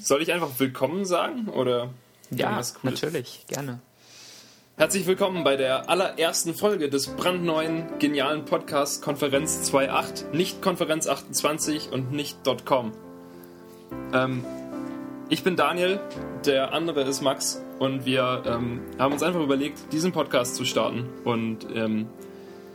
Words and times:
soll 0.00 0.22
ich 0.22 0.32
einfach 0.32 0.50
willkommen 0.58 1.04
sagen 1.04 1.48
oder 1.48 1.90
Ja, 2.30 2.60
natürlich, 2.82 3.44
gerne. 3.48 3.80
Herzlich 4.76 5.06
willkommen 5.06 5.42
bei 5.42 5.56
der 5.56 5.90
allerersten 5.90 6.54
Folge 6.54 6.88
des 6.88 7.08
brandneuen, 7.08 7.86
genialen 7.98 8.44
Podcasts 8.44 9.00
Konferenz 9.00 9.68
2.8, 9.70 10.30
nicht 10.32 10.62
Konferenz 10.62 11.08
28 11.08 11.90
und 11.90 12.12
nicht 12.12 12.38
.com. 12.64 12.92
Ähm, 14.12 14.44
ich 15.30 15.42
bin 15.42 15.56
Daniel, 15.56 16.00
der 16.46 16.72
andere 16.72 17.02
ist 17.02 17.20
Max 17.20 17.60
und 17.80 18.06
wir 18.06 18.44
ähm, 18.46 18.80
haben 18.98 19.12
uns 19.12 19.22
einfach 19.22 19.40
überlegt, 19.40 19.92
diesen 19.92 20.12
Podcast 20.12 20.54
zu 20.54 20.64
starten 20.64 21.08
und 21.24 21.66
ähm, 21.74 22.06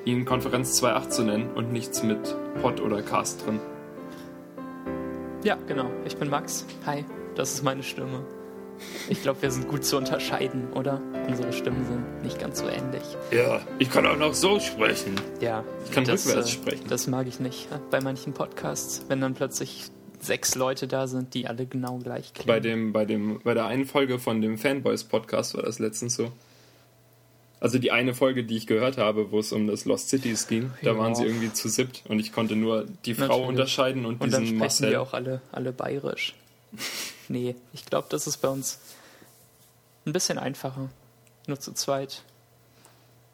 ihn 0.04 0.26
Konferenz 0.26 0.84
2.8 0.84 1.10
zu 1.10 1.24
nennen 1.24 1.52
und 1.56 1.72
nichts 1.72 2.04
mit 2.04 2.36
Pod 2.62 2.82
oder 2.82 3.02
Cast 3.02 3.46
drin. 3.46 3.60
Ja, 5.44 5.58
genau. 5.68 5.90
Ich 6.06 6.16
bin 6.16 6.30
Max. 6.30 6.66
Hi, 6.86 7.04
das 7.36 7.54
ist 7.54 7.64
meine 7.64 7.84
Stimme. 7.84 8.26
Ich 9.10 9.22
glaube, 9.22 9.42
wir 9.42 9.52
sind 9.52 9.68
gut 9.68 9.84
zu 9.84 9.98
unterscheiden, 9.98 10.72
oder? 10.74 11.02
Unsere 11.28 11.52
Stimmen 11.52 11.86
sind 11.86 12.24
nicht 12.24 12.40
ganz 12.40 12.60
so 12.60 12.68
ähnlich. 12.68 13.04
Ja, 13.32 13.62
ich 13.78 13.90
kann 13.92 14.06
auch 14.06 14.18
noch 14.18 14.34
so 14.34 14.60
sprechen. 14.62 15.16
Ja, 15.42 15.64
Ich 15.86 15.92
kann 15.92 16.06
das, 16.06 16.26
rückwärts 16.26 16.50
äh, 16.50 16.52
sprechen. 16.54 16.86
Das 16.88 17.08
mag 17.08 17.28
ich 17.28 17.42
nicht 17.42 17.70
äh, 17.72 17.80
bei 17.92 18.00
manchen 18.00 18.34
Podcasts, 18.34 19.06
wenn 19.10 19.20
dann 19.20 19.34
plötzlich 19.34 19.86
sechs 20.22 20.56
Leute 20.56 20.88
da 20.88 21.08
sind, 21.08 21.34
die 21.34 21.46
alle 21.48 21.66
genau 21.66 21.98
gleich 21.98 22.34
klingen. 22.34 22.48
Bei, 22.48 22.60
dem, 22.62 22.94
bei, 22.94 23.04
dem, 23.04 23.42
bei 23.44 23.54
der 23.54 23.66
einen 23.66 23.86
Folge 23.86 24.20
von 24.20 24.42
dem 24.42 24.58
Fanboys-Podcast 24.58 25.56
war 25.56 25.64
das 25.64 25.80
letztens 25.80 26.16
so. 26.16 26.32
Also 27.64 27.80
die 27.80 27.92
eine 27.92 28.14
Folge, 28.14 28.44
die 28.44 28.58
ich 28.58 28.68
gehört 28.68 28.98
habe, 28.98 29.32
wo 29.32 29.40
es 29.40 29.54
um 29.54 29.68
das 29.68 29.86
Lost 29.86 30.10
Cities 30.10 30.48
ging, 30.50 30.72
da 30.82 30.92
Ja. 30.92 30.98
waren 30.98 31.16
sie 31.16 31.24
irgendwie 31.24 31.54
zu 31.54 31.70
siebt 31.70 32.04
und 32.10 32.20
ich 32.20 32.34
konnte 32.34 32.58
nur 32.58 32.86
die 33.06 33.14
Frau 33.14 33.28
Natürlich. 33.28 33.48
unterscheiden 33.48 34.06
und, 34.06 34.20
Und 34.20 34.34
dann 34.34 34.42
diesen 34.42 34.58
sprechen 34.58 34.60
Marcel. 34.60 34.90
wir 34.92 35.02
auch 35.02 35.14
alle, 35.14 35.42
alle 35.54 35.72
bayerisch. 35.72 36.36
nee, 37.30 37.56
ich 37.72 37.86
glaube, 37.86 38.08
das 38.10 38.28
ist 38.28 38.38
bei 38.38 38.50
uns 38.50 38.80
ein 40.06 40.12
bisschen 40.12 40.38
einfacher. 40.38 40.90
Nur 41.48 41.58
zu 41.58 41.72
zweit. 41.72 42.24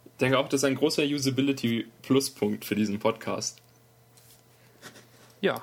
Ich 0.05 0.11
denke 0.21 0.37
auch, 0.37 0.47
das 0.47 0.59
ist 0.61 0.65
ein 0.65 0.75
großer 0.75 1.01
Usability-Pluspunkt 1.03 2.65
für 2.65 2.75
diesen 2.75 2.99
Podcast. 2.99 3.57
Ja, 5.41 5.59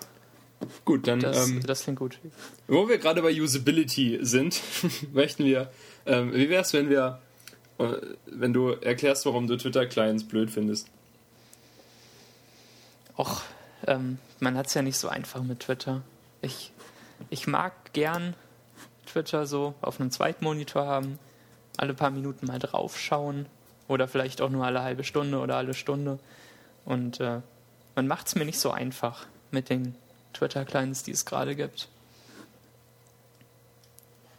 Gut, 0.86 1.06
dann, 1.06 1.20
das, 1.20 1.48
ähm, 1.50 1.62
das 1.66 1.82
klingt 1.82 1.98
gut. 1.98 2.18
wo 2.66 2.88
wir 2.88 2.96
gerade 2.98 3.20
bei 3.22 3.30
Usability 3.30 4.18
sind, 4.22 4.60
möchten 5.12 5.44
wir, 5.44 5.70
ähm, 6.06 6.32
wie 6.34 6.48
wäre 6.48 6.62
es, 6.62 6.72
wenn 6.72 6.88
wir, 6.88 7.20
wenn 7.78 8.52
du 8.52 8.70
erklärst, 8.70 9.26
warum 9.26 9.46
du 9.46 9.56
Twitter-Clients 9.56 10.24
blöd 10.24 10.50
findest? 10.50 10.88
Och, 13.16 13.42
ähm, 13.86 14.18
man 14.40 14.56
hat 14.56 14.66
es 14.66 14.74
ja 14.74 14.82
nicht 14.82 14.98
so 14.98 15.08
einfach 15.08 15.42
mit 15.42 15.60
Twitter. 15.60 16.02
Ich, 16.42 16.72
ich 17.30 17.46
mag 17.46 17.92
gern 17.92 18.34
Twitter 19.06 19.46
so 19.46 19.74
auf 19.80 20.00
einem 20.00 20.10
Zweitmonitor 20.10 20.86
haben, 20.86 21.18
alle 21.76 21.94
paar 21.94 22.10
Minuten 22.10 22.46
mal 22.46 22.58
draufschauen 22.58 23.46
oder 23.88 24.08
vielleicht 24.08 24.40
auch 24.40 24.50
nur 24.50 24.64
alle 24.64 24.82
halbe 24.82 25.04
Stunde 25.04 25.38
oder 25.38 25.56
alle 25.56 25.74
Stunde. 25.74 26.18
Und 26.84 27.20
äh, 27.20 27.40
man 27.94 28.06
macht 28.06 28.26
es 28.26 28.34
mir 28.34 28.44
nicht 28.44 28.58
so 28.58 28.70
einfach 28.70 29.26
mit 29.50 29.70
den 29.70 29.94
Twitter-Clients, 30.34 31.02
die 31.02 31.12
es 31.12 31.24
gerade 31.24 31.56
gibt. 31.56 31.88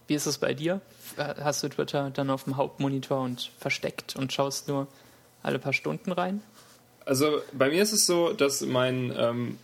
Wie 0.07 0.15
ist 0.15 0.25
es 0.25 0.37
bei 0.37 0.53
dir? 0.53 0.81
Hast 1.17 1.63
du 1.63 1.69
Twitter 1.69 2.09
dann 2.11 2.29
auf 2.29 2.45
dem 2.45 2.57
Hauptmonitor 2.57 3.21
und 3.21 3.51
versteckt 3.59 4.15
und 4.15 4.31
schaust 4.31 4.67
nur 4.67 4.87
alle 5.43 5.59
paar 5.59 5.73
Stunden 5.73 6.11
rein? 6.11 6.41
Also 7.05 7.41
bei 7.53 7.69
mir 7.69 7.81
ist 7.81 7.93
es 7.93 8.05
so, 8.05 8.33
dass 8.33 8.61
mein, 8.61 9.13
ähm, 9.17 9.57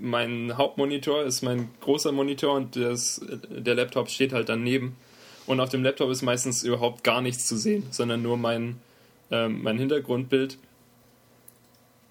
mein 0.00 0.56
Hauptmonitor 0.56 1.22
ist 1.22 1.42
mein 1.42 1.68
großer 1.80 2.12
Monitor 2.12 2.54
und 2.54 2.76
das, 2.76 3.20
der 3.48 3.74
Laptop 3.74 4.10
steht 4.10 4.32
halt 4.32 4.48
daneben. 4.48 4.96
Und 5.46 5.60
auf 5.60 5.68
dem 5.68 5.82
Laptop 5.82 6.10
ist 6.10 6.22
meistens 6.22 6.62
überhaupt 6.62 7.02
gar 7.04 7.20
nichts 7.20 7.46
zu 7.46 7.56
sehen, 7.56 7.84
sondern 7.90 8.22
nur 8.22 8.36
mein, 8.36 8.80
ähm, 9.30 9.62
mein 9.62 9.78
Hintergrundbild. 9.78 10.58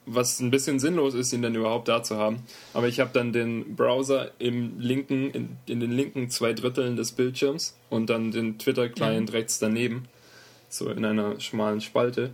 Was 0.07 0.39
ein 0.39 0.49
bisschen 0.51 0.79
sinnlos 0.79 1.13
ist, 1.13 1.31
ihn 1.31 1.43
dann 1.43 1.53
überhaupt 1.55 1.87
da 1.87 2.01
zu 2.01 2.17
haben. 2.17 2.41
Aber 2.73 2.87
ich 2.87 2.99
habe 2.99 3.11
dann 3.13 3.31
den 3.33 3.75
Browser 3.75 4.31
im 4.39 4.79
linken, 4.79 5.29
in, 5.31 5.49
in 5.67 5.79
den 5.79 5.91
linken 5.91 6.29
zwei 6.31 6.53
Dritteln 6.53 6.95
des 6.95 7.11
Bildschirms 7.11 7.77
und 7.89 8.09
dann 8.09 8.31
den 8.31 8.57
Twitter-Client 8.57 9.31
rechts 9.31 9.59
daneben. 9.59 10.05
So 10.69 10.89
in 10.89 11.05
einer 11.05 11.39
schmalen 11.39 11.81
Spalte. 11.81 12.31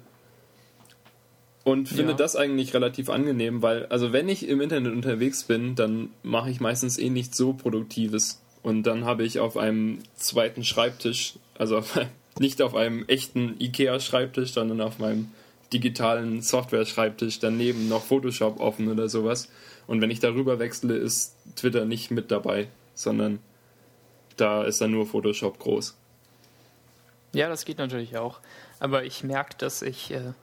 Und 1.64 1.90
finde 1.90 2.12
Ja. 2.12 2.18
das 2.18 2.38
eigentlich 2.38 2.74
relativ 2.74 3.10
angenehm, 3.10 3.62
weil, 3.62 3.88
also 3.88 4.14
wenn 4.14 4.30
ich 4.30 4.48
im 4.48 4.62
Internet 4.62 4.94
unterwegs 4.94 5.44
bin, 5.44 5.76
dann 5.76 6.10
mache 6.24 6.50
ich 6.50 6.62
meistens 6.62 6.98
eh 6.98 7.10
nichts 7.10 7.36
so 7.36 7.52
Produktives. 7.54 8.42
Und 8.64 8.84
dann 8.84 9.04
habe 9.04 9.26
ich 9.26 9.40
auf 9.40 9.58
einem 9.58 10.00
zweiten 10.16 10.64
Schreibtisch, 10.64 11.34
also 11.58 11.78
auf, 11.80 11.98
einem- 11.98 12.10
nicht 12.40 12.62
auf 12.62 12.76
einem 12.76 13.04
echten 13.08 13.56
IKEA-Schreibtisch, 13.60 14.54
sondern 14.54 14.80
auf 14.80 15.00
meinem 15.00 15.32
digitalen 15.74 16.42
Software-Schreibtisch 16.42 17.40
daneben 17.40 17.90
noch 17.90 18.04
Photoshop 18.04 18.60
offen 18.60 18.88
oder 18.90 19.10
sowas. 19.10 19.50
Und 19.86 20.02
wenn 20.02 20.12
ich 20.12 20.20
darüber 20.20 20.60
wechsle, 20.60 20.96
ist 20.96 21.36
Twitter 21.56 21.86
nicht 21.86 22.12
mit 22.12 22.32
dabei, 22.32 22.68
sondern 22.94 23.40
da 24.38 24.64
ist 24.64 24.82
dann 24.82 24.92
nur 24.92 25.08
Photoshop 25.08 25.60
groß. 25.60 25.96
Ja, 27.34 27.50
das 27.50 27.66
geht 27.66 27.78
natürlich 27.78 28.18
auch. 28.18 28.40
Aber 28.80 29.04
ich 29.04 29.24
merke, 29.24 29.56
dass 29.58 29.82
ich 29.82 30.12
äh, 30.12 30.34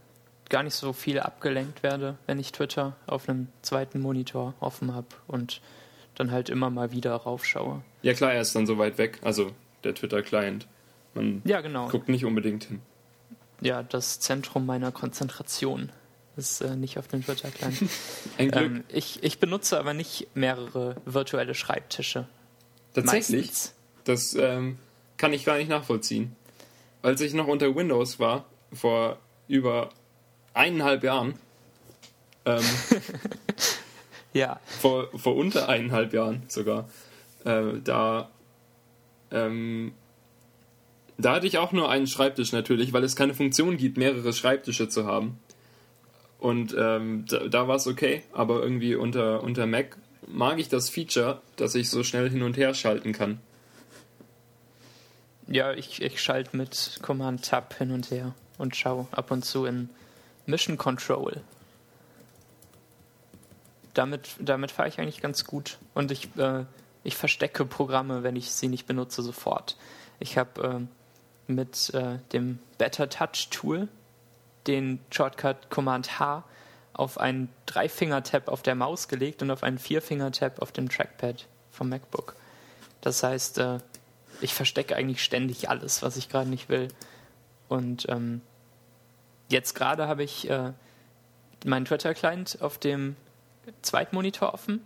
gar 0.49 0.63
nicht 0.63 0.75
so 0.75 0.93
viel 0.93 1.21
abgelenkt 1.21 1.83
werde, 1.83 2.17
wenn 2.27 2.39
ich 2.39 2.53
Twitter 2.53 2.97
auf 3.07 3.29
einem 3.29 3.49
zweiten 3.63 4.01
Monitor 4.01 4.55
offen 4.61 4.95
habe 4.95 5.09
und 5.27 5.61
dann 6.15 6.31
halt 6.31 6.49
immer 6.49 6.71
mal 6.71 6.93
wieder 6.93 7.15
raufschaue. 7.15 7.83
Ja 8.03 8.13
klar, 8.15 8.33
er 8.33 8.43
ist 8.43 8.55
dann 8.55 8.67
so 8.67 8.79
weit 8.79 8.99
weg, 8.99 9.19
also 9.23 9.51
der 9.83 9.95
Twitter-Client. 9.95 10.67
Man 11.15 11.43
Ja, 11.45 11.61
genau. 11.61 11.89
guckt 11.89 12.09
nicht 12.09 12.25
unbedingt 12.25 12.65
hin. 12.65 12.81
Ja, 13.65 13.83
das 13.83 14.21
Zentrum 14.21 14.67
meiner 14.67 14.93
Konzentration 14.93 15.91
ist 16.37 16.61
äh, 16.61 16.77
nicht 16.77 16.99
auf 16.99 17.09
dem 17.09 17.25
Twitter-Client. 17.25 17.83
Ein 18.39 18.51
Glück. 18.51 18.63
ähm, 18.63 18.85
ich, 18.89 19.23
ich 19.23 19.39
benutze 19.39 19.79
aber 19.79 19.95
nicht 19.95 20.29
mehrere 20.35 20.97
virtuelle 21.05 21.55
Schreibtische. 21.55 22.29
Tatsächlich, 22.93 23.47
Meistens. 23.47 23.75
das 24.05 24.35
ähm, 24.35 24.79
kann 25.17 25.33
ich 25.33 25.45
gar 25.45 25.57
nicht 25.57 25.69
nachvollziehen. 25.69 26.37
Als 27.03 27.21
ich 27.21 27.35
noch 27.35 27.47
unter 27.47 27.75
Windows 27.75 28.21
war, 28.21 28.45
vor 28.73 29.19
über 29.49 29.89
eineinhalb 30.53 31.03
Jahren, 31.03 31.39
ähm, 32.45 32.63
Ja, 34.35 34.59
vor, 34.81 35.09
vor 35.17 35.37
unter 35.37 35.69
eineinhalb 35.69 36.13
Jahren 36.13 36.43
sogar, 36.49 36.89
äh, 37.45 37.81
da, 37.83 38.29
ähm, 39.31 39.95
da 41.17 41.35
hatte 41.35 41.47
ich 41.47 41.59
auch 41.59 41.73
nur 41.73 41.91
einen 41.91 42.07
Schreibtisch 42.07 42.53
natürlich, 42.53 42.93
weil 42.93 43.05
es 43.05 43.17
keine 43.17 43.35
Funktion 43.35 43.77
gibt, 43.77 43.97
mehrere 43.97 44.33
Schreibtische 44.33 44.89
zu 44.89 45.07
haben. 45.07 45.39
Und 46.39 46.75
ähm, 46.79 47.25
da, 47.29 47.49
da 47.49 47.69
war 47.69 47.77
es 47.77 47.87
okay, 47.87 48.23
aber 48.33 48.63
irgendwie 48.63 48.95
unter, 48.95 49.43
unter 49.43 49.67
Mac 49.67 49.97
mag 50.27 50.59
ich 50.59 50.69
das 50.69 50.91
Feature, 50.91 51.41
dass 51.57 51.75
ich 51.75 51.89
so 51.89 52.03
schnell 52.03 52.29
hin 52.29 52.43
und 52.43 52.57
her 52.57 52.75
schalten 52.75 53.13
kann. 53.13 53.41
ja 55.47 55.73
ich, 55.73 56.03
ich 56.03 56.21
schalte 56.21 56.57
mit 56.57 56.99
Command 57.03 57.45
Tab 57.45 57.75
hin 57.79 57.93
und 57.93 58.11
her 58.11 58.35
und 58.59 58.77
schaue 58.77 59.07
ab 59.13 59.31
und 59.31 59.45
zu 59.45 59.65
in 59.65 59.89
Mission 60.47 60.77
Control. 60.77 61.41
Damit, 63.95 64.31
damit 64.41 64.71
fahre 64.71 64.89
ich 64.89 64.99
eigentlich 64.99 65.23
ganz 65.23 65.45
gut. 65.45 65.79
Und 65.95 66.11
ich, 66.11 66.29
äh, 66.37 66.65
ich 67.05 67.17
verstecke 67.17 67.65
Programme, 67.65 68.23
wenn 68.23 68.37
ich 68.37 68.51
sie 68.51 68.69
nicht 68.69 68.87
benutze, 68.87 69.23
sofort. 69.23 69.77
Ich 70.19 70.37
habe 70.37 70.63
äh, 70.63 71.04
mit 71.47 71.93
äh, 71.95 72.19
dem 72.33 72.59
Better 72.79 73.09
Touch 73.09 73.49
Tool 73.51 73.89
den 74.67 75.01
Shortcut 75.11 75.71
Command 75.71 76.19
H 76.19 76.45
auf 76.95 77.19
einen 77.19 77.49
Dreifinger-Tab 77.67 78.49
auf 78.49 78.63
der 78.63 78.75
Maus 78.75 79.09
gelegt 79.09 79.43
und 79.43 79.51
auf 79.51 79.63
einen 79.63 79.79
Vierfinger-Tab 79.79 80.63
auf 80.63 80.73
dem 80.73 80.89
Trackpad 80.89 81.47
vom 81.71 81.89
MacBook. 81.89 82.37
Das 83.01 83.23
heißt, 83.23 83.59
äh, 83.59 83.79
ich 84.41 84.55
verstecke 84.55 84.97
eigentlich 84.97 85.23
ständig 85.23 85.69
alles, 85.69 86.03
was 86.03 86.17
ich 86.17 86.29
gerade 86.29 86.49
nicht 86.49 86.69
will. 86.69 86.89
Und 87.69 88.09
ähm, 88.09 88.41
jetzt 89.49 89.75
gerade 89.75 90.07
habe 90.07 90.23
ich 90.23 90.49
äh, 90.49 90.73
meinen 91.65 91.85
Twitter-Client 91.85 92.59
auf 92.61 92.79
dem 92.79 93.17
Zweitmonitor 93.83 94.55
offen 94.55 94.81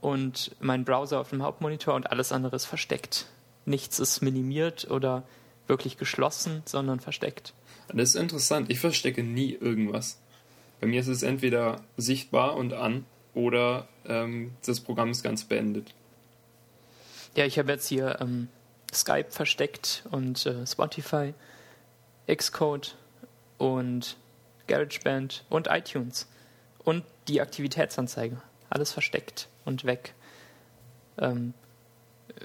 und 0.00 0.54
meinen 0.60 0.84
Browser 0.84 1.20
auf 1.20 1.30
dem 1.30 1.42
Hauptmonitor 1.42 1.94
und 1.94 2.10
alles 2.10 2.32
andere 2.32 2.56
ist 2.56 2.66
versteckt. 2.66 3.26
Nichts 3.64 3.98
ist 3.98 4.20
minimiert 4.20 4.90
oder 4.90 5.22
wirklich 5.68 5.96
geschlossen, 5.96 6.62
sondern 6.64 7.00
versteckt. 7.00 7.54
Das 7.88 8.10
ist 8.10 8.14
interessant. 8.16 8.70
Ich 8.70 8.80
verstecke 8.80 9.22
nie 9.22 9.52
irgendwas. 9.54 10.18
Bei 10.80 10.86
mir 10.86 11.00
ist 11.00 11.08
es 11.08 11.22
entweder 11.22 11.82
sichtbar 11.96 12.56
und 12.56 12.72
an 12.72 13.04
oder 13.34 13.88
ähm, 14.06 14.52
das 14.64 14.80
Programm 14.80 15.10
ist 15.10 15.22
ganz 15.22 15.44
beendet. 15.44 15.94
Ja, 17.36 17.44
ich 17.44 17.58
habe 17.58 17.72
jetzt 17.72 17.86
hier 17.86 18.18
ähm, 18.20 18.48
Skype 18.92 19.30
versteckt 19.30 20.04
und 20.10 20.44
äh, 20.46 20.66
Spotify, 20.66 21.34
Xcode 22.26 22.96
und 23.58 24.16
GarageBand 24.66 25.44
und 25.48 25.68
iTunes 25.68 26.26
und 26.84 27.04
die 27.26 27.40
Aktivitätsanzeige. 27.40 28.40
Alles 28.70 28.92
versteckt 28.92 29.48
und 29.64 29.84
weg. 29.84 30.14
Ähm, 31.18 31.54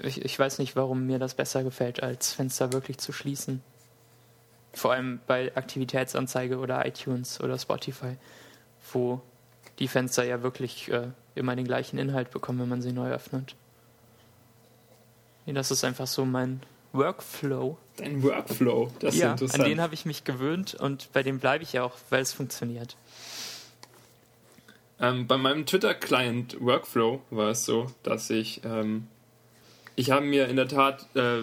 ich, 0.02 0.24
ich 0.24 0.38
weiß 0.38 0.58
nicht, 0.58 0.76
warum 0.76 1.06
mir 1.06 1.18
das 1.18 1.34
besser 1.34 1.62
gefällt, 1.64 2.02
als 2.02 2.32
Fenster 2.32 2.72
wirklich 2.72 2.98
zu 2.98 3.12
schließen. 3.12 3.62
Vor 4.72 4.92
allem 4.92 5.20
bei 5.26 5.54
Aktivitätsanzeige 5.56 6.58
oder 6.58 6.84
iTunes 6.86 7.40
oder 7.40 7.58
Spotify, 7.58 8.16
wo 8.92 9.20
die 9.78 9.88
Fenster 9.88 10.24
ja 10.24 10.42
wirklich 10.42 10.90
äh, 10.90 11.08
immer 11.34 11.56
den 11.56 11.64
gleichen 11.64 11.98
Inhalt 11.98 12.30
bekommen, 12.30 12.60
wenn 12.60 12.68
man 12.68 12.82
sie 12.82 12.92
neu 12.92 13.10
öffnet. 13.10 13.54
Das 15.46 15.70
ist 15.70 15.84
einfach 15.84 16.06
so 16.06 16.24
mein 16.24 16.62
Workflow. 16.92 17.76
Dein 17.96 18.22
Workflow, 18.22 18.90
das 18.98 19.16
ja, 19.16 19.34
ist 19.34 19.42
interessant. 19.42 19.62
An 19.62 19.68
den 19.68 19.80
habe 19.80 19.94
ich 19.94 20.06
mich 20.06 20.24
gewöhnt 20.24 20.74
und 20.74 21.12
bei 21.12 21.22
dem 21.22 21.38
bleibe 21.38 21.62
ich 21.62 21.74
ja 21.74 21.84
auch, 21.84 21.94
weil 22.10 22.22
es 22.22 22.32
funktioniert. 22.32 22.96
Ähm, 25.00 25.26
bei 25.26 25.36
meinem 25.36 25.66
Twitter-Client 25.66 26.60
Workflow 26.60 27.20
war 27.30 27.50
es 27.50 27.64
so, 27.64 27.88
dass 28.02 28.30
ich, 28.30 28.62
ähm, 28.64 29.08
ich 29.96 30.10
habe 30.10 30.26
mir 30.26 30.48
in 30.48 30.56
der 30.56 30.68
Tat 30.68 31.06
äh, 31.14 31.38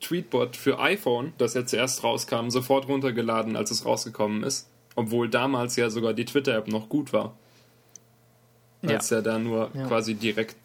Tweetbot 0.00 0.56
für 0.56 0.78
iPhone, 0.78 1.32
das 1.38 1.54
ja 1.54 1.66
zuerst 1.66 2.02
rauskam, 2.04 2.50
sofort 2.50 2.88
runtergeladen, 2.88 3.56
als 3.56 3.70
es 3.70 3.84
rausgekommen 3.84 4.42
ist. 4.42 4.68
Obwohl 4.96 5.28
damals 5.28 5.76
ja 5.76 5.90
sogar 5.90 6.12
die 6.12 6.24
Twitter-App 6.24 6.68
noch 6.68 6.88
gut 6.88 7.12
war. 7.12 7.36
Als 8.82 9.10
ja, 9.10 9.18
ja 9.18 9.22
da 9.22 9.38
nur 9.38 9.70
ja. 9.74 9.86
quasi 9.86 10.14
direkt 10.14 10.56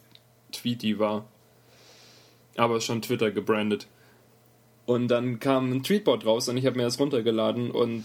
Tweety 0.52 0.98
war. 0.98 1.24
Aber 2.56 2.80
schon 2.80 3.02
Twitter 3.02 3.30
gebrandet. 3.30 3.86
Und 4.86 5.08
dann 5.08 5.38
kam 5.40 5.72
ein 5.72 5.82
Tweetbot 5.82 6.26
raus 6.26 6.48
und 6.48 6.56
ich 6.56 6.66
habe 6.66 6.76
mir 6.76 6.84
das 6.84 7.00
runtergeladen 7.00 7.70
und 7.70 8.04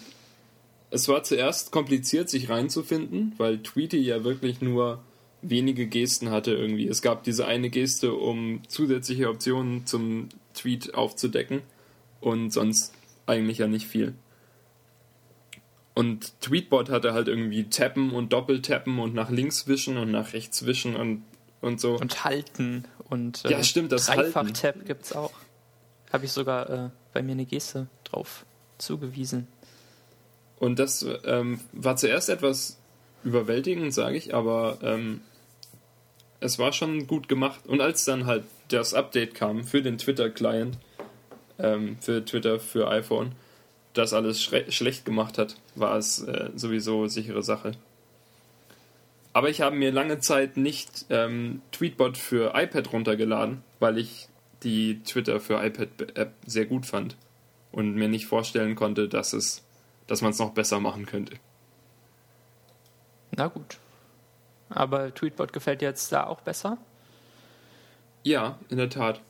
es 0.92 1.08
war 1.08 1.24
zuerst 1.24 1.72
kompliziert, 1.72 2.30
sich 2.30 2.50
reinzufinden, 2.50 3.34
weil 3.38 3.62
Tweety 3.62 3.98
ja 3.98 4.24
wirklich 4.24 4.62
nur 4.62 5.00
wenige 5.42 5.88
Gesten 5.88 6.32
hatte 6.32 6.54
irgendwie. 6.54 6.88
Es 6.88 7.02
gab 7.02 7.24
diese 7.24 7.46
eine 7.46 7.70
Geste, 7.70 8.14
um 8.14 8.62
zusätzliche 8.68 9.30
Optionen 9.30 9.86
zum 9.86 10.30
Tweet 10.54 10.94
aufzudecken 10.94 11.62
und 12.20 12.52
sonst 12.52 12.94
eigentlich 13.26 13.60
ja 13.60 13.68
nicht 13.68 13.88
viel. 13.88 14.14
Und 15.94 16.40
Tweetbot 16.42 16.90
hatte 16.90 17.14
halt 17.14 17.28
irgendwie 17.28 17.66
Tappen 17.66 18.12
und 18.12 18.32
Doppeltappen 18.32 19.00
und 19.00 19.14
nach 19.14 19.30
links 19.30 19.68
wischen 19.68 19.98
und 19.98 20.12
nach 20.12 20.34
rechts 20.34 20.66
wischen 20.66 20.96
und, 20.96 21.24
und 21.62 21.82
so. 21.82 21.98
Und 21.98 22.24
halten 22.24 22.86
und 23.10 23.44
äh, 23.46 23.52
ja, 23.52 23.64
stimmt, 23.64 23.92
das 23.92 24.06
Dreifach-Tab 24.06 24.86
gibt 24.86 25.06
es 25.06 25.14
auch. 25.14 25.34
Habe 26.12 26.26
ich 26.26 26.32
sogar 26.32 26.70
äh, 26.70 26.90
bei 27.14 27.22
mir 27.22 27.34
eine 27.34 27.46
Geste 27.46 27.88
drauf 28.04 28.46
zugewiesen. 28.78 29.48
Und 30.58 30.80
das 30.80 31.06
ähm, 31.26 31.60
war 31.72 31.96
zuerst 31.96 32.30
etwas 32.30 32.78
überwältigend, 33.24 33.94
sage 33.94 34.18
ich, 34.18 34.34
aber 34.34 34.80
ähm, 34.82 35.22
es 36.40 36.60
war 36.60 36.74
schon 36.74 37.08
gut 37.08 37.28
gemacht. 37.28 37.62
Und 37.68 37.82
als 37.82 38.06
dann 38.06 38.26
halt 38.26 38.44
das 38.70 38.94
Update 38.94 39.34
kam 39.34 39.64
für 39.64 39.82
den 39.82 39.98
Twitter-Client, 39.98 40.78
ähm, 41.58 41.98
für 42.00 42.24
Twitter 42.24 42.60
für 42.60 42.90
iPhone, 42.90 43.34
das 43.94 44.14
alles 44.14 44.42
schlecht 44.42 45.06
gemacht 45.06 45.38
hat, 45.38 45.56
war 45.76 45.98
es 45.98 46.22
äh, 46.22 46.52
sowieso 46.56 47.08
sichere 47.08 47.44
Sache. 47.44 47.72
Aber 49.34 49.50
ich 49.50 49.62
habe 49.62 49.76
mir 49.76 49.92
lange 49.92 50.20
Zeit 50.20 50.58
nicht 50.58 51.06
ähm, 51.10 51.62
Tweetbot 51.72 52.18
für 52.18 52.54
iPad 52.56 52.92
runtergeladen, 52.94 53.64
weil 53.80 53.98
ich 53.98 54.28
die 54.64 55.02
Twitter 55.04 55.40
für 55.40 55.64
iPad-App 55.64 56.34
sehr 56.46 56.66
gut 56.66 56.86
fand 56.86 57.16
und 57.72 57.96
mir 57.96 58.08
nicht 58.08 58.26
vorstellen 58.26 58.76
konnte, 58.76 59.08
dass 59.08 59.34
es 59.34 59.64
dass 60.10 60.22
man 60.22 60.32
es 60.32 60.40
noch 60.40 60.52
besser 60.52 60.80
machen 60.80 61.06
könnte. 61.06 61.36
Na 63.32 63.48
gut. 63.48 63.78
Aber 64.70 65.14
Tweetbot 65.14 65.54
gefällt 65.54 65.82
dir 65.82 65.90
jetzt 65.90 66.12
da 66.12 66.28
auch 66.28 66.42
besser? 66.42 66.78
Ja, 68.24 68.58
in 68.70 68.78
der 68.78 68.90
Tat. 68.90 69.22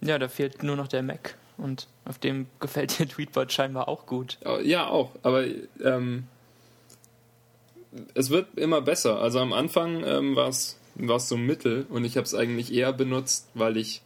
Ja, 0.00 0.18
da 0.18 0.28
fehlt 0.28 0.62
nur 0.62 0.76
noch 0.76 0.88
der 0.88 1.02
Mac. 1.02 1.36
Und 1.56 1.86
auf 2.04 2.18
dem 2.18 2.46
gefällt 2.60 2.98
dir 2.98 3.08
Tweetbot 3.08 3.52
scheinbar 3.52 3.88
auch 3.88 4.06
gut. 4.06 4.38
Ja, 4.62 4.88
auch. 4.88 5.12
Aber 5.22 5.44
ähm, 5.82 6.26
es 8.14 8.30
wird 8.30 8.58
immer 8.58 8.80
besser. 8.80 9.20
Also 9.20 9.38
am 9.38 9.52
Anfang 9.52 10.02
ähm, 10.04 10.36
war 10.36 10.48
es 10.48 10.78
so 11.28 11.36
mittel 11.36 11.86
und 11.88 12.04
ich 12.04 12.16
habe 12.16 12.24
es 12.24 12.34
eigentlich 12.34 12.72
eher 12.72 12.92
benutzt, 12.92 13.48
weil 13.54 13.76
ich 13.76 14.02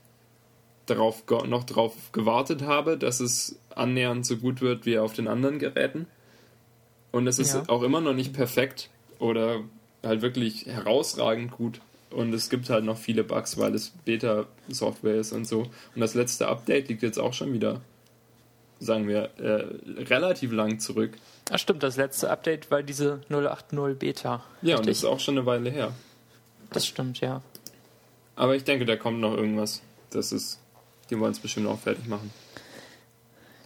darauf 0.87 1.25
noch 1.46 1.64
darauf 1.64 2.12
gewartet 2.12 2.62
habe, 2.62 2.96
dass 2.96 3.20
es 3.20 3.58
annähernd 3.75 4.25
so 4.25 4.37
gut 4.37 4.61
wird 4.61 4.87
wie 4.87 4.99
auf 4.99 5.14
den 5.14 5.29
anderen 5.29 5.58
Geräten. 5.58 6.06
Und 7.11 7.26
es 7.26 7.38
ist 7.38 7.55
ja. 7.55 7.62
auch 7.69 7.82
immer 7.82 8.00
noch 8.00 8.12
nicht 8.12 8.34
perfekt 8.34 8.90
oder 9.18 9.60
halt 10.02 10.22
wirklich 10.22 10.66
herausragend 10.66 11.52
gut. 11.52 11.80
Und 12.10 12.32
es 12.32 12.48
gibt 12.48 12.70
halt 12.70 12.84
noch 12.84 12.96
viele 12.96 13.24
Bugs, 13.24 13.58
weil 13.58 13.74
es 13.74 13.90
Beta-Software 14.04 15.16
ist 15.16 15.32
und 15.32 15.46
so. 15.46 15.62
Und 15.94 16.00
das 16.00 16.14
letzte 16.14 16.48
Update 16.48 16.88
liegt 16.88 17.02
jetzt 17.02 17.18
auch 17.18 17.32
schon 17.32 17.52
wieder, 17.52 17.80
sagen 18.78 19.08
wir, 19.08 19.30
äh, 19.38 19.66
relativ 20.04 20.52
lang 20.52 20.78
zurück. 20.78 21.12
Ach 21.50 21.58
stimmt, 21.58 21.82
das 21.82 21.96
letzte 21.96 22.30
Update 22.30 22.70
war 22.70 22.82
diese 22.82 23.20
080 23.28 23.98
Beta. 23.98 24.44
Ja, 24.62 24.76
richtig? 24.76 24.78
und 24.78 24.86
das 24.86 24.98
ist 24.98 25.04
auch 25.04 25.20
schon 25.20 25.36
eine 25.36 25.46
Weile 25.46 25.70
her. 25.70 25.92
Das 26.70 26.86
stimmt, 26.86 27.20
ja. 27.20 27.42
Aber 28.36 28.54
ich 28.54 28.64
denke, 28.64 28.84
da 28.84 28.96
kommt 28.96 29.20
noch 29.20 29.34
irgendwas. 29.34 29.82
Das 30.10 30.32
ist 30.32 30.60
die 31.10 31.19
wollen 31.19 31.32
es 31.32 31.40
bestimmt 31.40 31.66
auch 31.69 31.78
fertig 31.78 32.06
machen. 32.06 32.30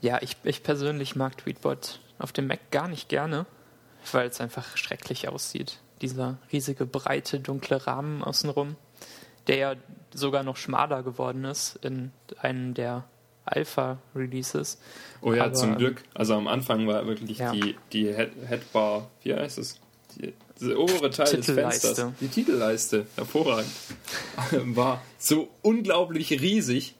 Ja, 0.01 0.19
ich, 0.23 0.37
ich 0.45 0.63
persönlich 0.63 1.17
mag 1.17 1.37
Tweetbot 1.39 2.01
auf 2.19 2.33
dem 2.33 2.47
Mac 2.47 2.71
gar 2.71 2.89
nicht 2.89 3.09
gerne, 3.09 3.47
weil 4.13 4.29
es 4.29 4.41
einfach 4.41 4.77
schrecklich 4.77 5.29
aussieht. 5.29 5.79
Dieser 6.03 6.39
riesige, 6.53 6.87
breite, 6.87 7.41
dunkle 7.41 7.87
Rahmen 7.87 8.23
außenrum, 8.23 8.77
der 9.47 9.57
ja 9.57 9.75
sogar 10.13 10.43
noch 10.43 10.57
schmaler 10.57 11.03
geworden 11.03 11.45
ist 11.45 11.77
in 11.83 12.11
einem 12.41 12.75
der 12.75 13.05
Alpha-Releases. 13.45 14.79
Oh 15.21 15.33
ja, 15.33 15.45
Aber, 15.45 15.55
zum 15.55 15.77
Glück. 15.77 16.03
Also 16.15 16.35
am 16.35 16.49
Anfang 16.49 16.87
war 16.87 17.07
wirklich 17.07 17.39
ja. 17.39 17.53
die, 17.53 17.77
die 17.93 18.15
Head 18.15 18.31
Headbar, 18.47 19.11
wie 19.23 19.35
heißt 19.35 19.59
es? 19.59 19.81
Die, 20.17 20.33
der 20.61 20.79
obere 20.79 21.11
Teil 21.11 21.37
des 21.37 21.47
Fensters, 21.47 22.07
die 22.21 22.29
Titelleiste, 22.29 23.07
hervorragend, 23.17 23.71
war 24.77 25.01
so 25.19 25.49
unglaublich 25.63 26.31
riesig, 26.41 26.95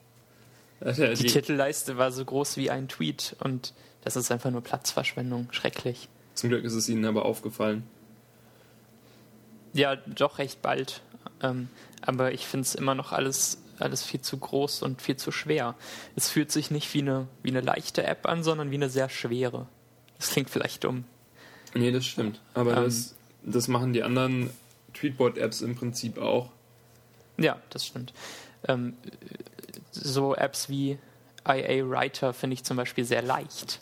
die, 0.81 1.15
die 1.15 1.27
Titelleiste 1.27 1.99
war 1.99 2.11
so 2.11 2.25
groß 2.25 2.57
wie 2.57 2.71
ein 2.71 2.89
Tweet 2.89 3.37
und 3.41 3.75
das 4.03 4.17
ist 4.17 4.31
einfach 4.31 4.51
nur 4.51 4.63
Platzverschwendung. 4.63 5.49
Schrecklich. 5.51 6.09
Zum 6.41 6.49
Glück 6.49 6.65
ist 6.65 6.73
es 6.73 6.89
Ihnen 6.89 7.05
aber 7.05 7.27
aufgefallen. 7.27 7.85
Ja, 9.75 9.97
doch 9.97 10.39
recht 10.39 10.63
bald. 10.63 11.03
Ähm, 11.43 11.69
aber 12.01 12.33
ich 12.33 12.47
finde 12.47 12.65
es 12.65 12.75
immer 12.75 12.95
noch 12.95 13.13
alles, 13.13 13.59
alles 13.79 14.03
viel 14.03 14.23
zu 14.23 14.39
groß 14.39 14.81
und 14.81 15.03
viel 15.03 15.17
zu 15.17 15.33
schwer. 15.33 15.75
Es 16.17 16.31
fühlt 16.31 16.51
sich 16.51 16.71
nicht 16.71 16.95
wie 16.95 17.03
eine, 17.03 17.29
wie 17.43 17.51
eine 17.51 17.61
leichte 17.61 18.05
App 18.05 18.27
an, 18.27 18.43
sondern 18.43 18.71
wie 18.71 18.77
eine 18.77 18.89
sehr 18.89 19.11
schwere. 19.11 19.67
Das 20.17 20.31
klingt 20.31 20.49
vielleicht 20.49 20.85
dumm. 20.85 21.05
Nee, 21.75 21.93
das 21.93 22.07
stimmt. 22.07 22.41
Aber 22.55 22.75
ähm, 22.75 22.85
das, 22.85 23.15
das 23.43 23.69
machen 23.69 23.93
die 23.93 24.03
anderen 24.03 24.49
Tweetbot-Apps 24.95 25.61
im 25.61 25.77
Prinzip 25.77 26.17
auch. 26.17 26.49
Ja, 27.37 27.61
das 27.69 27.87
stimmt. 27.87 28.15
Ähm, 28.67 28.95
so 29.93 30.35
Apps 30.35 30.71
wie 30.71 30.97
IA 31.47 31.87
Writer 31.87 32.33
finde 32.33 32.55
ich 32.55 32.65
zum 32.65 32.79
Beispiel 32.79 33.05
sehr 33.05 33.21
leicht. 33.21 33.81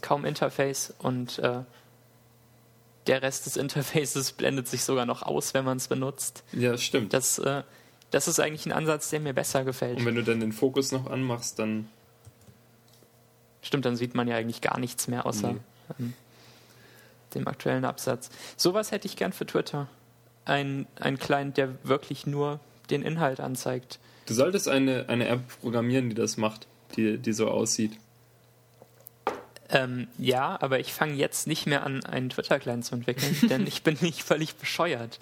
Kaum 0.00 0.24
Interface 0.24 0.92
und 0.98 1.38
äh, 1.38 1.60
der 3.06 3.22
Rest 3.22 3.46
des 3.46 3.56
Interfaces 3.56 4.32
blendet 4.32 4.68
sich 4.68 4.84
sogar 4.84 5.06
noch 5.06 5.22
aus, 5.22 5.54
wenn 5.54 5.64
man 5.64 5.78
es 5.78 5.88
benutzt. 5.88 6.44
Ja, 6.52 6.76
stimmt. 6.76 7.12
Das, 7.12 7.38
äh, 7.38 7.62
das 8.10 8.28
ist 8.28 8.40
eigentlich 8.40 8.66
ein 8.66 8.72
Ansatz, 8.72 9.10
der 9.10 9.20
mir 9.20 9.32
besser 9.32 9.64
gefällt. 9.64 9.98
Und 9.98 10.06
wenn 10.06 10.14
du 10.14 10.22
dann 10.22 10.40
den 10.40 10.52
Fokus 10.52 10.92
noch 10.92 11.06
anmachst, 11.10 11.58
dann. 11.58 11.88
Stimmt, 13.62 13.84
dann 13.84 13.96
sieht 13.96 14.14
man 14.14 14.26
ja 14.26 14.36
eigentlich 14.36 14.60
gar 14.60 14.78
nichts 14.78 15.06
mehr 15.06 15.26
außer 15.26 15.52
nee. 15.52 15.60
ähm, 15.98 16.14
dem 17.34 17.46
aktuellen 17.46 17.84
Absatz. 17.84 18.30
Sowas 18.56 18.90
hätte 18.90 19.06
ich 19.06 19.16
gern 19.16 19.32
für 19.32 19.46
Twitter. 19.46 19.88
Ein, 20.46 20.86
ein 20.98 21.18
Client, 21.18 21.56
der 21.58 21.84
wirklich 21.84 22.26
nur 22.26 22.58
den 22.90 23.02
Inhalt 23.02 23.38
anzeigt. 23.38 23.98
Du 24.26 24.34
solltest 24.34 24.68
eine, 24.68 25.08
eine 25.08 25.28
App 25.28 25.40
programmieren, 25.60 26.08
die 26.08 26.14
das 26.14 26.36
macht, 26.36 26.66
die, 26.96 27.18
die 27.18 27.32
so 27.32 27.48
aussieht. 27.48 27.92
Ähm, 29.72 30.08
ja, 30.18 30.60
aber 30.60 30.80
ich 30.80 30.92
fange 30.92 31.14
jetzt 31.14 31.46
nicht 31.46 31.66
mehr 31.66 31.84
an, 31.84 32.04
einen 32.04 32.30
Twitter-Client 32.30 32.84
zu 32.84 32.94
entwickeln, 32.94 33.36
denn 33.48 33.66
ich 33.66 33.82
bin 33.82 33.96
nicht 34.00 34.22
völlig 34.22 34.56
bescheuert. 34.56 35.18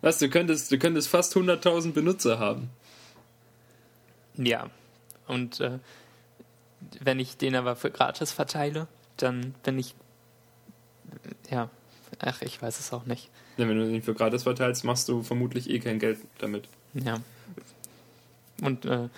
Was, 0.00 0.18
du 0.18 0.28
könntest, 0.28 0.72
du 0.72 0.78
könntest 0.78 1.08
fast 1.08 1.36
100.000 1.36 1.92
Benutzer 1.92 2.38
haben. 2.38 2.70
Ja, 4.36 4.70
und 5.26 5.60
äh, 5.60 5.78
wenn 7.00 7.20
ich 7.20 7.36
den 7.36 7.54
aber 7.54 7.76
für 7.76 7.90
gratis 7.90 8.32
verteile, 8.32 8.88
dann 9.16 9.54
bin 9.62 9.78
ich. 9.78 9.94
Ja, 11.50 11.68
ach, 12.18 12.40
ich 12.42 12.60
weiß 12.60 12.80
es 12.80 12.92
auch 12.92 13.04
nicht. 13.04 13.30
Ja, 13.56 13.68
wenn 13.68 13.78
du 13.78 13.86
den 13.86 14.02
für 14.02 14.14
gratis 14.14 14.44
verteilst, 14.44 14.84
machst 14.84 15.08
du 15.08 15.22
vermutlich 15.22 15.68
eh 15.68 15.80
kein 15.80 15.98
Geld 15.98 16.18
damit. 16.38 16.68
Ja. 16.94 17.20
Und 18.62 18.86
äh, 18.86 19.08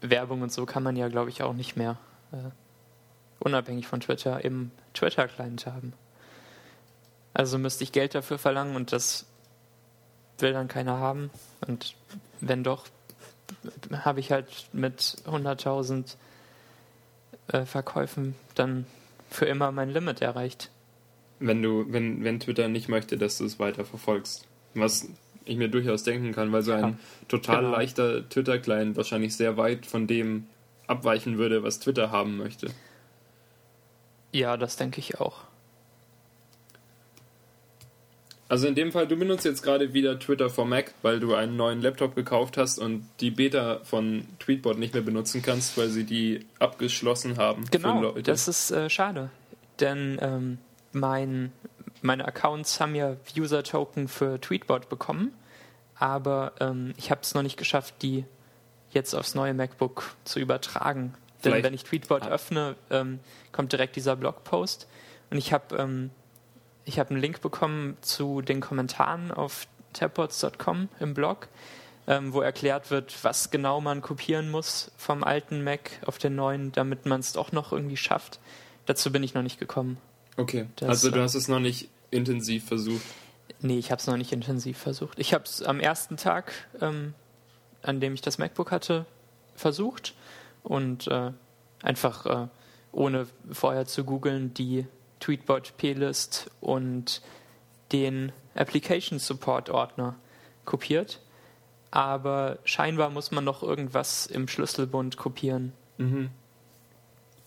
Werbung 0.00 0.42
und 0.42 0.52
so 0.52 0.64
kann 0.64 0.82
man 0.82 0.96
ja, 0.96 1.08
glaube 1.08 1.30
ich, 1.30 1.42
auch 1.42 1.54
nicht 1.54 1.76
mehr 1.76 1.98
äh, 2.32 2.50
unabhängig 3.40 3.86
von 3.86 4.00
Twitter 4.00 4.44
im 4.44 4.70
Twitter-Client 4.94 5.66
haben. 5.66 5.92
Also 7.34 7.58
müsste 7.58 7.84
ich 7.84 7.92
Geld 7.92 8.14
dafür 8.14 8.38
verlangen 8.38 8.74
und 8.74 8.92
das 8.92 9.26
will 10.38 10.52
dann 10.52 10.68
keiner 10.68 10.98
haben. 10.98 11.30
Und 11.66 11.94
wenn 12.40 12.64
doch, 12.64 12.86
habe 13.92 14.20
ich 14.20 14.32
halt 14.32 14.68
mit 14.72 15.00
100.000 15.26 16.16
äh, 17.48 17.64
Verkäufen 17.64 18.34
dann 18.54 18.86
für 19.30 19.46
immer 19.46 19.72
mein 19.72 19.90
Limit 19.90 20.22
erreicht. 20.22 20.70
Wenn 21.38 21.62
du, 21.62 21.86
wenn, 21.92 22.24
wenn 22.24 22.40
Twitter 22.40 22.68
nicht 22.68 22.88
möchte, 22.88 23.16
dass 23.16 23.38
du 23.38 23.44
es 23.44 23.58
weiter 23.58 23.84
verfolgst. 23.84 24.46
Was 24.74 25.08
ich 25.44 25.56
mir 25.56 25.68
durchaus 25.68 26.02
denken 26.02 26.32
kann, 26.32 26.52
weil 26.52 26.62
so 26.62 26.72
ein 26.72 26.82
ja, 26.82 26.94
total 27.28 27.62
genau. 27.62 27.70
leichter 27.76 28.28
Twitter-Client 28.28 28.96
wahrscheinlich 28.96 29.34
sehr 29.36 29.56
weit 29.56 29.86
von 29.86 30.06
dem 30.06 30.46
abweichen 30.86 31.38
würde, 31.38 31.62
was 31.62 31.80
Twitter 31.80 32.10
haben 32.10 32.36
möchte. 32.36 32.70
Ja, 34.32 34.56
das 34.56 34.76
denke 34.76 35.00
ich 35.00 35.20
auch. 35.20 35.44
Also 38.48 38.66
in 38.66 38.74
dem 38.74 38.92
Fall, 38.92 39.06
du 39.06 39.16
benutzt 39.16 39.44
jetzt 39.44 39.62
gerade 39.62 39.92
wieder 39.92 40.18
Twitter 40.18 40.48
for 40.48 40.64
Mac, 40.64 40.94
weil 41.02 41.20
du 41.20 41.34
einen 41.34 41.56
neuen 41.56 41.82
Laptop 41.82 42.14
gekauft 42.14 42.56
hast 42.56 42.78
und 42.78 43.06
die 43.20 43.30
Beta 43.30 43.80
von 43.84 44.26
Tweetbot 44.38 44.78
nicht 44.78 44.94
mehr 44.94 45.02
benutzen 45.02 45.42
kannst, 45.42 45.76
weil 45.76 45.88
sie 45.88 46.04
die 46.04 46.46
abgeschlossen 46.58 47.36
haben. 47.36 47.66
Genau, 47.70 48.12
das 48.12 48.48
ist 48.48 48.70
äh, 48.70 48.88
schade. 48.88 49.30
Denn 49.80 50.18
ähm, 50.22 50.58
mein, 50.92 51.52
meine 52.00 52.26
Accounts 52.26 52.80
haben 52.80 52.94
ja 52.94 53.16
User-Token 53.36 54.08
für 54.08 54.40
Tweetbot 54.40 54.88
bekommen, 54.88 55.32
aber 55.94 56.52
ähm, 56.58 56.94
ich 56.96 57.10
habe 57.10 57.20
es 57.22 57.34
noch 57.34 57.42
nicht 57.42 57.58
geschafft, 57.58 57.96
die 58.00 58.24
jetzt 58.92 59.14
aufs 59.14 59.34
neue 59.34 59.52
MacBook 59.52 60.16
zu 60.24 60.40
übertragen. 60.40 61.14
Denn 61.44 61.62
wenn 61.62 61.74
ich 61.74 61.84
Tweetbot 61.84 62.22
ah. 62.22 62.28
öffne, 62.28 62.76
ähm, 62.90 63.20
kommt 63.52 63.72
direkt 63.72 63.96
dieser 63.96 64.16
Blogpost. 64.16 64.88
Und 65.30 65.38
ich 65.38 65.52
habe 65.52 65.76
ähm, 65.76 66.10
ich 66.88 66.98
habe 66.98 67.10
einen 67.10 67.20
Link 67.20 67.42
bekommen 67.42 67.98
zu 68.00 68.40
den 68.40 68.60
Kommentaren 68.60 69.30
auf 69.30 69.68
tabbots.com 69.92 70.88
im 71.00 71.12
Blog, 71.12 71.48
ähm, 72.06 72.32
wo 72.32 72.40
erklärt 72.40 72.90
wird, 72.90 73.14
was 73.22 73.50
genau 73.50 73.82
man 73.82 74.00
kopieren 74.00 74.50
muss 74.50 74.90
vom 74.96 75.22
alten 75.22 75.62
Mac 75.62 76.00
auf 76.06 76.16
den 76.16 76.34
neuen, 76.34 76.72
damit 76.72 77.04
man 77.04 77.20
es 77.20 77.34
doch 77.34 77.52
noch 77.52 77.72
irgendwie 77.72 77.98
schafft. 77.98 78.40
Dazu 78.86 79.12
bin 79.12 79.22
ich 79.22 79.34
noch 79.34 79.42
nicht 79.42 79.58
gekommen. 79.58 79.98
Okay, 80.38 80.66
das, 80.76 80.88
also 80.88 81.10
du 81.10 81.20
hast 81.20 81.34
es 81.34 81.46
noch 81.46 81.60
nicht 81.60 81.90
intensiv 82.10 82.64
versucht. 82.64 83.04
Nee, 83.60 83.78
ich 83.78 83.90
habe 83.90 84.00
es 84.00 84.06
noch 84.06 84.16
nicht 84.16 84.32
intensiv 84.32 84.78
versucht. 84.78 85.18
Ich 85.18 85.34
habe 85.34 85.44
es 85.44 85.62
am 85.62 85.80
ersten 85.80 86.16
Tag, 86.16 86.52
ähm, 86.80 87.12
an 87.82 88.00
dem 88.00 88.14
ich 88.14 88.22
das 88.22 88.38
MacBook 88.38 88.70
hatte, 88.70 89.04
versucht 89.56 90.14
und 90.62 91.06
äh, 91.08 91.32
einfach 91.82 92.26
äh, 92.26 92.48
ohne 92.92 93.26
vorher 93.50 93.86
zu 93.86 94.04
googeln 94.04 94.54
die 94.54 94.86
Tweetbot 95.20 95.76
plist 95.76 96.50
und 96.60 97.22
den 97.92 98.32
Application 98.54 99.18
Support 99.18 99.70
Ordner 99.70 100.16
kopiert. 100.64 101.20
Aber 101.90 102.58
scheinbar 102.64 103.10
muss 103.10 103.30
man 103.30 103.44
noch 103.44 103.62
irgendwas 103.62 104.26
im 104.26 104.46
Schlüsselbund 104.46 105.16
kopieren. 105.16 105.72
Mhm. 105.96 106.30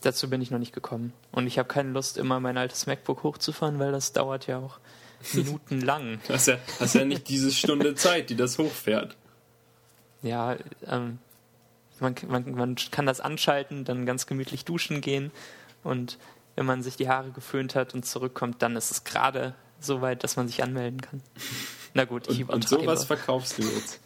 Dazu 0.01 0.29
bin 0.29 0.41
ich 0.41 0.49
noch 0.49 0.57
nicht 0.57 0.73
gekommen. 0.73 1.13
Und 1.31 1.45
ich 1.45 1.59
habe 1.59 1.67
keine 1.67 1.91
Lust, 1.91 2.17
immer 2.17 2.39
mein 2.39 2.57
altes 2.57 2.87
MacBook 2.87 3.21
hochzufahren, 3.21 3.77
weil 3.77 3.91
das 3.91 4.13
dauert 4.13 4.47
ja 4.47 4.57
auch 4.57 4.79
Minuten 5.33 5.81
lang. 5.81 6.19
Du 6.27 6.33
hast 6.33 6.47
ja, 6.47 6.57
hast 6.79 6.95
ja 6.95 7.05
nicht 7.05 7.29
diese 7.29 7.51
Stunde 7.51 7.93
Zeit, 7.93 8.31
die 8.31 8.35
das 8.35 8.57
hochfährt. 8.57 9.15
Ja, 10.23 10.55
ähm, 10.87 11.19
man, 12.01 12.15
man, 12.27 12.51
man 12.55 12.75
kann 12.91 13.05
das 13.05 13.21
anschalten, 13.21 13.85
dann 13.85 14.05
ganz 14.05 14.25
gemütlich 14.25 14.65
duschen 14.65 15.01
gehen 15.01 15.31
und 15.83 16.17
wenn 16.55 16.65
man 16.65 16.83
sich 16.83 16.97
die 16.97 17.07
Haare 17.07 17.31
geföhnt 17.31 17.75
hat 17.75 17.93
und 17.93 18.05
zurückkommt, 18.05 18.61
dann 18.61 18.75
ist 18.75 18.91
es 18.91 19.03
gerade 19.03 19.55
so 19.79 20.01
weit, 20.01 20.23
dass 20.23 20.35
man 20.35 20.47
sich 20.47 20.63
anmelden 20.63 21.01
kann. 21.01 21.21
Na 21.93 22.05
gut, 22.05 22.29
ich 22.29 22.41
und, 22.41 22.49
und 22.49 22.69
sowas 22.69 23.05
verkaufst 23.05 23.57
du 23.57 23.63
jetzt? 23.63 23.99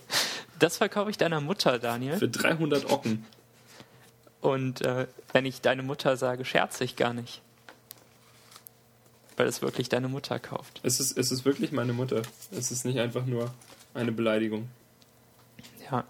das 0.58 0.76
verkaufe 0.76 1.10
ich 1.10 1.18
deiner 1.18 1.40
Mutter, 1.40 1.78
Daniel. 1.78 2.16
Für 2.16 2.28
300 2.28 2.90
Ocken. 2.90 3.24
Und 4.40 4.80
äh, 4.82 5.06
wenn 5.32 5.44
ich 5.44 5.60
deine 5.60 5.82
Mutter 5.82 6.16
sage, 6.16 6.44
scherze 6.44 6.84
ich 6.84 6.96
gar 6.96 7.12
nicht. 7.12 7.42
Weil 9.36 9.48
es 9.48 9.60
wirklich 9.60 9.88
deine 9.88 10.08
Mutter 10.08 10.38
kauft. 10.38 10.80
Es 10.82 10.98
ist, 10.98 11.18
es 11.18 11.30
ist 11.30 11.44
wirklich 11.44 11.72
meine 11.72 11.92
Mutter. 11.92 12.22
Es 12.52 12.70
ist 12.70 12.84
nicht 12.86 12.98
einfach 12.98 13.26
nur 13.26 13.52
eine 13.92 14.12
Beleidigung. 14.12 14.68
Ja. 15.90 16.04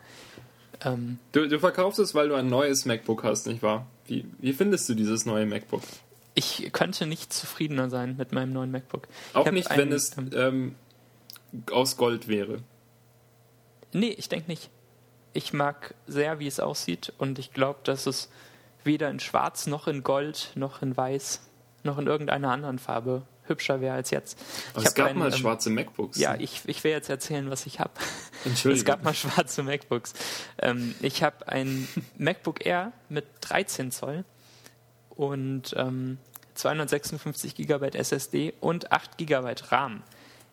Ähm, 0.84 1.18
du, 1.32 1.48
du 1.48 1.58
verkaufst 1.58 1.98
es, 1.98 2.14
weil 2.14 2.28
du 2.28 2.34
ein 2.34 2.48
neues 2.48 2.84
MacBook 2.84 3.24
hast, 3.24 3.46
nicht 3.46 3.62
wahr? 3.62 3.86
Wie, 4.06 4.24
wie 4.38 4.52
findest 4.52 4.88
du 4.88 4.94
dieses 4.94 5.26
neue 5.26 5.46
MacBook? 5.46 5.82
Ich 6.34 6.70
könnte 6.72 7.06
nicht 7.06 7.32
zufriedener 7.32 7.88
sein 7.88 8.16
mit 8.16 8.32
meinem 8.32 8.52
neuen 8.52 8.70
MacBook. 8.70 9.08
Auch 9.32 9.50
nicht, 9.50 9.70
einen, 9.70 9.80
wenn 9.80 9.92
es 9.92 10.16
ähm, 10.34 10.74
aus 11.70 11.96
Gold 11.96 12.28
wäre. 12.28 12.58
Nee, 13.92 14.14
ich 14.18 14.28
denke 14.28 14.48
nicht. 14.48 14.70
Ich 15.32 15.52
mag 15.52 15.94
sehr, 16.06 16.38
wie 16.38 16.46
es 16.46 16.60
aussieht 16.60 17.12
und 17.18 17.38
ich 17.38 17.52
glaube, 17.52 17.80
dass 17.84 18.06
es 18.06 18.30
weder 18.84 19.10
in 19.10 19.20
Schwarz 19.20 19.66
noch 19.66 19.88
in 19.88 20.02
Gold 20.02 20.52
noch 20.54 20.82
in 20.82 20.96
Weiß 20.96 21.40
noch 21.82 21.98
in 21.98 22.06
irgendeiner 22.06 22.50
anderen 22.50 22.78
Farbe 22.78 23.22
hübscher 23.48 23.80
wäre 23.80 23.94
als 23.94 24.10
jetzt. 24.10 24.38
Aber 24.74 24.84
es 24.84 24.94
gab 24.94 25.08
ein, 25.08 25.18
mal 25.18 25.32
ähm, 25.32 25.38
schwarze 25.38 25.70
MacBooks. 25.70 26.18
Ja, 26.18 26.34
ich, 26.36 26.62
ich 26.66 26.82
will 26.84 26.90
jetzt 26.90 27.08
erzählen, 27.10 27.50
was 27.50 27.66
ich 27.66 27.80
habe. 27.80 27.92
Entschuldigung. 28.44 28.78
Es 28.78 28.84
gab 28.84 29.04
mal 29.04 29.14
schwarze 29.14 29.62
MacBooks. 29.62 30.14
Ähm, 30.58 30.94
ich 31.00 31.22
habe 31.22 31.48
ein 31.48 31.88
MacBook 32.18 32.64
Air 32.64 32.92
mit 33.08 33.26
13 33.40 33.90
Zoll 33.90 34.24
und 35.10 35.74
ähm, 35.76 36.18
256 36.54 37.54
GB 37.54 37.90
SSD 37.96 38.54
und 38.60 38.92
8 38.92 39.18
GB 39.18 39.54
RAM. 39.68 40.02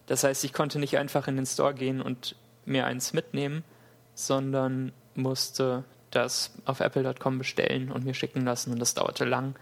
Das 0.05 0.23
heißt, 0.23 0.43
ich 0.43 0.53
konnte 0.53 0.79
nicht 0.79 0.97
einfach 0.97 1.27
in 1.27 1.35
den 1.35 1.45
Store 1.45 1.73
gehen 1.73 2.01
und 2.01 2.35
mir 2.65 2.85
eins 2.85 3.13
mitnehmen, 3.13 3.63
sondern 4.15 4.91
musste 5.15 5.83
das 6.11 6.51
auf 6.65 6.79
apple.com 6.79 7.37
bestellen 7.37 7.91
und 7.91 8.05
mir 8.05 8.13
schicken 8.13 8.41
lassen 8.41 8.71
und 8.71 8.79
das 8.79 8.93
dauerte 8.93 9.25
lang. 9.25 9.55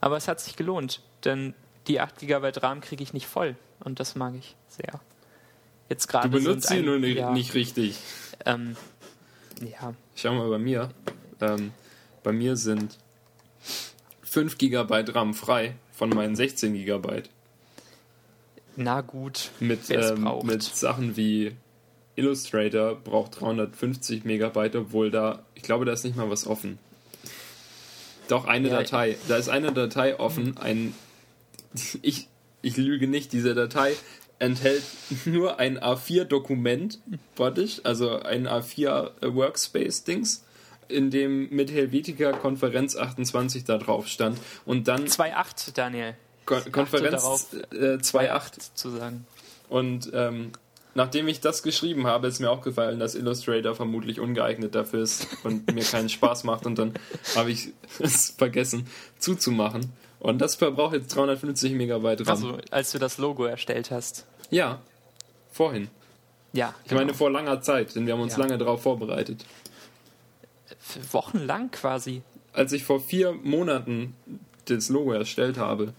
Aber 0.00 0.16
es 0.16 0.28
hat 0.28 0.40
sich 0.40 0.56
gelohnt, 0.56 1.02
denn 1.24 1.54
die 1.88 2.00
8 2.00 2.18
GB 2.18 2.52
RAM 2.56 2.80
kriege 2.80 3.02
ich 3.02 3.12
nicht 3.12 3.26
voll 3.26 3.56
und 3.80 4.00
das 4.00 4.14
mag 4.14 4.34
ich 4.34 4.56
sehr. 4.68 5.00
Jetzt 5.88 6.06
gerade 6.06 6.28
du 6.28 6.38
benutzt 6.38 6.68
sie 6.68 6.82
nur 6.82 6.98
nicht, 6.98 7.16
ja, 7.16 7.32
nicht 7.32 7.54
richtig. 7.54 7.98
Ähm, 8.44 8.76
ja. 9.60 9.94
Schau 10.14 10.34
mal 10.34 10.48
bei 10.50 10.58
mir. 10.58 10.90
Ähm, 11.40 11.72
bei 12.22 12.32
mir 12.32 12.56
sind 12.56 12.98
5 14.22 14.58
GB 14.58 15.04
RAM 15.12 15.34
frei 15.34 15.74
von 15.92 16.10
meinen 16.10 16.36
16 16.36 16.74
GB. 16.74 17.22
Na 18.76 19.00
gut. 19.00 19.50
Mit, 19.60 19.90
ähm, 19.90 20.28
mit 20.44 20.62
Sachen 20.62 21.16
wie 21.16 21.56
Illustrator 22.16 22.94
braucht 22.96 23.40
350 23.40 24.24
Megabyte, 24.24 24.76
obwohl 24.76 25.10
da, 25.10 25.44
ich 25.54 25.62
glaube, 25.62 25.84
da 25.84 25.92
ist 25.92 26.04
nicht 26.04 26.16
mal 26.16 26.30
was 26.30 26.46
offen. 26.46 26.78
Doch, 28.28 28.44
eine 28.44 28.68
ja, 28.68 28.78
Datei. 28.78 29.16
Da 29.26 29.36
ist 29.36 29.48
eine 29.48 29.72
Datei 29.72 30.18
offen, 30.20 30.58
ein 30.58 30.94
ich, 32.02 32.28
ich 32.62 32.76
lüge 32.76 33.08
nicht, 33.08 33.32
diese 33.32 33.54
Datei 33.54 33.94
enthält 34.38 34.82
nur 35.24 35.58
ein 35.58 35.78
A4-Dokument, 35.78 37.00
also 37.84 38.20
ein 38.20 38.46
A4-Workspace-Dings, 38.48 40.44
in 40.88 41.10
dem 41.10 41.50
mit 41.50 41.70
Helvetica 41.70 42.32
Konferenz 42.32 42.96
28 42.96 43.64
da 43.64 43.78
drauf 43.78 44.08
stand. 44.08 44.38
Und 44.64 44.88
dann. 44.88 45.06
2.8, 45.06 45.74
Daniel. 45.74 46.14
Kon 46.46 46.72
Konferenz 46.72 47.22
2.8 47.72 48.56
äh, 48.56 48.58
zu 48.74 48.90
sagen. 48.90 49.26
Und 49.68 50.10
ähm, 50.14 50.52
nachdem 50.94 51.28
ich 51.28 51.40
das 51.40 51.62
geschrieben 51.62 52.06
habe, 52.06 52.26
ist 52.26 52.40
mir 52.40 52.50
aufgefallen, 52.50 52.98
dass 52.98 53.14
Illustrator 53.14 53.74
vermutlich 53.74 54.18
ungeeignet 54.18 54.74
dafür 54.74 55.02
ist 55.02 55.26
und 55.44 55.72
mir 55.74 55.84
keinen 55.84 56.08
Spaß 56.08 56.44
macht. 56.44 56.64
Und 56.64 56.78
dann 56.78 56.94
habe 57.34 57.50
ich 57.50 57.74
es 57.98 58.30
vergessen 58.30 58.86
zuzumachen. 59.18 59.92
Und 60.20 60.38
das 60.38 60.56
verbraucht 60.56 60.94
jetzt 60.94 61.14
350 61.14 61.72
Megabyte 61.72 62.26
RAM. 62.26 62.28
Also, 62.28 62.58
als 62.70 62.92
du 62.92 62.98
das 62.98 63.18
Logo 63.18 63.44
erstellt 63.44 63.90
hast. 63.90 64.26
Ja, 64.50 64.80
vorhin. 65.52 65.88
Ja. 66.52 66.74
Ich 66.82 66.90
genau. 66.90 67.02
meine, 67.02 67.14
vor 67.14 67.30
langer 67.30 67.60
Zeit, 67.62 67.94
denn 67.94 68.06
wir 68.06 68.14
haben 68.14 68.20
uns 68.20 68.34
ja. 68.34 68.40
lange 68.40 68.58
darauf 68.58 68.82
vorbereitet. 68.82 69.44
Wochenlang 71.12 71.70
quasi. 71.70 72.22
Als 72.52 72.72
ich 72.72 72.84
vor 72.84 73.00
vier 73.00 73.32
Monaten 73.32 74.16
das 74.64 74.88
Logo 74.88 75.12
erstellt 75.12 75.58
habe. 75.58 75.92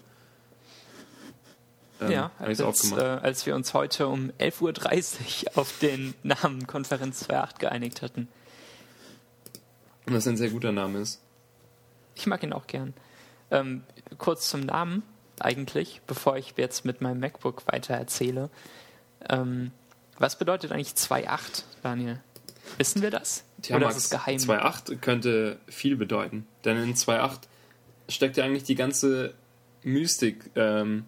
Ähm, 2.01 2.11
ja, 2.11 2.31
als, 2.39 2.91
äh, 2.91 2.95
als 2.95 3.45
wir 3.45 3.55
uns 3.55 3.73
heute 3.73 4.07
um 4.07 4.31
11.30 4.39 5.47
Uhr 5.47 5.51
auf 5.57 5.77
den 5.79 6.13
Namen 6.23 6.65
Konferenz 6.65 7.23
2.8 7.29 7.59
geeinigt 7.59 8.01
hatten. 8.01 8.27
Und 10.05 10.13
das 10.13 10.27
ein 10.27 10.37
sehr 10.37 10.49
guter 10.49 10.71
Name 10.71 10.99
ist. 10.99 11.21
Ich 12.15 12.25
mag 12.25 12.41
ihn 12.43 12.53
auch 12.53 12.67
gern. 12.67 12.93
Ähm, 13.51 13.83
kurz 14.17 14.49
zum 14.49 14.61
Namen 14.61 15.03
eigentlich, 15.39 16.01
bevor 16.07 16.37
ich 16.37 16.53
jetzt 16.57 16.85
mit 16.85 17.01
meinem 17.01 17.19
MacBook 17.19 17.65
weiter 17.67 17.93
erzähle. 17.95 18.49
Ähm, 19.29 19.71
was 20.17 20.37
bedeutet 20.37 20.71
eigentlich 20.71 20.89
2.8, 20.89 21.63
Daniel? 21.81 22.19
Wissen 22.77 23.01
wir 23.01 23.09
das? 23.09 23.45
Tja, 23.61 23.77
Oder 23.77 23.85
Max, 23.85 23.97
ist 23.97 24.03
es 24.05 24.09
geheim? 24.09 24.37
2.8 24.37 24.97
könnte 24.97 25.59
viel 25.67 25.95
bedeuten. 25.95 26.45
Denn 26.65 26.77
in 26.77 26.93
2.8 26.93 27.39
steckt 28.09 28.37
ja 28.37 28.43
eigentlich 28.43 28.63
die 28.63 28.75
ganze 28.75 29.33
Mystik 29.83 30.51
ähm, 30.55 31.05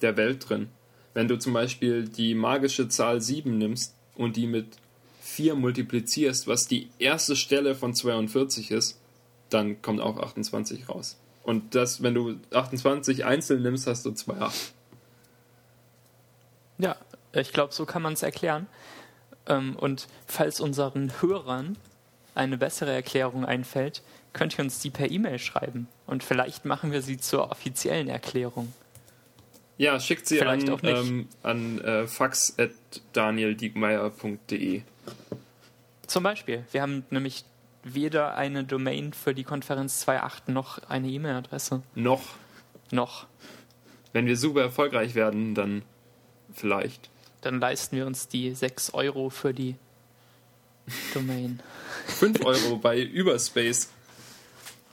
der 0.00 0.16
Welt 0.16 0.48
drin. 0.48 0.68
Wenn 1.12 1.28
du 1.28 1.38
zum 1.38 1.52
Beispiel 1.52 2.08
die 2.08 2.34
magische 2.34 2.88
Zahl 2.88 3.20
7 3.20 3.58
nimmst, 3.58 3.94
und 4.14 4.36
die 4.36 4.46
mit 4.46 4.76
4 5.22 5.54
multiplizierst, 5.54 6.46
was 6.46 6.66
die 6.66 6.90
erste 6.98 7.36
Stelle 7.36 7.74
von 7.74 7.94
42 7.94 8.70
ist, 8.70 8.98
dann 9.50 9.80
kommt 9.82 10.00
auch 10.00 10.18
28 10.18 10.88
raus. 10.88 11.18
Und 11.44 11.74
das, 11.74 12.02
wenn 12.02 12.14
du 12.14 12.36
28 12.52 13.24
einzeln 13.24 13.62
nimmst, 13.62 13.86
hast 13.86 14.04
du 14.06 14.10
2,8. 14.10 14.70
Ja, 16.78 16.96
ich 17.32 17.52
glaube, 17.52 17.72
so 17.72 17.86
kann 17.86 18.02
man 18.02 18.12
es 18.12 18.22
erklären. 18.22 18.66
Ähm, 19.46 19.76
und 19.76 20.06
falls 20.26 20.60
unseren 20.60 21.12
Hörern 21.20 21.76
eine 22.34 22.56
bessere 22.56 22.92
Erklärung 22.92 23.44
einfällt, 23.44 24.02
könnt 24.32 24.58
ihr 24.58 24.64
uns 24.64 24.80
die 24.80 24.90
per 24.90 25.10
E-Mail 25.10 25.38
schreiben. 25.38 25.86
Und 26.06 26.24
vielleicht 26.24 26.64
machen 26.64 26.92
wir 26.92 27.02
sie 27.02 27.18
zur 27.18 27.50
offiziellen 27.50 28.08
Erklärung. 28.08 28.72
Ja, 29.78 29.98
schickt 29.98 30.28
sie 30.28 30.38
Vielleicht 30.38 30.68
an, 30.68 30.74
auch 30.74 30.82
nicht. 30.82 30.96
ähm, 30.96 31.28
an 31.42 31.80
äh, 31.80 32.06
fax.danieldiekmeyer.de. 32.06 34.82
Zum 36.06 36.22
Beispiel, 36.22 36.64
wir 36.70 36.82
haben 36.82 37.04
nämlich 37.10 37.44
weder 37.84 38.36
eine 38.36 38.64
Domain 38.64 39.12
für 39.12 39.34
die 39.34 39.44
Konferenz 39.44 40.06
2.8 40.06 40.50
noch 40.50 40.78
eine 40.88 41.08
E-Mail-Adresse. 41.08 41.82
Noch, 41.94 42.22
Noch. 42.90 43.26
wenn 44.12 44.26
wir 44.26 44.36
super 44.36 44.62
erfolgreich 44.62 45.14
werden, 45.14 45.54
dann 45.54 45.82
vielleicht. 46.52 47.10
Dann 47.40 47.58
leisten 47.60 47.96
wir 47.96 48.06
uns 48.06 48.28
die 48.28 48.54
6 48.54 48.94
Euro 48.94 49.30
für 49.30 49.52
die 49.52 49.76
Domain. 51.14 51.60
5 52.06 52.44
Euro 52.44 52.76
bei 52.76 53.00
Überspace. 53.00 53.90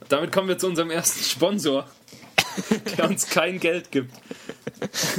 Damit 0.08 0.32
kommen 0.32 0.48
wir 0.48 0.58
zu 0.58 0.66
unserem 0.66 0.90
ersten 0.90 1.22
Sponsor, 1.22 1.86
der 2.96 3.08
uns 3.08 3.28
kein 3.28 3.60
Geld 3.60 3.92
gibt. 3.92 4.12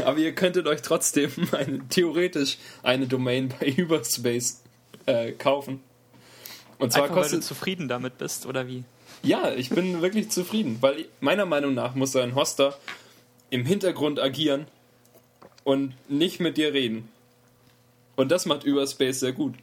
Aber 0.03 0.17
ihr 0.17 0.33
könntet 0.33 0.67
euch 0.67 0.81
trotzdem 0.81 1.31
eine, 1.51 1.87
theoretisch 1.87 2.57
eine 2.83 3.07
Domain 3.07 3.53
bei 3.59 3.67
Überspace 3.67 4.61
äh, 5.05 5.31
kaufen. 5.33 5.81
Und 6.81 6.91
zwar 6.91 7.03
Einfach 7.03 7.15
weil 7.17 7.23
du 7.23 7.29
kostet. 7.29 7.43
zufrieden 7.43 7.87
damit 7.87 8.17
bist, 8.17 8.47
oder 8.47 8.67
wie? 8.67 8.83
Ja, 9.21 9.51
ich 9.53 9.69
bin 9.69 10.01
wirklich 10.01 10.29
zufrieden, 10.31 10.77
weil 10.81 11.05
meiner 11.19 11.45
Meinung 11.45 11.75
nach 11.75 11.93
muss 11.93 12.15
ein 12.15 12.33
Hoster 12.33 12.75
im 13.51 13.65
Hintergrund 13.65 14.19
agieren 14.19 14.65
und 15.63 15.93
nicht 16.09 16.39
mit 16.39 16.57
dir 16.57 16.73
reden. 16.73 17.07
Und 18.15 18.31
das 18.31 18.47
macht 18.47 18.63
Überspace 18.63 19.19
sehr 19.19 19.31
gut. 19.31 19.53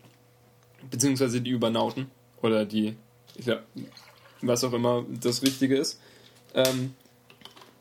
Beziehungsweise 0.91 1.41
die 1.41 1.51
Übernauten 1.51 2.09
oder 2.41 2.65
die, 2.65 2.97
ja, 3.45 3.59
was 4.41 4.63
auch 4.63 4.73
immer 4.73 5.05
das 5.21 5.43
Richtige 5.43 5.77
ist. 5.77 6.01
Ähm, 6.55 6.95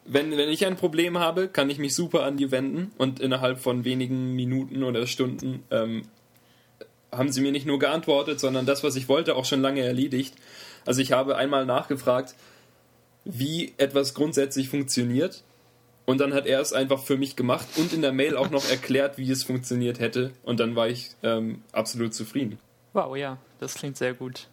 wenn, 0.04 0.32
wenn 0.32 0.50
ich 0.50 0.66
ein 0.66 0.78
Problem 0.78 1.20
habe, 1.20 1.48
kann 1.48 1.70
ich 1.70 1.78
mich 1.78 1.94
super 1.94 2.24
an 2.24 2.38
die 2.38 2.50
wenden 2.50 2.92
und 2.98 3.20
innerhalb 3.20 3.60
von 3.60 3.86
wenigen 3.86 4.36
Minuten 4.36 4.84
oder 4.84 5.06
Stunden 5.06 5.64
ähm, 5.70 6.04
haben 7.12 7.32
sie 7.32 7.42
mir 7.42 7.52
nicht 7.52 7.66
nur 7.66 7.80
geantwortet, 7.80 8.40
sondern 8.40 8.66
das, 8.66 8.84
was 8.84 8.96
ich 8.96 9.08
wollte, 9.08 9.36
auch 9.36 9.46
schon 9.46 9.62
lange 9.62 9.82
erledigt. 9.82 10.36
Also 10.86 11.02
ich 11.02 11.12
habe 11.12 11.36
einmal 11.36 11.66
nachgefragt, 11.66 12.36
wie 13.26 13.74
etwas 13.78 14.14
grundsätzlich 14.14 14.70
funktioniert. 14.70 15.44
Und 16.06 16.20
dann 16.20 16.34
hat 16.34 16.46
er 16.46 16.62
es 16.62 16.72
einfach 16.72 17.02
für 17.02 17.18
mich 17.18 17.36
gemacht 17.36 17.68
und 17.76 17.92
in 17.92 18.02
der 18.02 18.14
Mail 18.14 18.38
auch 18.38 18.50
noch 18.50 18.70
erklärt, 18.70 19.18
wie 19.18 19.30
es 19.30 19.44
funktioniert 19.44 20.00
hätte. 20.00 20.32
Und 20.44 20.62
dann 20.62 20.76
war 20.78 20.88
ich 20.88 21.10
ähm, 21.22 21.64
absolut 21.74 22.14
zufrieden. 22.14 22.60
Wow, 22.94 23.18
ja, 23.18 23.38
das 23.60 23.74
klingt 23.76 23.98
sehr 23.98 24.14
gut. 24.14 24.48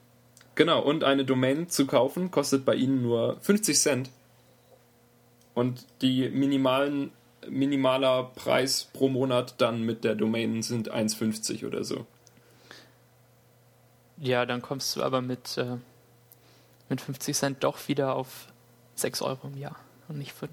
Genau, 0.57 0.83
und 0.83 1.05
eine 1.05 1.25
Domain 1.25 1.69
zu 1.69 1.87
kaufen 1.87 2.33
kostet 2.33 2.65
bei 2.65 2.75
ihnen 2.75 3.03
nur 3.03 3.39
50 3.41 3.79
Cent. 3.79 4.11
Und 5.55 5.87
die 6.03 6.29
minimalen, 6.29 7.13
minimaler 7.49 8.33
Preis 8.35 8.89
pro 8.93 9.09
Monat 9.09 9.55
dann 9.59 9.83
mit 9.83 10.03
der 10.03 10.17
Domain 10.17 10.63
sind 10.63 10.93
1,50 10.93 11.65
oder 11.65 11.85
so. 11.85 12.05
Ja, 14.19 14.47
dann 14.47 14.63
kommst 14.63 14.95
du 14.97 15.03
aber 15.03 15.21
mit, 15.21 15.57
äh, 15.59 15.77
mit 16.89 17.01
50 17.01 17.37
Cent 17.37 17.65
doch 17.65 17.89
wieder 17.89 18.15
auf 18.15 18.47
6 18.95 19.23
Euro 19.23 19.49
im 19.49 19.57
Jahr 19.59 19.77
und 20.09 20.19
nicht 20.19 20.33
5. 20.33 20.51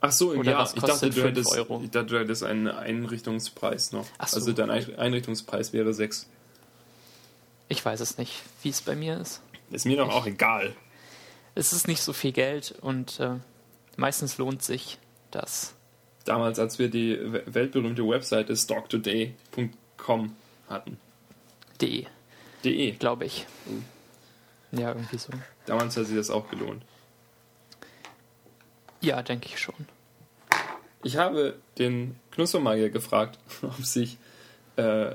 Ach 0.00 0.12
so, 0.12 0.32
im 0.32 0.40
Oder 0.40 0.52
Jahr. 0.52 0.62
Ich 0.66 0.72
dachte, 0.74 0.86
kostet 0.90 1.08
du 1.16 1.20
fünf 1.22 1.26
hättest, 1.36 1.52
Euro? 1.56 1.80
ich 1.82 1.90
dachte, 1.90 2.06
du 2.06 2.18
hättest 2.18 2.42
einen 2.42 2.68
Einrichtungspreis 2.68 3.92
noch. 3.92 4.06
Ach 4.18 4.28
so. 4.28 4.36
Also 4.36 4.52
dein 4.52 4.70
Ein- 4.70 4.96
Einrichtungspreis 4.98 5.72
wäre 5.72 5.94
6. 5.94 6.26
Ich 7.68 7.84
weiß 7.84 8.00
es 8.00 8.18
nicht, 8.18 8.42
wie 8.62 8.68
es 8.68 8.82
bei 8.82 8.94
mir 8.94 9.18
ist. 9.18 9.40
Ist 9.70 9.86
mir 9.86 9.96
doch 9.96 10.10
auch 10.12 10.26
egal. 10.26 10.74
Es 11.54 11.72
ist 11.72 11.88
nicht 11.88 12.02
so 12.02 12.12
viel 12.12 12.32
Geld 12.32 12.74
und 12.82 13.18
äh, 13.20 13.36
meistens 13.96 14.38
lohnt 14.38 14.62
sich 14.62 14.98
das. 15.30 15.74
Damals, 16.24 16.58
als 16.58 16.78
wir 16.78 16.90
die 16.90 17.18
we- 17.32 17.42
weltberühmte 17.46 18.06
Webseite 18.06 18.54
stocktoday.com 18.56 20.36
hatten. 20.68 20.98
De, 21.80 22.06
De. 22.64 22.92
glaube 22.92 23.24
ich. 23.26 23.46
Ja, 24.72 24.88
irgendwie 24.88 25.18
so. 25.18 25.32
Damals 25.66 25.96
hat 25.96 26.06
sich 26.06 26.16
das 26.16 26.30
auch 26.30 26.48
gelohnt. 26.50 26.82
Ja, 29.00 29.22
denke 29.22 29.46
ich 29.46 29.58
schon. 29.58 29.74
Ich 31.02 31.16
habe 31.16 31.56
den 31.78 32.16
Knuspermagier 32.32 32.90
gefragt, 32.90 33.38
ob 33.62 33.84
sich, 33.84 34.18
äh, 34.76 35.14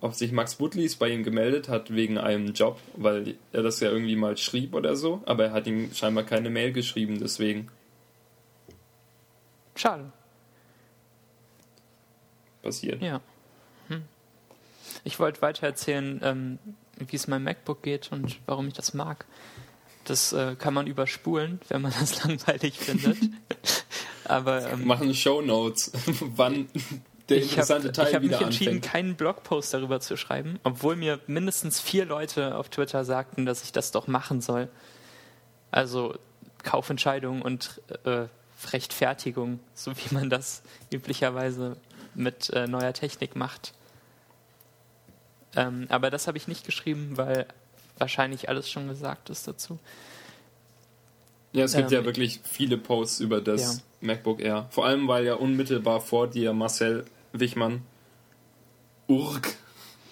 ob 0.00 0.14
sich 0.14 0.32
Max 0.32 0.54
Butlis 0.54 0.96
bei 0.96 1.08
ihm 1.10 1.24
gemeldet 1.24 1.68
hat 1.68 1.94
wegen 1.94 2.18
einem 2.18 2.52
Job, 2.52 2.80
weil 2.94 3.36
er 3.52 3.62
das 3.62 3.80
ja 3.80 3.90
irgendwie 3.90 4.16
mal 4.16 4.36
schrieb 4.36 4.74
oder 4.74 4.96
so, 4.96 5.22
aber 5.26 5.46
er 5.46 5.52
hat 5.52 5.66
ihm 5.66 5.92
scheinbar 5.92 6.24
keine 6.24 6.50
Mail 6.50 6.72
geschrieben, 6.72 7.18
deswegen 7.18 7.68
Schade. 9.74 10.10
passiert. 12.62 13.02
Ja. 13.02 13.20
Ich 15.06 15.20
wollte 15.20 15.40
weiter 15.40 15.68
erzählen, 15.68 16.20
ähm, 16.24 16.58
wie 16.98 17.14
es 17.14 17.28
meinem 17.28 17.44
MacBook 17.44 17.80
geht 17.80 18.10
und 18.10 18.40
warum 18.46 18.66
ich 18.66 18.74
das 18.74 18.92
mag. 18.92 19.24
Das 20.04 20.32
äh, 20.32 20.56
kann 20.56 20.74
man 20.74 20.88
überspulen, 20.88 21.60
wenn 21.68 21.82
man 21.82 21.92
das 22.00 22.24
langweilig 22.24 22.76
findet. 22.76 23.16
Aber 24.24 24.68
ähm, 24.68 24.84
Machen 24.84 25.14
Show 25.14 25.40
Notes, 25.40 25.92
wann 26.20 26.68
der 27.28 27.38
ich 27.38 27.44
habe 27.44 27.60
interessante 27.60 27.92
Teil 27.92 28.14
hab 28.14 28.22
mich 28.22 28.30
wieder 28.32 28.42
entschieden, 28.42 28.76
anfängt. 28.76 28.92
keinen 28.92 29.14
Blogpost 29.14 29.72
darüber 29.72 30.00
zu 30.00 30.16
schreiben, 30.16 30.58
obwohl 30.64 30.96
mir 30.96 31.20
mindestens 31.28 31.80
vier 31.80 32.04
Leute 32.04 32.56
auf 32.56 32.68
Twitter 32.68 33.04
sagten, 33.04 33.46
dass 33.46 33.62
ich 33.62 33.70
das 33.70 33.92
doch 33.92 34.08
machen 34.08 34.40
soll. 34.40 34.68
Also 35.70 36.16
Kaufentscheidung 36.64 37.42
und 37.42 37.80
äh, 38.04 38.26
Rechtfertigung, 38.72 39.60
so 39.74 39.92
wie 39.92 40.14
man 40.14 40.30
das 40.30 40.62
üblicherweise 40.92 41.76
mit 42.16 42.50
äh, 42.50 42.66
neuer 42.66 42.92
Technik 42.92 43.36
macht. 43.36 43.72
Ähm, 45.56 45.86
aber 45.88 46.10
das 46.10 46.26
habe 46.26 46.38
ich 46.38 46.46
nicht 46.48 46.64
geschrieben, 46.64 47.16
weil 47.16 47.46
wahrscheinlich 47.98 48.48
alles 48.48 48.70
schon 48.70 48.88
gesagt 48.88 49.30
ist 49.30 49.48
dazu. 49.48 49.78
Ja, 51.52 51.64
es 51.64 51.74
gibt 51.74 51.90
Ähm, 51.90 51.98
ja 51.98 52.04
wirklich 52.04 52.40
viele 52.44 52.76
Posts 52.76 53.20
über 53.20 53.40
das 53.40 53.78
ja. 53.78 53.82
MacBook 54.08 54.40
Air. 54.40 54.66
Vor 54.70 54.84
allem, 54.84 55.08
weil 55.08 55.24
ja 55.24 55.34
unmittelbar 55.34 56.00
vor 56.00 56.28
dir 56.28 56.52
Marcel 56.52 57.06
Wichmann 57.32 57.82
urg, 59.08 59.54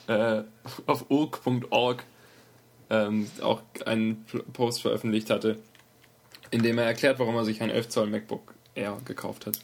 äh, 0.07 0.43
auf 0.87 1.11
urg.org 1.11 2.05
ähm, 2.91 3.31
auch 3.43 3.61
einen 3.85 4.25
Post 4.53 4.83
veröffentlicht 4.83 5.31
hatte, 5.31 5.59
in 6.51 6.63
dem 6.63 6.79
er 6.79 6.85
erklärt, 6.85 7.19
warum 7.19 7.35
er 7.37 7.45
sich 7.45 7.61
ein 7.61 7.71
11 7.71 7.89
Zoll 7.91 8.07
MacBook 8.07 8.55
Air 8.75 8.99
gekauft 9.05 9.47
hat. 9.47 9.59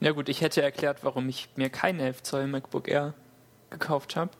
Ja 0.00 0.12
gut, 0.12 0.28
ich 0.28 0.40
hätte 0.40 0.62
erklärt, 0.62 0.98
warum 1.02 1.28
ich 1.28 1.48
mir 1.56 1.70
kein 1.70 1.98
11 1.98 2.22
Zoll 2.22 2.46
MacBook 2.46 2.88
Air 2.88 3.14
gekauft 3.70 4.14
habe, 4.16 4.30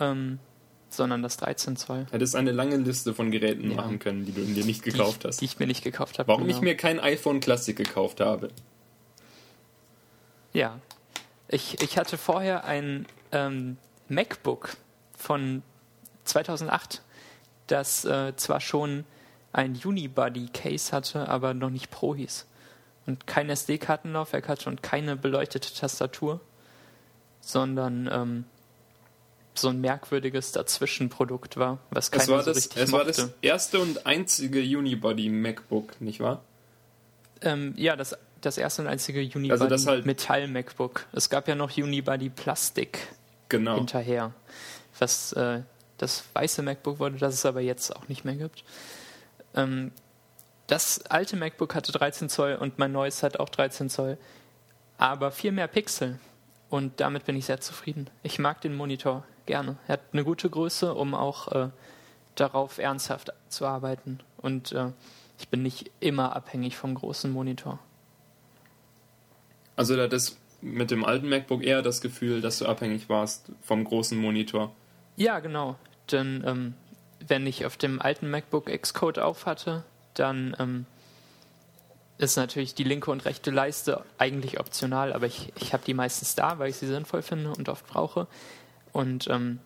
ähm, 0.00 0.38
sondern 0.90 1.22
das 1.22 1.36
13 1.36 1.76
Zoll. 1.76 2.06
Hättest 2.10 2.34
eine 2.36 2.50
lange 2.50 2.76
Liste 2.76 3.14
von 3.14 3.30
Geräten 3.30 3.70
Ja. 3.70 3.76
machen 3.76 3.98
können, 3.98 4.24
die 4.24 4.32
du 4.32 4.42
dir 4.42 4.64
nicht 4.64 4.84
die 4.84 4.90
gekauft 4.90 5.20
ich, 5.20 5.28
hast. 5.28 5.40
Die 5.40 5.44
ich 5.44 5.58
mir 5.58 5.66
nicht 5.66 5.84
gekauft 5.84 6.18
habe. 6.18 6.28
Warum 6.28 6.44
genau. 6.44 6.56
ich 6.56 6.62
mir 6.62 6.76
kein 6.76 7.00
iPhone 7.00 7.40
Classic 7.40 7.76
gekauft 7.76 8.20
habe. 8.20 8.48
Ja. 10.52 10.80
Ich, 11.48 11.80
ich 11.82 11.98
hatte 11.98 12.18
vorher 12.18 12.64
ein 12.64 13.06
ähm, 13.32 13.76
MacBook 14.08 14.76
von 15.16 15.62
2008, 16.24 17.02
das 17.66 18.04
äh, 18.04 18.34
zwar 18.36 18.60
schon 18.60 19.04
ein 19.52 19.78
Unibody-Case 19.82 20.92
hatte, 20.92 21.28
aber 21.28 21.54
noch 21.54 21.70
nicht 21.70 21.90
Pro 21.90 22.14
hieß. 22.14 22.46
Und 23.06 23.26
kein 23.26 23.50
SD-Kartenlaufwerk 23.50 24.48
hatte 24.48 24.68
und 24.68 24.82
keine 24.82 25.16
beleuchtete 25.16 25.74
Tastatur, 25.74 26.40
sondern 27.40 28.08
ähm, 28.12 28.44
so 29.60 29.68
ein 29.68 29.80
merkwürdiges 29.80 30.52
Dazwischenprodukt 30.52 31.56
war, 31.56 31.78
was 31.90 32.10
keiner 32.10 32.22
Es 32.24 32.28
war, 32.30 32.42
so 32.42 32.50
das, 32.50 32.56
richtig 32.58 32.82
es 32.82 32.92
war 32.92 33.04
mochte. 33.04 33.22
das 33.22 33.30
erste 33.42 33.80
und 33.80 34.06
einzige 34.06 34.60
Unibody 34.60 35.28
MacBook, 35.28 36.00
nicht 36.00 36.20
wahr? 36.20 36.42
Ähm, 37.42 37.74
ja, 37.76 37.96
das, 37.96 38.16
das 38.40 38.58
erste 38.58 38.82
und 38.82 38.88
einzige 38.88 39.20
Unibody 39.20 39.62
Also 39.72 39.90
halt- 39.90 40.06
Metall 40.06 40.48
MacBook. 40.48 41.06
Es 41.12 41.30
gab 41.30 41.48
ja 41.48 41.54
noch 41.54 41.76
Unibody 41.76 42.28
Plastik 42.30 42.98
Genau. 43.48 43.76
hinterher, 43.76 44.32
was 44.98 45.32
äh, 45.32 45.62
das 45.98 46.24
weiße 46.34 46.62
MacBook 46.62 46.98
wurde, 46.98 47.16
das 47.18 47.34
es 47.34 47.44
aber 47.46 47.60
jetzt 47.60 47.94
auch 47.96 48.08
nicht 48.08 48.24
mehr 48.24 48.34
gibt. 48.36 48.64
Ähm, 49.54 49.90
das 50.66 51.04
alte 51.06 51.36
MacBook 51.36 51.74
hatte 51.74 51.90
13 51.92 52.28
Zoll 52.28 52.54
und 52.54 52.78
mein 52.78 52.92
neues 52.92 53.22
hat 53.22 53.40
auch 53.40 53.48
13 53.48 53.90
Zoll, 53.90 54.18
aber 54.98 55.32
viel 55.32 55.50
mehr 55.52 55.66
Pixel. 55.66 56.18
Und 56.68 57.00
damit 57.00 57.24
bin 57.24 57.34
ich 57.34 57.46
sehr 57.46 57.60
zufrieden. 57.60 58.08
Ich 58.22 58.38
mag 58.38 58.60
den 58.60 58.76
Monitor 58.76 59.24
gerne. 59.46 59.76
Er 59.86 59.94
hat 59.94 60.00
eine 60.12 60.24
gute 60.24 60.48
Größe, 60.50 60.94
um 60.94 61.14
auch 61.14 61.48
äh, 61.52 61.68
darauf 62.34 62.78
ernsthaft 62.78 63.32
zu 63.48 63.66
arbeiten. 63.66 64.20
Und 64.38 64.72
äh, 64.72 64.92
ich 65.38 65.48
bin 65.48 65.62
nicht 65.62 65.90
immer 66.00 66.36
abhängig 66.36 66.76
vom 66.76 66.94
großen 66.94 67.30
Monitor. 67.30 67.78
Also 69.76 69.96
da 69.96 70.08
das 70.08 70.36
mit 70.60 70.90
dem 70.90 71.04
alten 71.04 71.28
MacBook 71.28 71.64
eher 71.64 71.82
das 71.82 72.00
Gefühl, 72.00 72.40
dass 72.40 72.58
du 72.58 72.66
abhängig 72.66 73.08
warst 73.08 73.50
vom 73.62 73.84
großen 73.84 74.18
Monitor. 74.18 74.74
Ja, 75.16 75.38
genau. 75.40 75.76
Denn 76.12 76.44
ähm, 76.46 76.74
wenn 77.26 77.46
ich 77.46 77.64
auf 77.66 77.76
dem 77.76 78.00
alten 78.00 78.30
MacBook 78.30 78.66
Xcode 78.66 79.18
auf 79.18 79.46
hatte, 79.46 79.84
dann 80.14 80.56
ähm, 80.58 80.86
ist 82.18 82.36
natürlich 82.36 82.74
die 82.74 82.84
linke 82.84 83.10
und 83.10 83.24
rechte 83.24 83.50
Leiste 83.50 84.04
eigentlich 84.18 84.60
optional, 84.60 85.12
aber 85.12 85.26
ich, 85.26 85.52
ich 85.58 85.72
habe 85.72 85.82
die 85.86 85.94
meistens 85.94 86.34
da, 86.34 86.58
weil 86.58 86.68
ich 86.68 86.76
sie 86.76 86.86
sinnvoll 86.86 87.22
finde 87.22 87.50
und 87.50 87.68
oft 87.68 87.86
brauche. 87.86 88.26
Und 88.92 89.28
ähm, 89.28 89.60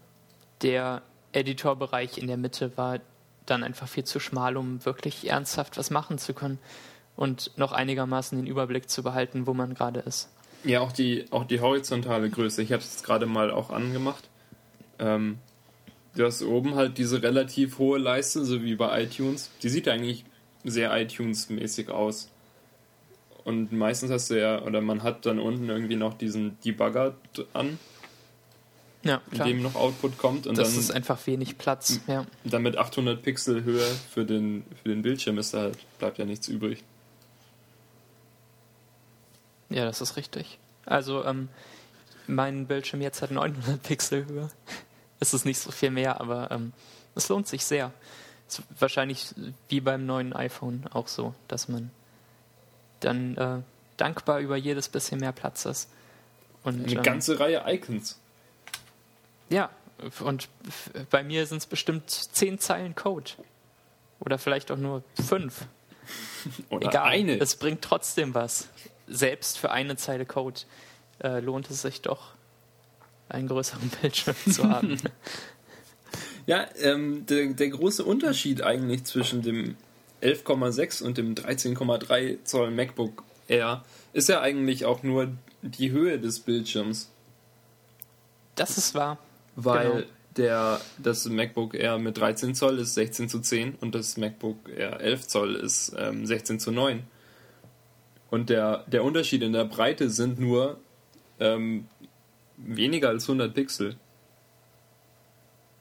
der 0.63 1.03
Editorbereich 1.33 2.19
in 2.19 2.27
der 2.27 2.37
Mitte 2.37 2.77
war 2.77 3.01
dann 3.47 3.63
einfach 3.63 3.89
viel 3.89 4.05
zu 4.05 4.21
schmal, 4.21 4.57
um 4.57 4.85
wirklich 4.85 5.29
ernsthaft 5.29 5.77
was 5.77 5.91
machen 5.91 6.19
zu 6.19 6.33
können 6.33 6.59
und 7.17 7.51
noch 7.57 7.73
einigermaßen 7.73 8.39
den 8.39 8.47
Überblick 8.47 8.89
zu 8.89 9.03
behalten, 9.03 9.47
wo 9.47 9.55
man 9.55 9.75
gerade 9.75 10.01
ist. 10.01 10.31
Ja, 10.65 10.81
auch 10.81 10.93
die, 10.93 11.27
auch 11.31 11.45
die 11.45 11.61
horizontale 11.61 12.31
Größe. 12.31 12.63
Ich 12.63 12.73
habe 12.73 12.83
es 12.83 13.03
gerade 13.03 13.27
mal 13.27 13.51
auch 13.51 13.71
angemacht. 13.71 14.29
Ähm, 14.99 15.39
du 16.15 16.25
hast 16.25 16.43
oben 16.43 16.75
halt 16.75 16.97
diese 16.97 17.23
relativ 17.23 17.79
hohe 17.79 17.99
Leiste, 17.99 18.45
so 18.45 18.63
wie 18.63 18.75
bei 18.75 19.03
iTunes. 19.03 19.51
Die 19.63 19.69
sieht 19.69 19.89
eigentlich 19.89 20.25
sehr 20.65 20.97
iTunes-mäßig 20.97 21.91
aus. 21.91 22.31
Und 23.45 23.73
meistens 23.73 24.11
hast 24.11 24.31
du 24.31 24.41
ja, 24.41 24.63
oder 24.63 24.81
man 24.81 25.03
hat 25.03 25.27
dann 25.27 25.39
unten 25.39 25.69
irgendwie 25.69 25.97
noch 25.97 26.15
diesen 26.15 26.59
Debugger 26.61 27.15
an, 27.53 27.79
ja, 29.05 29.21
in 29.31 29.45
dem 29.45 29.63
noch 29.63 29.75
Output 29.75 30.19
kommt. 30.19 30.47
Und 30.47 30.59
das 30.59 30.71
dann, 30.71 30.81
ist 30.81 30.91
einfach 30.91 31.27
wenig 31.27 31.59
Platz. 31.59 32.01
Ja. 32.07 32.27
dann 32.45 32.63
mit 32.63 32.77
800 32.77 33.23
Pixel 33.23 33.63
Höhe 33.63 33.87
für 34.13 34.25
den, 34.25 34.65
für 34.83 34.89
den 34.89 35.03
Bildschirm 35.03 35.39
ist 35.39 35.55
da 35.55 35.59
halt, 35.59 35.79
bleibt 35.99 36.19
ja 36.19 36.25
nichts 36.25 36.49
übrig. 36.49 36.83
ja, 39.69 39.85
das 39.85 40.01
ist 40.01 40.17
richtig. 40.17 40.59
Also 40.87 41.25
ähm, 41.25 41.49
mein 42.27 42.67
Bildschirm 42.67 43.01
jetzt 43.01 43.23
hat 43.23 43.31
900 43.31 43.83
Pixel 43.83 44.27
Höhe. 44.27 44.51
Es 45.21 45.35
ist 45.35 45.45
nicht 45.45 45.59
so 45.59 45.71
viel 45.71 45.91
mehr, 45.91 46.21
aber 46.21 46.51
ähm, 46.51 46.73
es 47.15 47.29
lohnt 47.29 47.47
sich 47.47 47.65
sehr. 47.65 47.93
Ist 48.49 48.63
wahrscheinlich 48.79 49.35
wie 49.69 49.81
beim 49.81 50.07
neuen 50.07 50.33
iPhone 50.33 50.85
auch 50.93 51.09
so, 51.09 51.35
dass 51.49 51.69
man 51.69 51.91
dann 53.01 53.37
äh, 53.37 53.61
dankbar 53.97 54.41
über 54.41 54.57
jedes 54.57 54.89
bisschen 54.89 55.21
mehr 55.21 55.33
Platz 55.33 55.65
ist. 55.65 55.89
Und, 56.63 56.85
Eine 56.85 56.93
ähm, 56.93 57.03
ganze 57.03 57.39
Reihe 57.39 57.63
Icons. 57.67 58.19
Ja, 59.51 59.71
und 60.21 60.49
bei 61.11 61.23
mir 61.23 61.47
sind 61.47 61.59
es 61.59 61.67
bestimmt 61.67 62.11
zehn 62.11 62.59
Zeilen 62.59 62.95
Code. 62.95 63.31
Oder 64.21 64.39
vielleicht 64.39 64.71
auch 64.71 64.77
nur 64.77 65.03
fünf. 65.27 65.67
Oder 66.71 66.89
Egal, 66.89 67.09
eine. 67.09 67.41
es 67.41 67.57
bringt 67.57 67.83
trotzdem 67.83 68.35
was. 68.35 68.69
Selbst 69.07 69.59
für 69.59 69.71
eine 69.71 69.97
Zeile 69.97 70.27
Code 70.27 70.61
äh, 71.23 71.41
lohnt 71.41 71.71
es 71.71 71.83
sich 71.83 72.03
doch, 72.03 72.33
einen 73.29 73.49
größeren 73.49 73.89
Bildschirm 74.01 74.37
zu 74.51 74.69
haben. 74.69 74.99
Ja, 76.47 76.67
ähm, 76.77 77.25
der, 77.25 77.55
der 77.55 77.69
große 77.71 78.05
Unterschied 78.05 78.63
eigentlich 78.63 79.05
zwischen 79.05 79.41
dem 79.41 79.77
11,6 80.23 81.03
und 81.03 81.17
dem 81.17 81.35
13,3 81.35 82.45
Zoll 82.45 82.71
MacBook 82.71 83.25
Air 83.49 83.83
ist 84.13 84.29
ja 84.29 84.43
eigentlich 84.43 84.85
auch 84.85 85.03
nur 85.03 85.33
die 85.63 85.91
Höhe 85.91 86.19
des 86.19 86.41
Bildschirms, 86.41 87.11
Das 88.57 88.77
ist 88.77 88.95
wahr. 88.95 89.19
Weil 89.57 89.91
Genau. 89.91 90.07
der, 90.37 90.81
das 90.99 91.27
MacBook 91.27 91.75
Air 91.75 91.99
mit 91.99 92.17
13 92.19 92.55
Zoll 92.55 92.79
ist 92.79 92.95
16 92.95 93.29
zu 93.29 93.41
10 93.41 93.77
und 93.81 93.95
das 93.95 94.17
MacBook 94.17 94.69
Air 94.69 95.01
11 95.01 95.27
Zoll 95.29 95.55
ist 95.57 95.95
ähm, 95.97 96.27
16 96.27 96.59
zu 96.61 96.71
9. 96.73 97.03
Und 98.31 98.51
der, 98.51 98.85
der 98.89 99.05
Unterschied 99.05 99.43
in 99.43 99.53
der 99.53 99.65
Breite 99.65 100.11
sind 100.11 100.41
nur 100.41 100.81
ähm, 101.39 101.87
weniger 102.57 103.09
als 103.11 103.25
100 103.25 103.55
Pixel. 103.55 103.97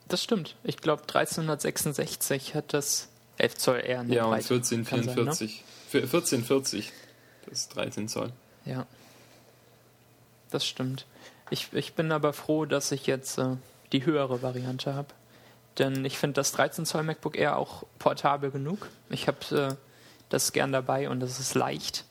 Das 0.08 0.22
stimmt. 0.22 0.56
Ich 0.64 0.78
glaube, 0.78 1.02
1366 1.04 2.54
hat 2.54 2.74
das 2.74 3.10
11 3.38 3.56
Zoll 3.56 3.82
eher 3.84 4.02
eine 4.02 4.14
Ja, 4.14 4.26
und 4.26 4.32
Breite. 4.32 4.48
Kann 4.50 4.64
sein, 4.64 4.80
ne? 4.82 4.86
1444. 4.86 5.64
Für 5.90 5.98
1440. 6.00 6.92
Das 7.46 7.60
ist 7.60 7.76
13 7.76 8.08
Zoll. 8.08 8.32
Ja. 8.66 8.86
Das 10.52 10.68
stimmt. 10.68 11.06
Ich, 11.50 11.74
ich 11.74 11.94
bin 11.94 12.12
aber 12.12 12.34
froh, 12.34 12.66
dass 12.66 12.92
ich 12.92 13.06
jetzt 13.06 13.38
äh, 13.38 13.58
die 13.92 14.06
höhere 14.06 14.42
Variante 14.42 14.94
habe. 14.96 15.10
Denn 15.80 16.06
ich 16.06 16.18
finde 16.18 16.36
das 16.36 16.52
13 16.52 16.86
Zoll 16.86 17.04
MacBook 17.04 17.36
Air 17.36 17.58
auch 17.58 17.84
portabel 18.00 18.52
genug. 18.52 18.90
Ich 19.10 19.28
habe 19.28 19.38
äh, 19.56 19.76
das 20.30 20.54
gern 20.54 20.72
dabei 20.72 21.10
und 21.10 21.22
es 21.24 21.40
ist 21.40 21.56
leicht. 21.56 22.06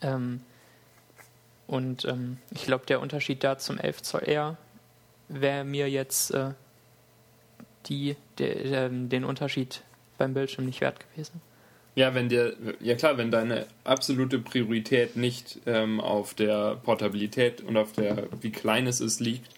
Ähm, 0.00 0.42
und 1.66 2.04
ähm, 2.04 2.38
ich 2.50 2.64
glaube, 2.64 2.86
der 2.86 3.00
Unterschied 3.00 3.42
da 3.44 3.58
zum 3.58 3.78
11 3.78 4.02
Zoll 4.02 4.28
Air 4.28 4.56
wäre 5.28 5.64
mir 5.64 5.88
jetzt 5.88 6.30
äh, 6.32 6.50
die, 7.86 8.16
der, 8.38 8.54
der, 8.54 8.88
den 8.88 9.24
Unterschied 9.24 9.82
beim 10.18 10.34
Bildschirm 10.34 10.66
nicht 10.66 10.80
wert 10.80 11.00
gewesen. 11.00 11.40
Ja, 11.96 12.12
wenn 12.14 12.28
dir, 12.28 12.56
ja 12.80 12.96
klar, 12.96 13.18
wenn 13.18 13.30
deine 13.30 13.66
absolute 13.84 14.38
Priorität 14.40 15.16
nicht 15.16 15.60
ähm, 15.66 16.00
auf 16.00 16.34
der 16.34 16.76
Portabilität 16.76 17.60
und 17.60 17.76
auf 17.76 17.92
der, 17.92 18.28
wie 18.40 18.50
klein 18.50 18.86
es 18.88 19.00
ist, 19.00 19.20
liegt 19.20 19.48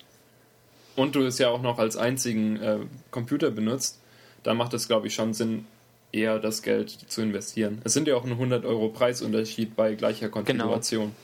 und 0.96 1.14
du 1.14 1.22
es 1.22 1.38
ja 1.38 1.48
auch 1.48 1.62
noch 1.62 1.78
als 1.78 1.96
einzigen 1.96 2.56
äh, 2.60 2.78
Computer 3.10 3.50
benutzt, 3.50 4.00
dann 4.42 4.58
macht 4.58 4.74
es, 4.74 4.86
glaube 4.86 5.06
ich, 5.06 5.14
schon 5.14 5.32
Sinn, 5.32 5.66
eher 6.12 6.38
das 6.38 6.62
Geld 6.62 6.90
zu 6.90 7.20
investieren. 7.20 7.80
Es 7.84 7.92
sind 7.92 8.08
ja 8.08 8.16
auch 8.16 8.24
ein 8.24 8.32
100 8.32 8.64
Euro 8.64 8.88
Preisunterschied 8.88 9.76
bei 9.76 9.94
gleicher 9.94 10.28
Konfiguration. 10.28 11.14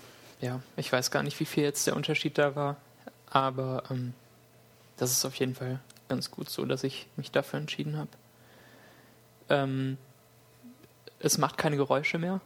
Ja, 0.40 0.60
ich 0.76 0.92
weiß 0.92 1.10
gar 1.10 1.22
nicht, 1.22 1.38
wie 1.40 1.44
viel 1.44 1.62
jetzt 1.62 1.86
der 1.86 1.94
Unterschied 1.94 2.36
da 2.36 2.56
war, 2.56 2.76
aber 3.30 3.84
ähm, 3.90 4.12
das 4.96 5.12
ist 5.12 5.24
auf 5.24 5.34
jeden 5.36 5.54
Fall 5.54 5.78
ganz 6.08 6.30
gut 6.30 6.50
so, 6.50 6.64
dass 6.64 6.84
ich 6.84 7.06
mich 7.16 7.30
dafür 7.30 7.60
entschieden 7.60 7.96
habe. 7.96 8.10
Ähm, 9.48 9.98
es 11.22 11.38
macht 11.38 11.56
keine 11.56 11.76
Geräusche 11.76 12.18
mehr. 12.18 12.40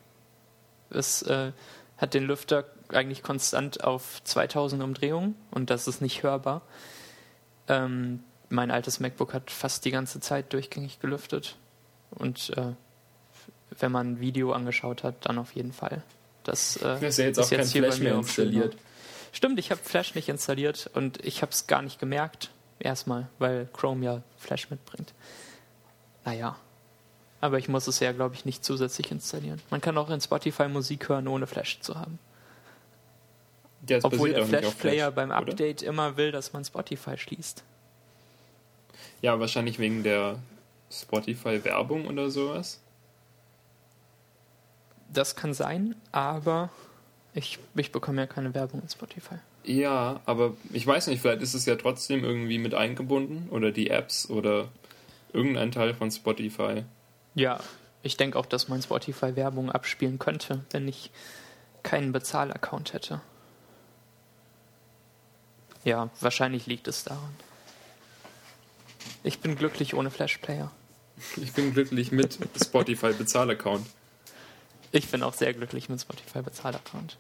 Es 0.91 1.23
äh, 1.23 1.53
hat 1.97 2.15
den 2.15 2.25
Lüfter 2.25 2.65
eigentlich 2.89 3.23
konstant 3.23 3.83
auf 3.83 4.23
2000 4.25 4.83
Umdrehungen 4.83 5.35
und 5.51 5.71
das 5.71 5.89
ist 5.89 6.01
nicht 6.01 6.23
hörbar. 6.23 6.62
Ähm, 7.69 8.23
mein 8.49 8.71
altes 8.71 9.01
MacBook 9.01 9.35
hat 9.35 9.51
fast 9.51 9.85
die 9.85 9.91
ganze 9.91 10.21
Zeit 10.21 10.53
durchgängig 10.53 11.01
gelüftet 11.01 11.57
und 12.11 12.51
äh, 12.57 12.73
wenn 13.79 13.91
man 13.91 14.12
ein 14.12 14.21
Video 14.21 14.53
angeschaut 14.53 15.03
hat, 15.03 15.27
dann 15.27 15.39
auf 15.39 15.53
jeden 15.53 15.73
Fall. 15.73 16.03
Das, 16.45 16.77
äh, 16.77 16.99
hast 17.03 17.19
ja 17.19 17.25
jetzt 17.25 17.41
auch 17.41 17.51
kein 17.51 17.67
hier 17.67 17.83
bei 17.83 17.89
Flash 17.89 18.01
mehr 18.01 18.15
auch 18.15 18.19
installiert. 18.19 18.77
Stimmt, 19.33 19.59
ich 19.59 19.71
habe 19.71 19.81
Flash 19.83 20.15
nicht 20.15 20.29
installiert 20.29 20.89
und 20.95 21.25
ich 21.25 21.43
habe 21.43 21.51
es 21.51 21.67
gar 21.67 21.83
nicht 21.83 21.99
gemerkt. 21.99 22.51
Erstmal, 22.79 23.29
weil 23.39 23.69
Chrome 23.73 24.05
ja 24.05 24.23
Flash 24.37 24.71
mitbringt. 24.71 25.12
Naja. 26.25 26.57
Aber 27.46 27.59
ich 27.59 27.68
muss 27.68 27.87
es 27.87 28.00
ja, 28.00 28.11
glaube 28.11 28.35
ich, 28.35 28.44
nicht 28.44 28.64
zusätzlich 28.64 29.12
installieren. 29.12 29.62
Man 29.70 29.80
kann 29.80 29.96
auch 29.98 30.11
in 30.11 30.20
Spotify 30.20 30.66
Musik 30.66 31.09
hören, 31.09 31.28
ohne 31.28 31.46
Flash 31.46 31.78
zu 31.78 31.94
haben. 31.94 32.18
Ja, 33.88 34.00
Obwohl 34.02 34.32
der 34.32 34.44
Flash-Player 34.44 35.12
Flash, 35.12 35.14
beim 35.14 35.28
oder? 35.28 35.52
Update 35.52 35.82
immer 35.82 36.16
will, 36.16 36.32
dass 36.32 36.52
man 36.52 36.64
Spotify 36.64 37.16
schließt. 37.16 37.62
Ja, 39.22 39.38
wahrscheinlich 39.38 39.78
wegen 39.78 40.02
der 40.02 40.40
Spotify-Werbung 40.90 42.09
oder 42.09 42.30
sowas. 42.30 42.80
Das 45.12 45.37
kann 45.37 45.54
sein, 45.54 45.94
aber 46.11 46.70
ich, 47.32 47.61
ich 47.76 47.92
bekomme 47.92 48.22
ja 48.22 48.26
keine 48.26 48.54
Werbung 48.54 48.82
in 48.82 48.88
Spotify. 48.88 49.37
Ja, 49.62 50.18
aber 50.26 50.54
ich 50.72 50.85
weiß 50.85 51.06
nicht, 51.06 51.22
vielleicht 51.22 51.42
ist 51.42 51.54
es 51.54 51.64
ja 51.64 51.76
trotzdem 51.76 52.24
irgendwie 52.24 52.59
mit 52.59 52.74
eingebunden 52.74 53.48
oder 53.50 53.70
die 53.70 53.88
Apps 53.88 54.28
oder 54.28 54.66
irgendein 55.32 55.70
Teil 55.70 55.94
von 55.94 56.11
Spotify. 56.11 56.82
Ja, 57.37 57.61
ich 58.03 58.16
denke 58.16 58.38
auch, 58.38 58.46
dass 58.46 58.68
mein 58.68 58.83
Spotify 58.83 59.37
Werbung 59.37 59.70
abspielen 59.70 60.18
könnte, 60.18 60.64
wenn 60.70 60.88
ich 60.88 61.11
keinen 61.83 62.11
Bezahlaccount 62.11 62.94
hätte. 62.94 63.20
Ja, 65.85 66.09
wahrscheinlich 66.20 66.66
liegt 66.66 66.88
es 66.88 67.05
daran. 67.05 67.37
Ich 69.22 69.40
bin 69.40 69.55
glücklich 69.55 69.94
ohne 69.94 70.11
Flash-Player. 70.11 70.72
Ich 71.37 71.53
bin 71.53 71.75
glücklich 71.75 72.11
mit 72.11 72.38
Spotify 72.61 73.12
Bezahlaccount. 73.12 73.87
Ich 74.92 75.09
bin 75.09 75.22
auch 75.22 75.35
sehr 75.35 75.53
glücklich 75.53 75.88
mit 75.90 76.01
Spotify 76.01 76.40
Bezahlaccount. 76.40 77.18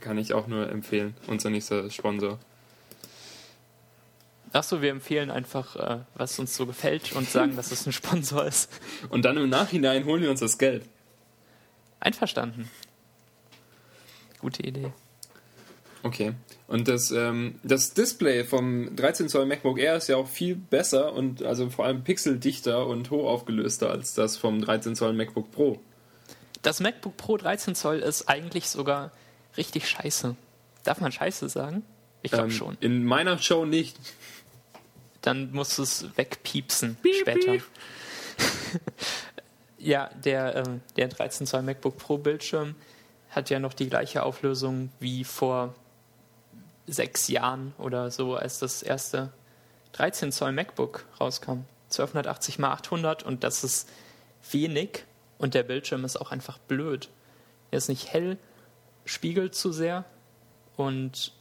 Kann 0.00 0.18
ich 0.18 0.34
auch 0.34 0.46
nur 0.46 0.68
empfehlen. 0.68 1.16
Unser 1.26 1.48
nächster 1.48 1.90
Sponsor. 1.90 2.38
Achso, 4.54 4.80
wir 4.80 4.90
empfehlen 4.90 5.30
einfach, 5.30 5.76
äh, 5.76 5.98
was 6.14 6.38
uns 6.38 6.54
so 6.56 6.64
gefällt 6.66 7.12
und 7.12 7.28
sagen, 7.38 7.56
dass 7.56 7.72
es 7.72 7.86
ein 7.86 7.92
Sponsor 7.92 8.44
ist. 8.46 8.70
Und 9.10 9.24
dann 9.24 9.36
im 9.36 9.48
Nachhinein 9.48 10.04
holen 10.04 10.22
wir 10.22 10.30
uns 10.30 10.40
das 10.40 10.58
Geld. 10.58 10.84
Einverstanden. 12.00 12.70
Gute 14.40 14.62
Idee. 14.62 14.92
Okay. 16.02 16.32
Und 16.66 16.86
das, 16.88 17.10
ähm, 17.10 17.58
das 17.62 17.94
Display 17.94 18.44
vom 18.44 18.94
13 18.94 19.28
Zoll 19.28 19.46
MacBook 19.46 19.78
Air 19.78 19.96
ist 19.96 20.08
ja 20.08 20.16
auch 20.16 20.28
viel 20.28 20.54
besser 20.54 21.14
und 21.14 21.42
also 21.42 21.70
vor 21.70 21.86
allem 21.86 22.04
pixeldichter 22.04 22.86
und 22.86 23.10
hochaufgelöster 23.10 23.90
als 23.90 24.14
das 24.14 24.36
vom 24.36 24.60
13 24.60 24.94
Zoll 24.96 25.14
MacBook 25.14 25.50
Pro. 25.50 25.80
Das 26.62 26.80
MacBook 26.80 27.16
Pro 27.16 27.36
13 27.38 27.74
Zoll 27.74 27.98
ist 28.00 28.28
eigentlich 28.28 28.68
sogar 28.68 29.12
richtig 29.56 29.88
scheiße. 29.88 30.36
Darf 30.84 31.00
man 31.00 31.10
scheiße 31.10 31.48
sagen? 31.48 31.82
Ich 32.22 32.30
glaube 32.32 32.48
Ähm, 32.48 32.50
schon. 32.52 32.76
In 32.80 33.04
meiner 33.04 33.38
Show 33.38 33.64
nicht. 33.64 33.96
Dann 35.24 35.52
musst 35.52 35.78
du 35.78 35.82
es 35.82 36.06
wegpiepsen 36.16 36.96
Piep, 36.96 37.14
später. 37.14 37.52
piep. 37.52 37.64
ja, 39.78 40.10
der, 40.22 40.56
ähm, 40.56 40.82
der 40.96 41.08
13 41.08 41.46
Zoll 41.46 41.62
MacBook 41.62 41.96
Pro 41.96 42.18
Bildschirm 42.18 42.74
hat 43.30 43.48
ja 43.48 43.58
noch 43.58 43.72
die 43.72 43.88
gleiche 43.88 44.22
Auflösung 44.22 44.90
wie 45.00 45.24
vor 45.24 45.74
sechs 46.86 47.28
Jahren 47.28 47.72
oder 47.78 48.10
so, 48.10 48.36
als 48.36 48.58
das 48.58 48.82
erste 48.82 49.32
13 49.92 50.30
Zoll 50.30 50.52
MacBook 50.52 51.06
rauskam. 51.18 51.64
1280 51.84 52.58
x 52.58 52.64
800 52.64 53.22
und 53.22 53.44
das 53.44 53.64
ist 53.64 53.88
wenig 54.50 55.04
und 55.38 55.54
der 55.54 55.62
Bildschirm 55.62 56.04
ist 56.04 56.20
auch 56.20 56.32
einfach 56.32 56.58
blöd. 56.58 57.08
Er 57.70 57.78
ist 57.78 57.88
nicht 57.88 58.12
hell, 58.12 58.36
spiegelt 59.06 59.54
zu 59.54 59.72
sehr 59.72 60.04
und 60.76 61.32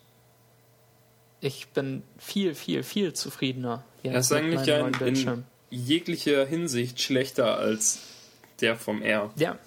ich 1.44 1.68
bin 1.70 2.04
viel, 2.18 2.56
viel, 2.56 2.84
viel 2.84 3.14
zufriedener. 3.14 3.84
Er 4.02 4.16
ist 4.16 4.32
eigentlich 4.32 4.66
ja 4.66 4.88
in, 4.88 4.94
in 5.16 5.44
jeglicher 5.70 6.46
Hinsicht 6.46 7.02
schlechter 7.02 7.58
als 7.58 8.00
der 8.62 8.78
vom 8.78 9.02
Air. 9.02 9.32
Ja. 9.36 9.58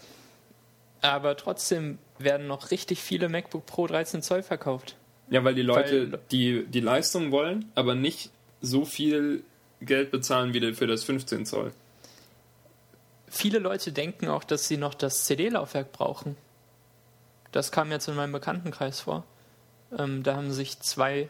Aber 1.03 1.37
trotzdem 1.37 1.99
werden 2.19 2.47
noch 2.47 2.71
richtig 2.71 3.03
viele 3.03 3.29
MacBook 3.29 3.67
Pro 3.67 3.87
13 3.87 4.23
Zoll 4.23 4.43
verkauft. 4.43 4.97
Ja, 5.29 5.45
weil 5.45 5.55
die 5.55 5.63
Leute 5.63 6.13
Weil- 6.13 6.21
die, 6.31 6.65
die 6.65 6.81
Leistung 6.81 7.31
wollen, 7.31 7.71
aber 7.75 7.95
nicht 7.95 8.31
so 8.63 8.85
viel 8.85 9.45
Geld 9.81 10.11
bezahlen 10.11 10.55
wie 10.55 10.73
für 10.73 10.87
das 10.87 11.05
15 11.05 11.45
Zoll. 11.45 11.73
Viele 13.29 13.59
Leute 13.59 13.93
denken 13.93 14.29
auch, 14.29 14.45
dass 14.45 14.67
sie 14.67 14.79
noch 14.79 14.95
das 14.95 15.25
CD-Laufwerk 15.27 15.93
brauchen. 15.93 16.37
Das 17.53 17.71
kam 17.71 17.91
jetzt 17.91 18.09
in 18.09 18.15
meinem 18.15 18.33
Bekanntenkreis 18.33 19.01
vor. 19.01 19.25
Ähm, 19.97 20.23
da 20.23 20.37
haben 20.37 20.53
sich 20.53 20.81
zwei 20.81 21.29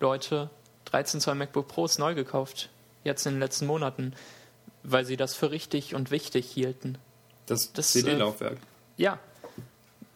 Leute 0.00 0.50
13 0.86 1.20
Zoll 1.20 1.34
MacBook 1.34 1.68
Pros 1.68 1.98
neu 1.98 2.14
gekauft. 2.14 2.68
Jetzt 3.04 3.26
in 3.26 3.34
den 3.34 3.40
letzten 3.40 3.66
Monaten. 3.66 4.14
Weil 4.82 5.04
sie 5.04 5.16
das 5.16 5.34
für 5.34 5.50
richtig 5.50 5.94
und 5.94 6.10
wichtig 6.10 6.46
hielten. 6.50 6.98
Das, 7.46 7.72
Das, 7.72 7.92
CD-Laufwerk. 7.92 8.58
Ja. 8.96 9.18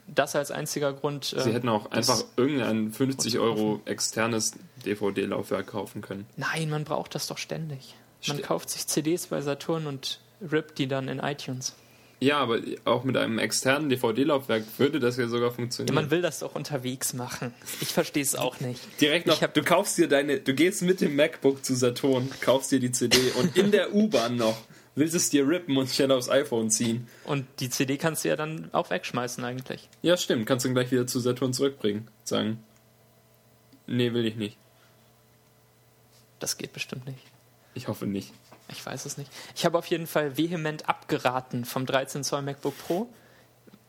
Das 0.06 0.34
als 0.34 0.50
einziger 0.50 0.92
Grund. 0.92 1.24
Sie 1.24 1.36
äh, 1.36 1.52
hätten 1.52 1.68
auch 1.68 1.90
einfach 1.92 2.24
irgendein 2.36 2.92
50 2.92 3.32
zu 3.34 3.40
Euro 3.40 3.80
externes 3.84 4.52
DVD-Laufwerk 4.84 5.68
kaufen 5.68 6.02
können. 6.02 6.26
Nein, 6.36 6.68
man 6.70 6.84
braucht 6.84 7.14
das 7.14 7.26
doch 7.28 7.38
ständig. 7.38 7.94
Man 8.26 8.38
Ste- 8.38 8.46
kauft 8.46 8.70
sich 8.70 8.86
CDs 8.88 9.28
bei 9.28 9.40
Saturn 9.40 9.86
und 9.86 10.20
rippt 10.50 10.78
die 10.78 10.88
dann 10.88 11.06
in 11.08 11.20
iTunes. 11.20 11.74
Ja, 12.22 12.36
aber 12.38 12.60
auch 12.84 13.04
mit 13.04 13.16
einem 13.16 13.38
externen 13.38 13.88
DVD-Laufwerk 13.88 14.64
würde 14.76 15.00
das 15.00 15.16
ja 15.16 15.26
sogar 15.28 15.48
Ja, 15.48 15.54
funktionieren. 15.54 15.94
man 15.94 16.10
will 16.10 16.20
das 16.20 16.40
doch 16.40 16.54
unterwegs 16.54 17.14
machen. 17.14 17.54
Ich 17.80 17.88
verstehe 17.94 18.22
es 18.22 18.34
auch 18.34 18.60
nicht. 18.60 18.80
Direkt 19.00 19.26
noch, 19.26 19.36
Ich 19.36 19.42
hab- 19.42 19.54
du 19.54 19.62
kaufst 19.62 19.96
dir 19.96 20.06
deine, 20.06 20.38
du 20.38 20.52
gehst 20.54 20.82
mit 20.82 21.00
dem 21.00 21.16
MacBook 21.16 21.64
zu 21.64 21.74
Saturn, 21.74 22.28
kaufst 22.42 22.72
dir 22.72 22.78
die 22.80 22.92
CD 22.92 23.16
und 23.38 23.56
in 23.56 23.70
der 23.70 23.94
U-Bahn 23.94 24.36
noch 24.36 24.58
willst 24.96 25.14
es 25.14 25.30
dir 25.30 25.48
rippen 25.48 25.78
und 25.78 25.88
schnell 25.88 26.12
aufs 26.12 26.28
iPhone 26.28 26.70
ziehen. 26.70 27.08
Und 27.24 27.46
die 27.60 27.70
CD 27.70 27.96
kannst 27.96 28.24
du 28.24 28.28
ja 28.28 28.36
dann 28.36 28.68
auch 28.72 28.90
wegschmeißen 28.90 29.42
eigentlich. 29.42 29.88
Ja, 30.02 30.18
stimmt, 30.18 30.44
kannst 30.44 30.66
du 30.66 30.72
gleich 30.74 30.90
wieder 30.90 31.06
zu 31.06 31.20
Saturn 31.20 31.54
zurückbringen. 31.54 32.08
Sagen, 32.24 32.62
nee, 33.86 34.12
will 34.12 34.26
ich 34.26 34.36
nicht. 34.36 34.58
Das 36.38 36.58
geht 36.58 36.72
bestimmt 36.74 37.06
nicht. 37.06 37.20
Ich 37.72 37.88
hoffe 37.88 38.06
nicht. 38.06 38.32
Ich 38.70 38.84
weiß 38.84 39.04
es 39.06 39.16
nicht. 39.18 39.30
Ich 39.56 39.64
habe 39.64 39.76
auf 39.78 39.86
jeden 39.86 40.06
Fall 40.06 40.36
vehement 40.36 40.88
abgeraten 40.88 41.64
vom 41.64 41.86
13 41.86 42.22
Zoll 42.24 42.42
MacBook 42.42 42.76
Pro, 42.78 43.08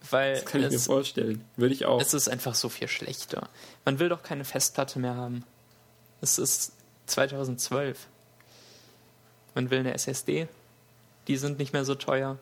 weil 0.09 0.33
Das 0.35 0.45
kann 0.45 0.61
ich 0.63 0.69
mir 0.69 0.75
es, 0.75 0.85
vorstellen. 0.87 1.45
Würde 1.55 1.73
ich 1.73 1.85
auch. 1.85 2.01
es 2.01 2.13
ist 2.13 2.27
einfach 2.27 2.55
so 2.55 2.69
viel 2.69 2.87
schlechter. 2.87 3.47
Man 3.85 3.99
will 3.99 4.09
doch 4.09 4.23
keine 4.23 4.43
Festplatte 4.45 4.99
mehr 4.99 5.15
haben. 5.15 5.43
Es 6.21 6.37
ist 6.39 6.73
2012. 7.07 8.07
Man 9.55 9.69
will 9.69 9.79
eine 9.79 9.93
SSD. 9.93 10.47
Die 11.27 11.37
sind 11.37 11.59
nicht 11.59 11.73
mehr 11.73 11.85
so 11.85 11.95
teuer. 11.95 12.39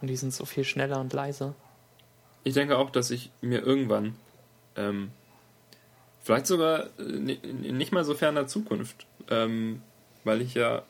Und 0.00 0.08
die 0.08 0.16
sind 0.16 0.32
so 0.32 0.44
viel 0.44 0.64
schneller 0.64 1.00
und 1.00 1.12
leiser. 1.12 1.54
Ich 2.44 2.54
denke 2.54 2.78
auch, 2.78 2.90
dass 2.90 3.10
ich 3.10 3.30
mir 3.40 3.60
irgendwann, 3.62 4.14
ähm, 4.76 5.10
vielleicht 6.22 6.46
sogar 6.46 6.86
äh, 6.98 7.02
ni- 7.02 7.38
nicht 7.72 7.90
mal 7.92 8.04
so 8.04 8.14
ferner 8.14 8.46
Zukunft, 8.46 9.06
ähm, 9.30 9.82
weil 10.26 10.42
ich 10.42 10.54
ja 10.54 10.82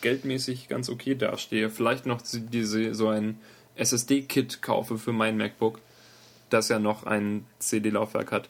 geldmäßig 0.00 0.68
ganz 0.68 0.88
okay 0.88 1.14
dastehe, 1.16 1.70
vielleicht 1.70 2.06
noch 2.06 2.24
so- 2.24 2.38
diese, 2.38 2.94
so 2.94 3.08
ein 3.08 3.40
SSD-Kit 3.74 4.62
kaufe 4.62 4.98
für 4.98 5.12
mein 5.12 5.36
MacBook, 5.36 5.80
das 6.50 6.68
ja 6.68 6.78
noch 6.78 7.04
ein 7.04 7.44
CD-Laufwerk 7.58 8.30
hat. 8.30 8.48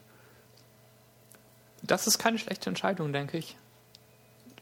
Das 1.82 2.06
ist 2.06 2.18
keine 2.18 2.38
schlechte 2.38 2.68
Entscheidung, 2.68 3.12
denke 3.12 3.38
ich. 3.38 3.56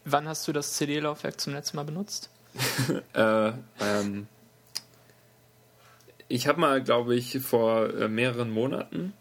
Wann 0.05 0.29
hast 0.29 0.47
du 0.47 0.53
das 0.53 0.75
CD-Laufwerk 0.75 1.41
zum 1.41 1.55
letzten 1.55 1.77
Mal 1.77 1.85
benutzt? 1.85 2.31
Äh, 3.13 3.53
ähm, 3.81 4.29
ich 6.29 6.47
habe 6.49 6.61
mal, 6.61 6.83
glaube 6.83 7.15
ich, 7.15 7.39
vor 7.41 7.93
äh, 7.95 8.09
mehreren 8.09 8.51
Monaten, 8.51 9.13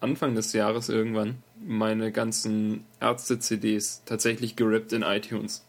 Anfang 0.00 0.34
des 0.34 0.52
Jahres 0.52 0.88
irgendwann, 0.88 1.42
meine 1.64 2.12
ganzen 2.12 2.84
Ärzte-CDs 3.00 4.02
tatsächlich 4.04 4.54
gerippt 4.56 4.92
in 4.92 5.02
iTunes. 5.02 5.64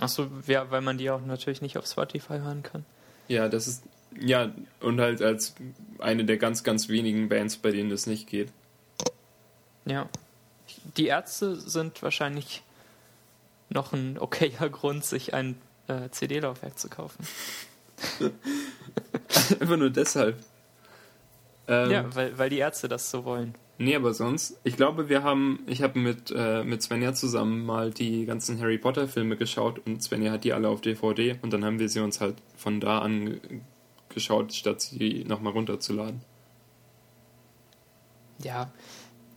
Achso, 0.00 0.28
ja, 0.46 0.70
weil 0.70 0.80
man 0.80 0.96
die 0.96 1.10
auch 1.10 1.24
natürlich 1.24 1.60
nicht 1.60 1.76
auf 1.76 1.86
Spotify 1.86 2.38
hören 2.38 2.62
kann. 2.62 2.84
Ja, 3.28 3.48
das 3.48 3.68
ist, 3.68 3.82
ja, 4.18 4.50
und 4.80 5.00
halt 5.00 5.22
als 5.22 5.54
eine 5.98 6.24
der 6.24 6.36
ganz, 6.36 6.64
ganz 6.64 6.88
wenigen 6.88 7.28
Bands, 7.28 7.58
bei 7.58 7.70
denen 7.70 7.90
das 7.90 8.06
nicht 8.06 8.28
geht. 8.28 8.50
Ja. 9.84 10.08
Die 10.96 11.06
Ärzte 11.06 11.56
sind 11.56 12.02
wahrscheinlich 12.02 12.62
noch 13.68 13.92
ein 13.92 14.18
okayer 14.18 14.68
Grund, 14.68 15.04
sich 15.04 15.34
ein 15.34 15.60
äh, 15.88 16.08
CD-Laufwerk 16.10 16.78
zu 16.78 16.88
kaufen. 16.88 17.26
Einfach 19.60 19.76
nur 19.76 19.90
deshalb. 19.90 20.38
Ähm, 21.68 21.90
Ja, 21.90 22.14
weil, 22.14 22.38
weil 22.38 22.50
die 22.50 22.58
Ärzte 22.58 22.88
das 22.88 23.10
so 23.10 23.24
wollen. 23.24 23.54
Nee, 23.82 23.96
aber 23.96 24.12
sonst, 24.12 24.60
ich 24.62 24.76
glaube, 24.76 25.08
wir 25.08 25.22
haben, 25.22 25.60
ich 25.66 25.80
habe 25.82 25.98
mit, 25.98 26.30
äh, 26.36 26.62
mit 26.64 26.82
Svenja 26.82 27.14
zusammen 27.14 27.64
mal 27.64 27.90
die 27.90 28.26
ganzen 28.26 28.60
Harry 28.60 28.76
Potter 28.76 29.08
Filme 29.08 29.36
geschaut 29.38 29.80
und 29.86 30.02
Svenja 30.02 30.32
hat 30.32 30.44
die 30.44 30.52
alle 30.52 30.68
auf 30.68 30.82
DVD 30.82 31.38
und 31.40 31.50
dann 31.50 31.64
haben 31.64 31.78
wir 31.78 31.88
sie 31.88 32.00
uns 32.00 32.20
halt 32.20 32.36
von 32.58 32.78
da 32.80 32.98
an 32.98 33.40
geschaut, 34.10 34.52
statt 34.52 34.82
sie 34.82 35.24
nochmal 35.26 35.54
runterzuladen. 35.54 36.20
Ja, 38.42 38.70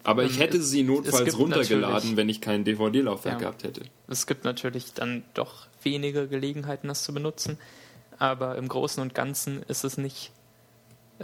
Aber 0.04 0.26
ich 0.26 0.34
Ähm, 0.36 0.40
hätte 0.42 0.62
sie 0.62 0.84
notfalls 0.84 1.38
runtergeladen, 1.38 2.18
wenn 2.18 2.28
ich 2.28 2.42
kein 2.42 2.66
DVD-Laufwerk 2.66 3.36
Ja. 3.36 3.40
gehabt 3.40 3.64
hätte. 3.64 3.84
es 4.10 4.28
gibt 4.28 4.44
natürlich 4.44 4.94
dann 4.94 5.24
doch 5.34 5.68
wenige 5.84 6.28
Gelegenheiten, 6.28 6.90
das 6.90 7.04
zu 7.04 7.14
benutzen. 7.14 7.58
Aber 8.20 8.58
im 8.58 8.68
Großen 8.68 9.02
und 9.02 9.16
Ganzen 9.16 9.64
ist 9.70 9.86
es 9.86 9.98
nicht 9.98 10.32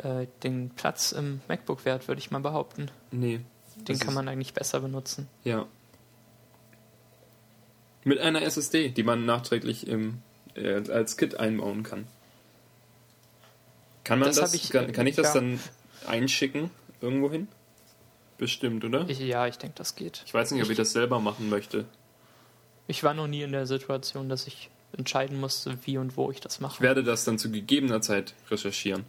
äh, 0.04 0.28
den 0.44 0.70
Platz 0.72 1.12
im 1.12 1.42
MacBook 1.48 1.86
wert, 1.86 2.08
würde 2.08 2.20
ich 2.20 2.32
mal 2.32 2.40
behaupten. 2.40 2.90
Nee. 3.12 3.42
Den 3.76 3.98
kann 4.00 4.14
man 4.14 4.28
eigentlich 4.28 4.54
besser 4.54 4.80
benutzen. 4.82 5.28
Ja. 5.44 5.66
Mit 8.04 8.20
einer 8.20 8.42
SSD, 8.42 8.90
die 8.90 9.04
man 9.04 9.26
nachträglich 9.26 9.88
im, 9.88 10.22
äh, 10.56 10.90
als 10.92 11.18
Kit 11.18 11.36
einbauen 11.40 11.84
kann. 11.84 12.08
Kann 14.04 14.20
man 14.20 14.28
Das 14.30 14.38
das, 14.38 14.54
ich, 14.54 14.70
kann, 14.70 14.92
kann 14.92 15.06
ich 15.08 15.16
das 15.16 15.34
ja. 15.34 15.42
dann 15.42 15.60
einschicken 16.08 16.72
irgendwo 17.02 17.30
hin? 17.30 17.48
Bestimmt, 18.38 18.86
oder? 18.86 19.08
Ich, 19.10 19.20
ja, 19.20 19.48
ich 19.48 19.58
denke, 19.58 19.76
das 19.76 19.96
geht. 19.96 20.24
Ich 20.26 20.34
weiß 20.34 20.52
nicht, 20.52 20.62
ob 20.62 20.68
ich 20.68 20.72
ich- 20.72 20.78
das 20.78 20.94
selber 20.94 21.20
machen 21.20 21.50
möchte. 21.50 21.86
Ich 22.88 23.04
war 23.04 23.14
noch 23.14 23.28
nie 23.28 23.44
in 23.44 23.52
der 23.52 23.68
Situation, 23.68 24.30
dass 24.30 24.48
ich 24.48 24.70
entscheiden 24.98 25.40
musste, 25.40 25.78
wie 25.86 26.00
und 26.00 26.18
wo 26.18 26.32
ich 26.32 26.40
das 26.42 26.56
Ich 26.56 26.62
mache. 26.62 26.82
werde 26.82 27.04
das 27.04 27.24
dann 27.26 27.38
zu 27.38 27.52
gegebener 27.52 28.02
Zeit 28.02 28.34
recherchieren. 28.50 29.06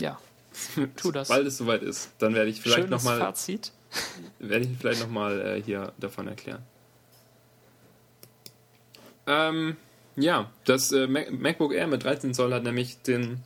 Ja, 0.00 0.18
Tu 0.96 1.12
das. 1.12 1.28
Sobald 1.28 1.46
es 1.46 1.58
soweit 1.58 1.82
ist, 1.82 2.10
dann 2.18 2.34
werde 2.34 2.50
ich 2.50 2.60
vielleicht 2.60 2.90
nochmal 2.90 3.18
Fazit. 3.18 3.72
werde 4.38 4.64
ich 4.64 4.78
vielleicht 4.78 5.00
noch 5.00 5.10
mal 5.10 5.40
äh, 5.40 5.62
hier 5.62 5.92
davon 5.98 6.28
erklären. 6.28 6.62
Ähm, 9.26 9.76
ja, 10.16 10.50
das 10.64 10.92
äh, 10.92 11.06
Mac 11.06 11.30
MacBook 11.30 11.72
Air 11.72 11.86
mit 11.86 12.04
13 12.04 12.34
Zoll 12.34 12.52
hat 12.52 12.64
nämlich 12.64 13.02
den 13.02 13.42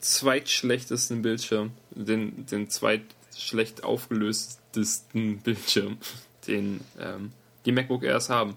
zweitschlechtesten 0.00 1.22
Bildschirm, 1.22 1.72
den, 1.90 2.46
den 2.46 2.70
zweitschlecht 2.70 3.84
aufgelöstesten 3.84 5.38
Bildschirm, 5.44 5.98
den 6.46 6.80
ähm, 6.98 7.32
die 7.64 7.72
MacBook 7.72 8.02
Airs 8.02 8.30
haben, 8.30 8.56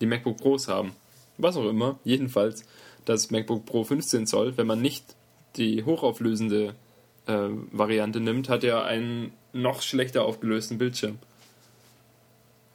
die 0.00 0.06
MacBook 0.06 0.36
Pros 0.38 0.68
haben. 0.68 0.94
Was 1.38 1.56
auch 1.56 1.68
immer. 1.68 1.98
Jedenfalls 2.04 2.64
das 3.04 3.30
MacBook 3.30 3.66
Pro 3.66 3.84
15 3.84 4.26
Zoll, 4.26 4.56
wenn 4.56 4.66
man 4.66 4.80
nicht 4.80 5.04
die 5.56 5.84
hochauflösende 5.84 6.74
äh, 7.26 7.48
Variante 7.72 8.20
nimmt, 8.20 8.48
hat 8.48 8.64
er 8.64 8.84
einen 8.84 9.32
noch 9.52 9.82
schlechter 9.82 10.24
aufgelösten 10.24 10.78
Bildschirm. 10.78 11.18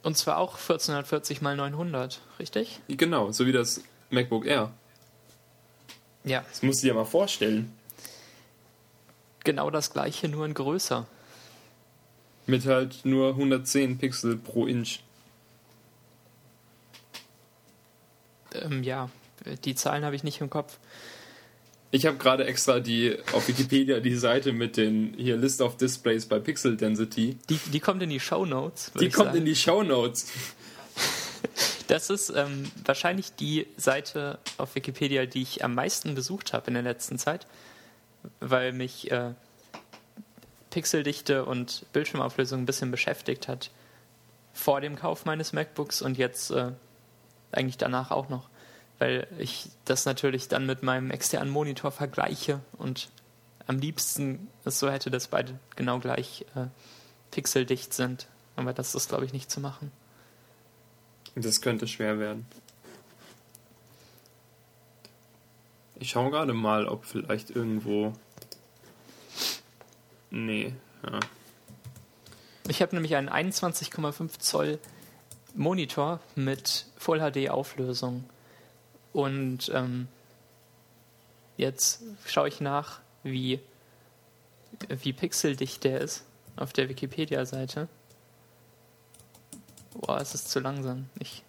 Und 0.02 0.16
zwar 0.16 0.38
auch 0.38 0.54
1440 0.54 1.36
x 1.36 1.42
900, 1.42 2.20
richtig? 2.38 2.80
Genau, 2.88 3.32
so 3.32 3.46
wie 3.46 3.52
das 3.52 3.82
MacBook 4.08 4.46
Air. 4.46 4.72
Ja. 6.24 6.44
Das 6.48 6.62
musst 6.62 6.82
du 6.82 6.88
dir 6.88 6.94
mal 6.94 7.04
vorstellen. 7.04 7.72
Genau 9.44 9.70
das 9.70 9.92
gleiche, 9.92 10.28
nur 10.28 10.46
in 10.46 10.54
größer. 10.54 11.06
Mit 12.46 12.66
halt 12.66 13.04
nur 13.04 13.30
110 13.30 13.98
Pixel 13.98 14.36
pro 14.36 14.66
Inch. 14.66 15.00
Ähm, 18.54 18.82
ja, 18.82 19.08
die 19.64 19.74
Zahlen 19.74 20.04
habe 20.04 20.16
ich 20.16 20.24
nicht 20.24 20.40
im 20.40 20.50
Kopf. 20.50 20.78
Ich 21.92 22.06
habe 22.06 22.18
gerade 22.18 22.44
extra 22.44 22.78
die 22.78 23.16
auf 23.32 23.48
Wikipedia 23.48 23.98
die 23.98 24.14
Seite 24.14 24.52
mit 24.52 24.76
den 24.76 25.14
hier 25.16 25.36
List 25.36 25.60
of 25.60 25.76
Displays 25.76 26.26
bei 26.26 26.38
Pixel 26.38 26.76
Density. 26.76 27.36
Die, 27.48 27.58
die 27.72 27.80
kommt 27.80 28.02
in 28.02 28.10
die 28.10 28.20
Show 28.20 28.46
Notes. 28.46 28.92
Die 28.98 29.08
kommt 29.08 29.28
sagen. 29.28 29.38
in 29.38 29.44
die 29.44 29.56
Show 29.56 29.82
Notes. 29.82 30.28
Das 31.88 32.08
ist 32.08 32.30
ähm, 32.30 32.70
wahrscheinlich 32.84 33.34
die 33.34 33.66
Seite 33.76 34.38
auf 34.58 34.76
Wikipedia, 34.76 35.26
die 35.26 35.42
ich 35.42 35.64
am 35.64 35.74
meisten 35.74 36.14
besucht 36.14 36.52
habe 36.52 36.68
in 36.68 36.74
der 36.74 36.84
letzten 36.84 37.18
Zeit, 37.18 37.48
weil 38.38 38.72
mich 38.72 39.10
äh, 39.10 39.32
Pixeldichte 40.70 41.44
und 41.44 41.84
Bildschirmauflösung 41.92 42.60
ein 42.60 42.66
bisschen 42.66 42.92
beschäftigt 42.92 43.48
hat 43.48 43.72
vor 44.52 44.80
dem 44.80 44.94
Kauf 44.94 45.24
meines 45.24 45.52
MacBooks 45.52 46.02
und 46.02 46.16
jetzt 46.18 46.52
äh, 46.52 46.70
eigentlich 47.50 47.78
danach 47.78 48.12
auch 48.12 48.28
noch 48.28 48.49
weil 49.00 49.26
ich 49.38 49.70
das 49.86 50.04
natürlich 50.04 50.46
dann 50.46 50.66
mit 50.66 50.82
meinem 50.82 51.10
externen 51.10 51.50
Monitor 51.50 51.90
vergleiche 51.90 52.60
und 52.78 53.08
am 53.66 53.78
liebsten 53.78 54.48
es 54.64 54.78
so 54.78 54.90
hätte, 54.90 55.10
dass 55.10 55.28
beide 55.28 55.58
genau 55.74 55.98
gleich 55.98 56.44
äh, 56.54 56.66
pixeldicht 57.30 57.94
sind. 57.94 58.28
Aber 58.56 58.74
das 58.74 58.94
ist, 58.94 59.08
glaube 59.08 59.24
ich, 59.24 59.32
nicht 59.32 59.50
zu 59.50 59.60
machen. 59.60 59.90
Das 61.34 61.62
könnte 61.62 61.88
schwer 61.88 62.18
werden. 62.18 62.46
Ich 65.98 66.10
schaue 66.10 66.30
gerade 66.30 66.52
mal, 66.52 66.86
ob 66.86 67.06
vielleicht 67.06 67.50
irgendwo. 67.50 68.12
Nee, 70.30 70.74
ja. 71.04 71.20
Ich 72.68 72.82
habe 72.82 72.94
nämlich 72.94 73.16
einen 73.16 73.30
21,5 73.30 74.38
Zoll 74.38 74.78
Monitor 75.54 76.20
mit 76.34 76.86
Full 76.96 77.18
HD 77.20 77.48
Auflösung. 77.48 78.24
Und 79.12 79.70
ähm, 79.74 80.08
jetzt 81.56 82.02
schaue 82.26 82.48
ich 82.48 82.60
nach, 82.60 83.00
wie, 83.22 83.60
wie 84.88 85.12
pixeldicht 85.12 85.84
der 85.84 86.00
ist 86.00 86.24
auf 86.56 86.72
der 86.72 86.88
Wikipedia-Seite. 86.88 87.88
Boah, 89.94 90.20
es 90.20 90.34
ist 90.34 90.50
zu 90.50 90.60
langsam. 90.60 91.08
Ich, 91.18 91.42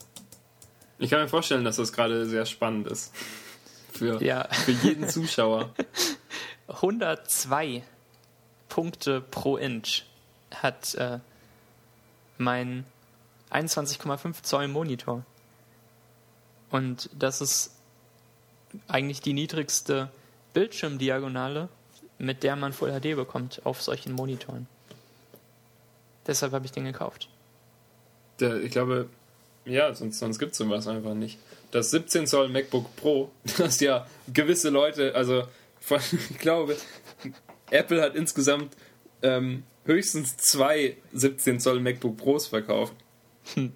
ich 0.98 1.10
kann 1.10 1.22
mir 1.22 1.28
vorstellen, 1.28 1.64
dass 1.64 1.76
das 1.76 1.94
gerade 1.94 2.26
sehr 2.26 2.46
spannend 2.46 2.88
ist. 2.88 3.14
Für, 3.92 4.22
ja. 4.24 4.48
für 4.52 4.72
jeden 4.72 5.08
Zuschauer. 5.08 5.74
102 6.68 7.84
Punkte 8.70 9.22
pro 9.22 9.58
Inch 9.58 10.04
hat 10.54 10.96
äh, 10.96 11.20
mein 12.38 12.86
21,5 13.52 14.44
Zoll 14.44 14.68
Monitor. 14.68 15.26
Und 16.72 17.10
das 17.14 17.42
ist 17.42 17.76
eigentlich 18.88 19.22
die 19.22 19.34
niedrigste 19.34 20.10
Bildschirmdiagonale, 20.54 21.70
mit 22.18 22.44
der 22.44 22.56
man 22.56 22.74
Full 22.74 22.92
HD 22.92 23.16
bekommt 23.16 23.62
auf 23.66 23.82
solchen 23.82 24.14
Monitoren. 24.14 24.68
Deshalb 26.28 26.54
habe 26.54 26.66
ich 26.66 26.72
den 26.72 26.86
gekauft. 26.86 27.30
Ich 28.40 28.72
glaube, 28.72 29.10
ja, 29.66 29.94
sonst, 29.94 30.20
sonst 30.20 30.40
gibt 30.40 30.54
es 30.54 30.58
sowas 30.58 30.88
einfach 30.88 31.14
nicht. 31.14 31.38
Das 31.72 31.92
17 31.92 32.28
Zoll 32.28 32.50
MacBook 32.50 32.96
Pro, 32.96 33.32
das 33.58 33.80
ja 33.80 34.08
gewisse 34.34 34.70
Leute, 34.70 35.14
also 35.16 35.44
ich 36.30 36.38
glaube, 36.40 36.78
Apple 37.70 38.02
hat 38.02 38.16
insgesamt 38.16 38.76
ähm, 39.22 39.64
höchstens 39.86 40.38
zwei 40.38 40.98
17 41.14 41.60
Zoll 41.60 41.80
MacBook 41.80 42.18
Pros 42.18 42.48
verkauft. 42.48 42.94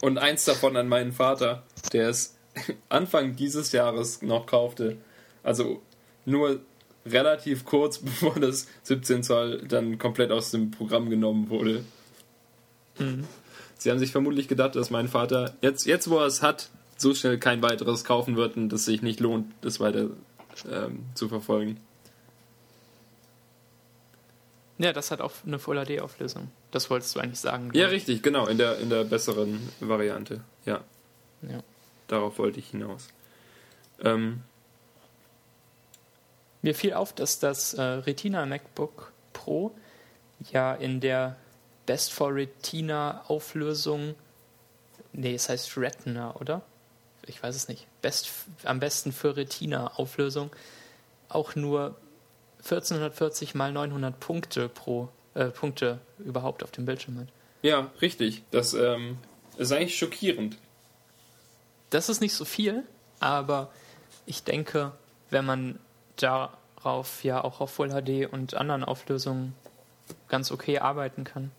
Und 0.00 0.18
eins 0.18 0.44
davon 0.44 0.76
an 0.76 0.88
meinen 0.88 1.12
Vater, 1.12 1.62
der 1.92 2.08
es 2.08 2.36
Anfang 2.88 3.36
dieses 3.36 3.72
Jahres 3.72 4.22
noch 4.22 4.46
kaufte. 4.46 4.96
Also 5.42 5.82
nur 6.24 6.60
relativ 7.06 7.64
kurz 7.64 7.98
bevor 8.02 8.34
das 8.38 8.68
17 8.84 9.22
Zoll 9.22 9.64
dann 9.68 9.98
komplett 9.98 10.30
aus 10.30 10.50
dem 10.50 10.70
Programm 10.70 11.10
genommen 11.10 11.48
wurde. 11.50 11.84
Mhm. 12.98 13.24
Sie 13.78 13.90
haben 13.90 13.98
sich 13.98 14.10
vermutlich 14.10 14.48
gedacht, 14.48 14.74
dass 14.74 14.90
mein 14.90 15.08
Vater 15.08 15.54
jetzt, 15.62 15.86
jetzt 15.86 16.10
wo 16.10 16.18
er 16.18 16.26
es 16.26 16.42
hat, 16.42 16.68
so 16.96 17.14
schnell 17.14 17.38
kein 17.38 17.62
weiteres 17.62 18.04
kaufen 18.04 18.36
wird 18.36 18.56
und 18.56 18.72
es 18.72 18.84
sich 18.84 19.02
nicht 19.02 19.20
lohnt, 19.20 19.52
das 19.60 19.78
weiter 19.78 20.08
ähm, 20.70 21.04
zu 21.14 21.28
verfolgen. 21.28 21.78
Ja, 24.78 24.92
das 24.92 25.10
hat 25.10 25.20
auch 25.20 25.32
eine 25.44 25.58
Full 25.58 25.84
HD-Auflösung. 25.84 26.50
Das 26.70 26.88
wolltest 26.88 27.14
du 27.16 27.20
eigentlich 27.20 27.40
sagen. 27.40 27.70
Ja, 27.74 27.88
richtig, 27.88 28.22
genau, 28.22 28.46
in 28.46 28.58
der, 28.58 28.78
in 28.78 28.90
der 28.90 29.04
besseren 29.04 29.68
Variante. 29.80 30.40
Ja. 30.64 30.84
Ja. 31.42 31.62
Darauf 32.06 32.38
wollte 32.38 32.60
ich 32.60 32.70
hinaus. 32.70 33.08
Ähm, 34.02 34.42
Mir 36.62 36.74
fiel 36.74 36.94
auf, 36.94 37.12
dass 37.12 37.40
das 37.40 37.74
äh, 37.74 37.82
Retina 37.82 38.46
MacBook 38.46 39.12
Pro 39.32 39.72
ja 40.52 40.74
in 40.74 41.00
der 41.00 41.36
Best 41.86 42.12
for 42.12 42.34
Retina 42.34 43.24
Auflösung, 43.28 44.14
nee, 45.12 45.34
es 45.34 45.48
heißt 45.48 45.76
Retina, 45.76 46.36
oder? 46.36 46.62
Ich 47.26 47.42
weiß 47.42 47.56
es 47.56 47.68
nicht. 47.68 47.86
Best, 48.02 48.30
am 48.64 48.78
besten 48.78 49.12
für 49.12 49.36
Retina 49.36 49.88
Auflösung 49.96 50.50
auch 51.28 51.54
nur 51.56 51.96
1440 52.58 53.54
mal 53.54 53.72
900 53.72 54.18
Punkte 54.18 54.68
pro 54.68 55.08
äh, 55.34 55.46
Punkte 55.46 55.98
überhaupt 56.18 56.62
auf 56.62 56.70
dem 56.70 56.84
Bildschirm 56.84 57.18
hat. 57.20 57.28
Ja, 57.62 57.90
richtig. 58.00 58.42
Das 58.50 58.74
ähm, 58.74 59.18
ist 59.56 59.72
eigentlich 59.72 59.96
schockierend. 59.96 60.56
Das 61.90 62.08
ist 62.08 62.20
nicht 62.20 62.34
so 62.34 62.44
viel, 62.44 62.84
aber 63.20 63.70
ich 64.26 64.44
denke, 64.44 64.92
wenn 65.30 65.44
man 65.44 65.78
darauf 66.16 67.24
ja 67.24 67.42
auch 67.42 67.60
auf 67.60 67.70
Full 67.70 67.90
HD 67.90 68.30
und 68.30 68.54
anderen 68.54 68.84
Auflösungen 68.84 69.54
ganz 70.28 70.50
okay 70.50 70.78
arbeiten 70.78 71.24
kann. 71.24 71.50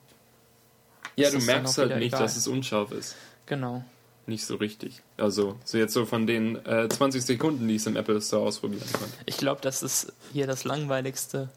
Ja, 1.16 1.32
du 1.32 1.40
merkst 1.40 1.78
halt 1.78 1.96
nicht, 1.96 2.08
egal. 2.08 2.22
dass 2.22 2.38
es 2.38 2.48
unscharf 2.48 2.92
ist. 2.92 3.16
Genau. 3.46 3.84
Nicht 4.28 4.46
so 4.46 4.56
richtig. 4.56 5.02
Also, 5.18 5.58
so 5.66 5.78
jetzt 5.78 5.94
so 5.94 6.06
von 6.06 6.28
den 6.28 6.64
äh, 6.66 6.88
20 6.88 7.24
Sekunden, 7.24 7.68
die 7.68 7.76
ich 7.76 7.82
es 7.82 7.88
im 7.88 7.96
Apple 7.96 8.22
Store 8.22 8.44
ausprobieren 8.44 8.88
konnte. 8.92 9.14
Ich 9.26 9.38
glaube, 9.38 9.62
das 9.62 9.82
ist 9.82 10.14
hier 10.34 10.46
das 10.46 10.64
langweiligste 10.66 11.50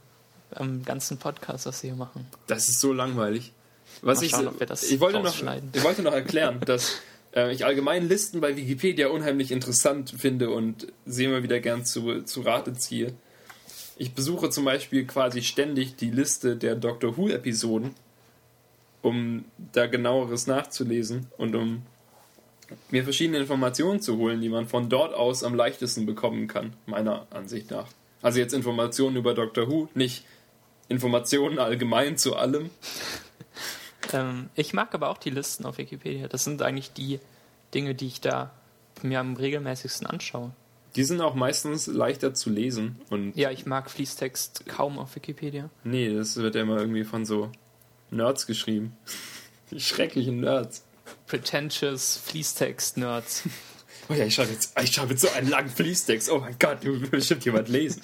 am 0.54 0.84
ganzen 0.84 1.18
Podcast, 1.18 1.66
was 1.66 1.82
wir 1.82 1.90
hier 1.90 1.98
machen. 1.98 2.26
Das 2.46 2.68
ist 2.68 2.80
so 2.80 2.92
langweilig. 2.92 3.52
Was 4.00 4.20
Mal 4.20 4.28
schauen, 4.28 4.56
ich, 4.58 4.92
ich, 4.92 5.00
wollte 5.00 5.20
noch, 5.20 5.34
ich 5.72 5.82
wollte 5.82 6.02
noch 6.02 6.12
erklären, 6.12 6.60
dass 6.66 6.96
äh, 7.34 7.52
ich 7.52 7.64
allgemein 7.64 8.08
Listen 8.08 8.40
bei 8.40 8.56
Wikipedia 8.56 9.08
unheimlich 9.08 9.52
interessant 9.52 10.14
finde 10.16 10.50
und 10.50 10.86
sie 11.04 11.24
immer 11.24 11.42
wieder 11.42 11.60
gern 11.60 11.84
zu, 11.84 12.22
zu 12.22 12.40
Rate 12.42 12.74
ziehe. 12.74 13.14
Ich 13.96 14.14
besuche 14.14 14.50
zum 14.50 14.64
Beispiel 14.64 15.06
quasi 15.06 15.42
ständig 15.42 15.96
die 15.96 16.10
Liste 16.10 16.56
der 16.56 16.74
Doctor 16.74 17.16
Who-Episoden, 17.16 17.94
um 19.02 19.44
da 19.72 19.86
genaueres 19.86 20.46
nachzulesen 20.46 21.28
und 21.36 21.54
um 21.54 21.82
mir 22.90 23.04
verschiedene 23.04 23.38
Informationen 23.38 24.00
zu 24.00 24.16
holen, 24.16 24.40
die 24.40 24.48
man 24.48 24.66
von 24.66 24.88
dort 24.88 25.14
aus 25.14 25.44
am 25.44 25.54
leichtesten 25.54 26.06
bekommen 26.06 26.48
kann, 26.48 26.72
meiner 26.86 27.26
Ansicht 27.30 27.70
nach. 27.70 27.88
Also 28.22 28.38
jetzt 28.38 28.52
Informationen 28.52 29.16
über 29.16 29.34
Doctor 29.34 29.68
Who, 29.68 29.88
nicht 29.94 30.24
Informationen 30.88 31.58
allgemein 31.58 32.16
zu 32.16 32.36
allem. 32.36 32.70
Ähm, 34.12 34.50
ich 34.56 34.74
mag 34.74 34.94
aber 34.94 35.08
auch 35.08 35.16
die 35.16 35.30
Listen 35.30 35.64
auf 35.64 35.78
Wikipedia. 35.78 36.26
Das 36.26 36.42
sind 36.42 36.60
eigentlich 36.60 36.92
die 36.92 37.20
Dinge, 37.72 37.94
die 37.94 38.08
ich 38.08 38.20
da 38.20 38.50
mir 39.02 39.20
am 39.20 39.36
regelmäßigsten 39.36 40.06
anschaue. 40.06 40.50
Die 40.96 41.04
sind 41.04 41.20
auch 41.20 41.34
meistens 41.34 41.86
leichter 41.86 42.34
zu 42.34 42.50
lesen. 42.50 43.00
Und 43.08 43.36
ja, 43.36 43.50
ich 43.50 43.64
mag 43.64 43.90
Fließtext 43.90 44.66
kaum 44.66 44.98
auf 44.98 45.14
Wikipedia. 45.14 45.70
Nee, 45.84 46.14
das 46.14 46.36
wird 46.36 46.54
ja 46.54 46.62
immer 46.62 46.78
irgendwie 46.78 47.04
von 47.04 47.24
so 47.24 47.50
Nerds 48.10 48.46
geschrieben. 48.46 48.96
Die 49.70 49.80
schrecklichen 49.80 50.40
Nerds. 50.40 50.84
Pretentious 51.26 52.18
Fließtext-Nerds. 52.24 53.44
Oh 54.08 54.14
ja, 54.14 54.24
ich 54.26 54.34
schreibe 54.34 54.50
jetzt, 54.50 54.72
schreib 54.92 55.10
jetzt 55.10 55.22
so 55.22 55.30
einen 55.30 55.48
langen 55.48 55.70
Fließtext. 55.70 56.28
Oh 56.28 56.38
mein 56.40 56.56
Gott, 56.58 56.82
du 56.82 57.00
will 57.00 57.08
bestimmt 57.08 57.44
jemand 57.44 57.68
lesen. 57.68 58.02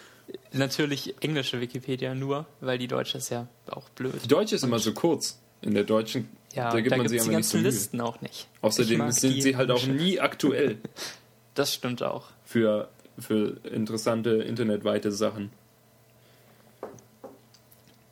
Natürlich 0.52 1.14
englische 1.22 1.58
Wikipedia 1.58 2.14
nur, 2.14 2.46
weil 2.60 2.76
die 2.76 2.86
deutsche 2.86 3.16
ist 3.16 3.30
ja 3.30 3.48
auch 3.66 3.88
blöd. 3.88 4.12
Die 4.22 4.28
deutsche 4.28 4.56
ist 4.56 4.62
Und 4.62 4.68
immer 4.68 4.78
so 4.78 4.92
kurz. 4.92 5.38
In 5.62 5.72
der 5.74 5.84
deutschen, 5.84 6.28
ja, 6.52 6.70
da 6.70 6.80
gibt 6.80 6.92
da 6.92 6.98
man 6.98 7.08
sich 7.08 7.22
die 7.22 7.30
ganzen 7.30 7.58
so 7.58 7.64
Listen 7.64 8.00
auch 8.02 8.20
nicht. 8.20 8.46
Außerdem 8.60 9.10
sind 9.10 9.42
sie 9.42 9.56
halt 9.56 9.70
auch 9.70 9.86
nie 9.86 10.20
aktuell. 10.20 10.78
Das 11.54 11.74
stimmt 11.74 12.02
auch. 12.04 12.26
Für 12.44 12.88
für 13.18 13.56
interessante 13.64 14.30
internetweite 14.42 15.10
Sachen. 15.10 15.50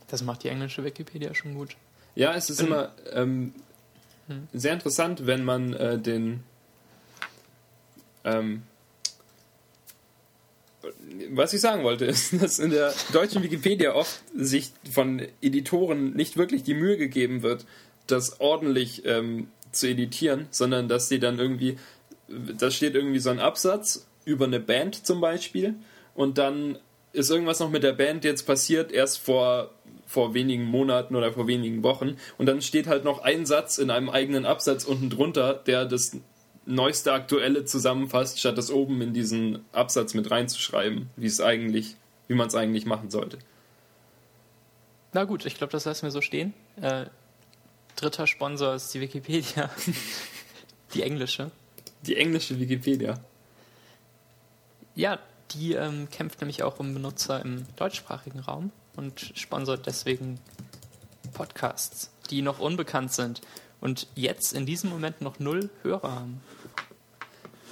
Das 0.09 0.23
macht 0.23 0.43
die 0.43 0.49
englische 0.49 0.85
Wikipedia 0.85 1.35
schon 1.35 1.55
gut. 1.55 1.77
Ja, 2.15 2.35
es 2.35 2.51
ist 2.51 2.59
Bin- 2.59 2.67
immer 2.69 2.93
ähm, 3.13 3.55
Sehr 4.53 4.73
interessant, 4.73 5.27
wenn 5.27 5.45
man 5.45 5.73
äh, 5.75 5.99
den 5.99 6.43
ähm, 8.25 8.63
was 11.31 11.53
ich 11.53 11.61
sagen 11.61 11.85
wollte, 11.85 12.05
ist, 12.07 12.41
dass 12.41 12.59
in 12.59 12.71
der 12.71 12.93
deutschen 13.13 13.43
Wikipedia 13.43 13.95
oft 13.95 14.23
sich 14.35 14.73
von 14.91 15.23
Editoren 15.41 16.15
nicht 16.15 16.37
wirklich 16.37 16.63
die 16.63 16.75
Mühe 16.75 16.97
gegeben 16.97 17.43
wird, 17.43 17.65
das 18.07 18.41
ordentlich 18.41 19.05
ähm, 19.05 19.49
zu 19.73 19.89
editieren, 19.89 20.47
sondern 20.51 20.89
dass 20.89 21.09
die 21.09 21.19
dann 21.19 21.39
irgendwie, 21.39 21.79
da 22.29 22.71
steht 22.71 22.95
irgendwie 22.95 23.19
so 23.19 23.31
ein 23.31 23.41
Absatz 23.41 24.07
über 24.25 24.47
eine 24.47 24.61
Band 24.61 25.07
zum 25.07 25.21
Beispiel 25.21 25.75
und 26.15 26.39
dann 26.39 26.79
ist 27.13 27.31
irgendwas 27.31 27.61
noch 27.61 27.71
mit 27.71 27.83
der 27.83 27.93
Band 27.93 28.25
jetzt 28.25 28.47
passiert, 28.47 28.93
erst 28.93 29.19
vor, 29.19 29.71
vor 30.07 30.35
wenigen 30.35 30.65
Monaten 30.65 31.17
oder 31.17 31.33
vor 31.33 31.47
wenigen 31.47 31.83
Wochen 31.83 32.17
und 32.39 32.47
dann 32.47 32.63
steht 32.63 32.87
halt 32.87 33.05
noch 33.05 33.23
ein 33.23 33.45
Satz 33.45 33.79
in 33.79 33.91
einem 33.91 34.09
eigenen 34.09 34.47
Absatz 34.47 34.85
unten 34.85 35.11
drunter, 35.11 35.55
der 35.55 35.85
das 35.85 36.17
neueste 36.65 37.13
Aktuelle 37.13 37.65
zusammenfasst, 37.65 38.39
statt 38.39 38.59
das 38.59 38.71
oben 38.71 39.01
in 39.01 39.15
diesen 39.15 39.65
Absatz 39.73 40.15
mit 40.15 40.31
reinzuschreiben, 40.31 41.11
wie 41.17 41.27
es 41.27 41.41
eigentlich, 41.41 41.97
wie 42.29 42.35
man 42.35 42.49
es 42.49 42.55
eigentlich 42.55 42.87
machen 42.87 43.11
sollte. 43.11 43.39
Na 45.13 45.25
gut, 45.25 45.47
ich 45.47 45.55
glaube, 45.55 45.73
das 45.73 45.85
lassen 45.85 46.03
wir 46.03 46.11
so 46.11 46.21
stehen. 46.21 46.53
Äh, 46.81 47.07
dritter 47.95 48.27
Sponsor 48.27 48.75
ist 48.75 48.93
die 48.93 49.01
Wikipedia. 49.01 49.71
die 50.95 51.03
englische. 51.03 51.51
Die 52.03 52.17
englische 52.17 52.59
Wikipedia. 52.61 53.21
Ja, 54.95 55.19
die 55.53 55.75
ähm, 55.75 56.09
kämpft 56.11 56.41
nämlich 56.41 56.63
auch 56.63 56.81
um 56.81 56.93
Benutzer 56.93 57.41
im 57.41 57.67
deutschsprachigen 57.77 58.41
Raum 58.41 58.73
und 58.97 59.33
sponsert 59.35 59.87
deswegen 59.87 60.41
Podcasts, 61.35 62.11
die 62.31 62.43
noch 62.43 62.59
unbekannt 62.59 63.13
sind 63.13 63.41
und 63.81 64.09
jetzt 64.15 64.53
in 64.53 64.67
diesem 64.67 64.91
Moment 64.91 65.21
noch 65.21 65.39
null 65.39 65.71
Hörer 65.83 66.13
haben. 66.13 66.41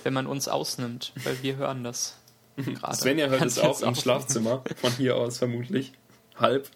Wenn 0.03 0.13
man 0.13 0.27
uns 0.27 0.49
ausnimmt, 0.49 1.13
weil 1.25 1.43
wir 1.43 1.57
hören 1.57 1.83
das 1.83 2.17
gerade. 2.57 2.95
Svenja 2.95 3.27
hört 3.29 3.43
es 3.43 3.59
auch 3.59 3.81
im 3.81 3.89
auf. 3.89 3.99
Schlafzimmer, 4.01 4.63
von 4.77 4.93
hier 4.93 5.17
aus 5.17 5.39
vermutlich. 5.39 5.93
Halb. 6.37 6.69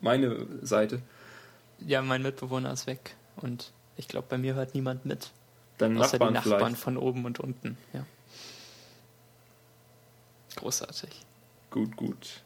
Meine 0.00 0.46
Seite. 0.62 1.02
Ja, 1.78 2.02
mein 2.02 2.22
Mitbewohner 2.22 2.72
ist 2.72 2.86
weg 2.86 3.16
und 3.36 3.72
ich 3.96 4.08
glaube, 4.08 4.26
bei 4.30 4.38
mir 4.38 4.54
hört 4.54 4.74
niemand 4.74 5.04
mit. 5.04 5.30
Deine 5.78 6.00
Außer 6.00 6.18
Nachbarn, 6.18 6.28
die 6.28 6.34
Nachbarn 6.34 6.58
vielleicht. 6.60 6.82
von 6.82 6.96
oben 6.96 7.24
und 7.24 7.40
unten. 7.40 7.76
Ja. 7.92 8.06
Großartig. 10.56 11.10
Gut, 11.70 11.96
gut. 11.96 12.42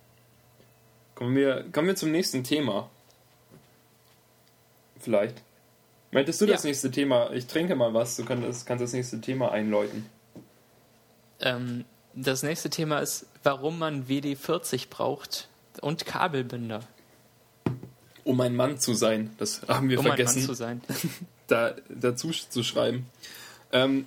Kommen 1.18 1.34
wir, 1.34 1.64
kommen 1.72 1.88
wir 1.88 1.96
zum 1.96 2.12
nächsten 2.12 2.44
Thema. 2.44 2.88
Vielleicht. 5.00 5.42
Meintest 6.12 6.40
du 6.40 6.46
das 6.46 6.62
Ja. 6.62 6.68
nächste 6.68 6.92
Thema? 6.92 7.32
Ich 7.32 7.48
trinke 7.48 7.74
mal 7.74 7.92
was, 7.92 8.14
du 8.14 8.24
kannst, 8.24 8.66
kannst 8.66 8.84
das 8.84 8.92
nächste 8.92 9.20
Thema 9.20 9.50
einläuten. 9.50 10.06
Ähm, 11.40 11.84
das 12.14 12.44
nächste 12.44 12.70
Thema 12.70 13.00
ist, 13.00 13.26
warum 13.42 13.80
man 13.80 14.06
WD40 14.06 14.90
braucht 14.90 15.48
und 15.80 16.06
Kabelbinder, 16.06 16.84
Um 18.22 18.40
ein 18.40 18.54
Mann 18.54 18.78
zu 18.78 18.94
sein, 18.94 19.34
das 19.38 19.62
haben 19.66 19.88
wir 19.88 19.98
um 19.98 20.04
ein 20.06 20.10
Mann 20.10 20.16
vergessen. 20.18 20.42
zu 20.42 20.54
sein. 20.54 20.82
da, 21.48 21.74
dazu 21.88 22.30
zu 22.30 22.62
schreiben. 22.62 23.06
Ähm, 23.72 24.06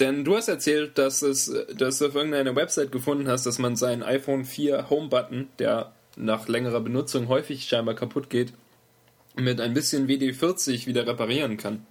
denn 0.00 0.24
du 0.24 0.36
hast 0.36 0.48
erzählt, 0.48 0.98
dass, 0.98 1.22
es, 1.22 1.52
dass 1.76 1.98
du 1.98 2.06
auf 2.06 2.14
irgendeiner 2.14 2.56
Website 2.56 2.90
gefunden 2.90 3.28
hast, 3.28 3.46
dass 3.46 3.58
man 3.58 3.76
seinen 3.76 4.02
iPhone 4.02 4.44
4 4.44 4.90
Home-Button, 4.90 5.48
der 5.58 5.92
nach 6.16 6.48
längerer 6.48 6.80
Benutzung 6.80 7.28
häufig 7.28 7.64
scheinbar 7.64 7.94
kaputt 7.94 8.30
geht, 8.30 8.52
mit 9.36 9.60
ein 9.60 9.74
bisschen 9.74 10.08
WD-40 10.08 10.86
wieder 10.86 11.06
reparieren 11.06 11.56
kann. 11.56 11.86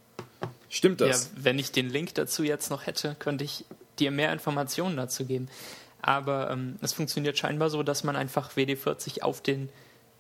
Stimmt 0.69 1.01
Ja, 1.01 1.07
das? 1.07 1.31
wenn 1.35 1.57
ich 1.57 1.71
den 1.71 1.89
Link 1.89 2.13
dazu 2.15 2.43
jetzt 2.43 2.69
noch 2.69 2.85
hätte, 2.85 3.15
könnte 3.17 3.43
ich 3.43 3.65
dir 3.97 4.11
mehr 4.11 4.31
Informationen 4.33 4.97
dazu 4.97 5.25
geben. 5.25 5.47
Aber 6.01 6.51
ähm, 6.51 6.77
es 6.81 6.93
funktioniert 6.93 7.37
scheinbar 7.37 7.69
so, 7.69 7.83
dass 7.83 8.03
man 8.03 8.15
einfach 8.15 8.55
WD40 8.55 9.21
auf 9.21 9.41
den, 9.41 9.69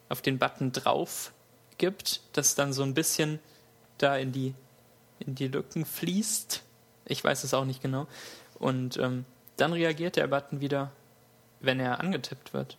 auf 0.09 0.21
den 0.21 0.37
Button 0.37 0.71
drauf 0.71 1.31
gibt, 1.77 2.21
das 2.33 2.55
dann 2.55 2.73
so 2.73 2.83
ein 2.83 2.93
bisschen 2.93 3.39
da 3.97 4.17
in 4.17 4.31
die, 4.31 4.53
in 5.19 5.35
die 5.35 5.47
Lücken 5.47 5.85
fließt. 5.85 6.63
Ich 7.09 7.23
weiß 7.23 7.43
es 7.43 7.53
auch 7.53 7.65
nicht 7.65 7.81
genau. 7.81 8.07
Und 8.57 8.97
ähm, 8.97 9.25
dann 9.57 9.73
reagiert 9.73 10.15
der 10.15 10.27
Button 10.27 10.61
wieder, 10.61 10.91
wenn 11.59 11.79
er 11.79 11.99
angetippt 11.99 12.53
wird. 12.53 12.77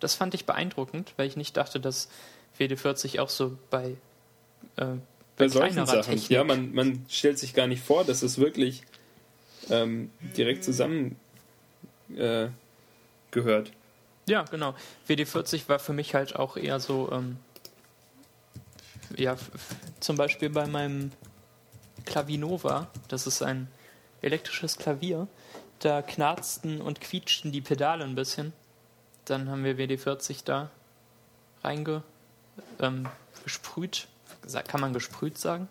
Das 0.00 0.14
fand 0.14 0.34
ich 0.34 0.44
beeindruckend, 0.44 1.12
weil 1.16 1.28
ich 1.28 1.36
nicht 1.36 1.56
dachte, 1.56 1.78
dass 1.78 2.08
WD40 2.58 3.20
auch 3.20 3.28
so 3.28 3.56
bei, 3.70 3.96
äh, 4.76 4.86
Bei 5.36 5.48
solchen 5.48 5.74
kleinerer 5.74 5.86
Sachen. 5.86 6.12
Technik 6.12 6.30
Ja, 6.30 6.44
man, 6.44 6.74
man 6.74 7.04
stellt 7.08 7.38
sich 7.38 7.54
gar 7.54 7.66
nicht 7.66 7.82
vor, 7.82 8.04
dass 8.04 8.22
es 8.22 8.38
wirklich 8.38 8.82
ähm, 9.70 10.10
direkt 10.36 10.64
zusammen 10.64 11.16
äh, 12.16 12.48
gehört. 13.30 13.72
Ja, 14.28 14.42
genau. 14.42 14.74
WD40 15.08 15.68
war 15.68 15.78
für 15.78 15.92
mich 15.92 16.14
halt 16.14 16.34
auch 16.34 16.56
eher 16.56 16.80
so, 16.80 17.10
ähm, 17.12 17.36
ja, 19.16 19.36
zum 20.00 20.16
Beispiel 20.16 20.50
bei 20.50 20.66
meinem 20.66 21.12
Klavinova, 22.06 22.88
das 23.08 23.26
ist 23.26 23.42
ein 23.42 23.68
elektrisches 24.22 24.78
Klavier, 24.78 25.28
da 25.80 26.00
knarzten 26.00 26.80
und 26.80 27.00
quietschten 27.02 27.52
die 27.52 27.60
Pedale 27.60 28.04
ein 28.04 28.14
bisschen. 28.14 28.54
Dann 29.26 29.50
haben 29.50 29.64
wir 29.64 29.76
WD40 29.76 30.44
da 30.44 30.70
reinge 31.62 32.02
ähm, 32.78 33.08
Kann 34.68 34.80
man 34.80 34.92
gesprüht 34.92 35.38
sagen? 35.38 35.68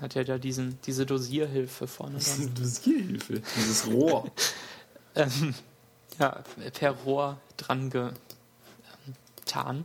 Hat 0.00 0.14
ja 0.14 0.24
da 0.24 0.38
diesen, 0.38 0.78
diese 0.82 1.06
Dosierhilfe 1.06 1.86
vorne 1.86 2.18
dran. 2.18 2.54
Dosierhilfe. 2.54 3.42
Dieses 3.56 3.86
Rohr. 3.86 4.30
ähm, 5.14 5.54
ja, 6.18 6.42
per 6.72 6.90
Rohr 6.92 7.38
dran 7.56 7.90
getan. 7.90 9.84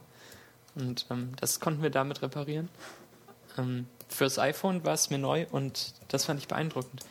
Und 0.75 1.05
ähm, 1.09 1.31
das 1.39 1.59
konnten 1.59 1.81
wir 1.81 1.89
damit 1.89 2.21
reparieren. 2.21 2.69
Ähm, 3.57 3.87
fürs 4.11 4.37
iPhone 4.37 4.83
war 4.83 4.93
es 4.93 5.09
mir 5.09 5.17
neu 5.17 5.45
und 5.51 5.93
das 6.09 6.25
fand 6.25 6.39
ich 6.39 6.47
beeindruckend. 6.47 7.03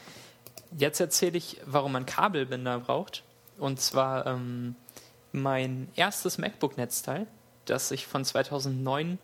Jetzt 0.76 1.00
erzähle 1.00 1.38
ich, 1.38 1.60
warum 1.64 1.92
man 1.92 2.06
Kabelbinder 2.06 2.80
braucht. 2.80 3.24
Und 3.58 3.80
zwar 3.80 4.26
ähm, 4.26 4.76
mein 5.32 5.88
erstes 5.96 6.38
MacBook-Netzteil, 6.38 7.26
das 7.64 7.90
ich 7.90 8.06
von 8.06 8.24
2009 8.24 9.18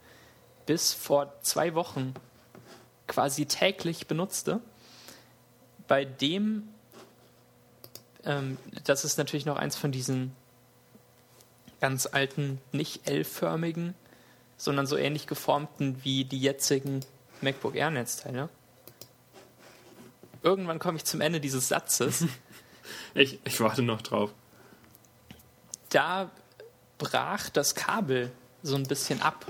bis 0.66 0.92
vor 0.92 1.32
zwei 1.42 1.74
Wochen 1.74 2.14
quasi 3.06 3.46
täglich 3.46 4.08
benutzte. 4.08 4.60
Bei 5.86 6.04
dem 6.04 6.68
ähm, 8.26 8.58
das 8.84 9.04
ist 9.04 9.16
natürlich 9.16 9.46
noch 9.46 9.56
eins 9.56 9.76
von 9.76 9.92
diesen 9.92 10.32
ganz 11.80 12.06
alten, 12.06 12.60
nicht 12.72 13.08
L-förmigen, 13.08 13.94
sondern 14.56 14.86
so 14.86 14.96
ähnlich 14.96 15.26
geformten 15.26 16.02
wie 16.02 16.24
die 16.24 16.40
jetzigen 16.40 17.00
MacBook 17.40 17.74
Air 17.74 17.90
Netzteile. 17.90 18.48
Irgendwann 20.42 20.78
komme 20.78 20.96
ich 20.96 21.04
zum 21.04 21.20
Ende 21.20 21.40
dieses 21.40 21.68
Satzes. 21.68 22.24
Ich, 23.14 23.40
ich 23.44 23.58
warte 23.58 23.82
noch 23.82 24.00
drauf. 24.00 24.30
da 25.88 26.30
brach 26.98 27.48
das 27.48 27.74
Kabel 27.74 28.30
so 28.62 28.76
ein 28.76 28.84
bisschen 28.84 29.22
ab 29.22 29.46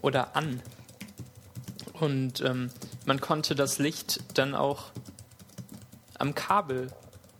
oder 0.00 0.34
an. 0.34 0.60
Und 1.92 2.40
ähm, 2.40 2.70
man 3.04 3.20
konnte 3.20 3.54
das 3.54 3.78
Licht 3.78 4.20
dann 4.34 4.54
auch 4.54 4.90
am 6.18 6.34
Kabel 6.34 6.92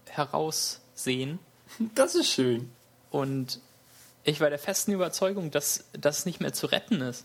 heraussehen. 0.08 1.38
Das 1.94 2.14
ist 2.14 2.28
schön. 2.28 2.70
Und 3.10 3.58
ich 4.24 4.40
war 4.40 4.50
der 4.50 4.58
festen 4.58 4.92
Überzeugung, 4.92 5.50
dass 5.50 5.84
das 5.92 6.26
nicht 6.26 6.40
mehr 6.40 6.52
zu 6.52 6.66
retten 6.66 7.00
ist. 7.00 7.24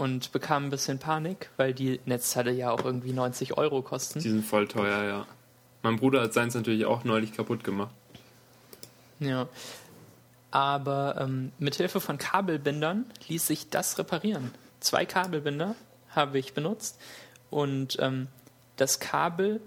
Und 0.00 0.32
bekam 0.32 0.64
ein 0.64 0.70
bisschen 0.70 0.98
Panik, 0.98 1.50
weil 1.58 1.74
die 1.74 2.00
Netzteile 2.06 2.52
ja 2.52 2.70
auch 2.70 2.86
irgendwie 2.86 3.12
90 3.12 3.58
Euro 3.58 3.82
kosten. 3.82 4.20
Die 4.20 4.30
sind 4.30 4.46
voll 4.46 4.66
teuer, 4.66 5.04
ja. 5.04 5.26
Mein 5.82 5.96
Bruder 5.96 6.22
hat 6.22 6.32
seins 6.32 6.54
natürlich 6.54 6.86
auch 6.86 7.04
neulich 7.04 7.34
kaputt 7.34 7.64
gemacht. 7.64 7.94
Ja. 9.18 9.46
Aber 10.50 11.18
ähm, 11.20 11.52
mit 11.58 11.74
Hilfe 11.74 12.00
von 12.00 12.16
Kabelbindern 12.16 13.04
ließ 13.28 13.46
sich 13.46 13.68
das 13.68 13.98
reparieren. 13.98 14.54
Zwei 14.80 15.04
Kabelbinder 15.04 15.74
habe 16.08 16.38
ich 16.38 16.54
benutzt 16.54 16.98
und 17.50 17.98
ähm, 18.00 18.28
das 18.76 19.00
Kabel 19.00 19.60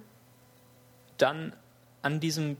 dann 1.20 1.54
an 2.02 2.20
diesem 2.20 2.58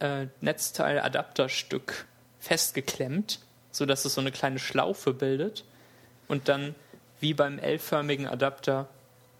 äh, 0.00 0.26
Netzteil-Adapterstück 0.40 2.06
festgeklemmt, 2.40 3.38
sodass 3.70 4.04
es 4.04 4.14
so 4.14 4.20
eine 4.20 4.32
kleine 4.32 4.58
Schlaufe 4.58 5.14
bildet 5.14 5.64
und 6.26 6.48
dann 6.48 6.74
wie 7.20 7.34
beim 7.34 7.58
L-förmigen 7.58 8.26
Adapter 8.26 8.88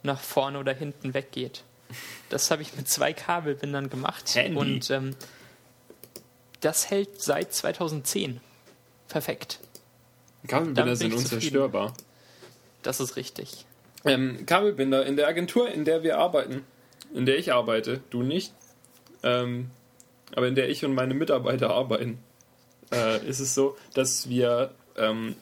nach 0.03 0.21
vorne 0.21 0.59
oder 0.59 0.73
hinten 0.73 1.15
weggeht. 1.15 1.65
Das 2.29 2.51
habe 2.51 2.63
ich 2.63 2.77
mit 2.77 2.89
zwei 2.89 3.13
Kabelbindern 3.13 3.89
gemacht. 3.91 4.35
Handy. 4.35 4.59
Und 4.59 4.91
ähm, 4.91 5.17
das 6.61 6.91
hält 6.91 7.23
seit 7.23 7.53
2010. 7.53 8.41
Perfekt. 9.09 9.61
Kabelbinder 10.47 10.97
sind 10.97 11.15
unzerstörbar. 11.15 11.95
Das 12.83 13.01
ist 13.01 13.17
richtig. 13.17 13.65
Ähm, 14.05 14.47
Kabelbinder 14.47 15.05
in 15.07 15.17
der 15.17 15.27
Agentur, 15.27 15.71
in 15.71 15.85
der 15.85 16.03
wir 16.03 16.19
arbeiten, 16.19 16.65
in 17.13 17.27
der 17.27 17.39
ich 17.39 17.53
arbeite, 17.53 18.01
du 18.11 18.23
nicht, 18.23 18.53
ähm, 19.23 19.71
aber 20.35 20.47
in 20.47 20.55
der 20.55 20.69
ich 20.69 20.85
und 20.85 20.95
meine 20.95 21.15
Mitarbeiter 21.15 21.71
arbeiten, 21.71 22.19
äh, 22.93 23.27
ist 23.27 23.41
es 23.41 23.55
so, 23.55 23.77
dass 23.95 24.29
wir, 24.29 24.73
ähm, 24.97 25.35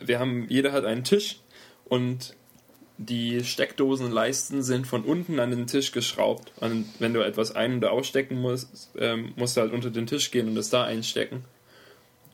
wir 0.00 0.18
haben, 0.18 0.46
jeder 0.48 0.72
hat 0.72 0.84
einen 0.84 1.04
Tisch 1.04 1.40
und 1.88 2.34
die 2.98 3.44
Steckdosenleisten 3.44 4.62
sind 4.62 4.86
von 4.86 5.04
unten 5.04 5.38
an 5.38 5.50
den 5.50 5.66
Tisch 5.68 5.92
geschraubt. 5.92 6.52
Und 6.56 6.86
wenn 6.98 7.14
du 7.14 7.20
etwas 7.24 7.54
ein- 7.54 7.78
oder 7.78 7.92
ausstecken 7.92 8.40
musst, 8.40 8.90
ähm, 8.98 9.32
musst 9.36 9.56
du 9.56 9.60
halt 9.60 9.72
unter 9.72 9.90
den 9.90 10.06
Tisch 10.06 10.30
gehen 10.32 10.48
und 10.48 10.56
es 10.56 10.70
da 10.70 10.84
einstecken. 10.84 11.44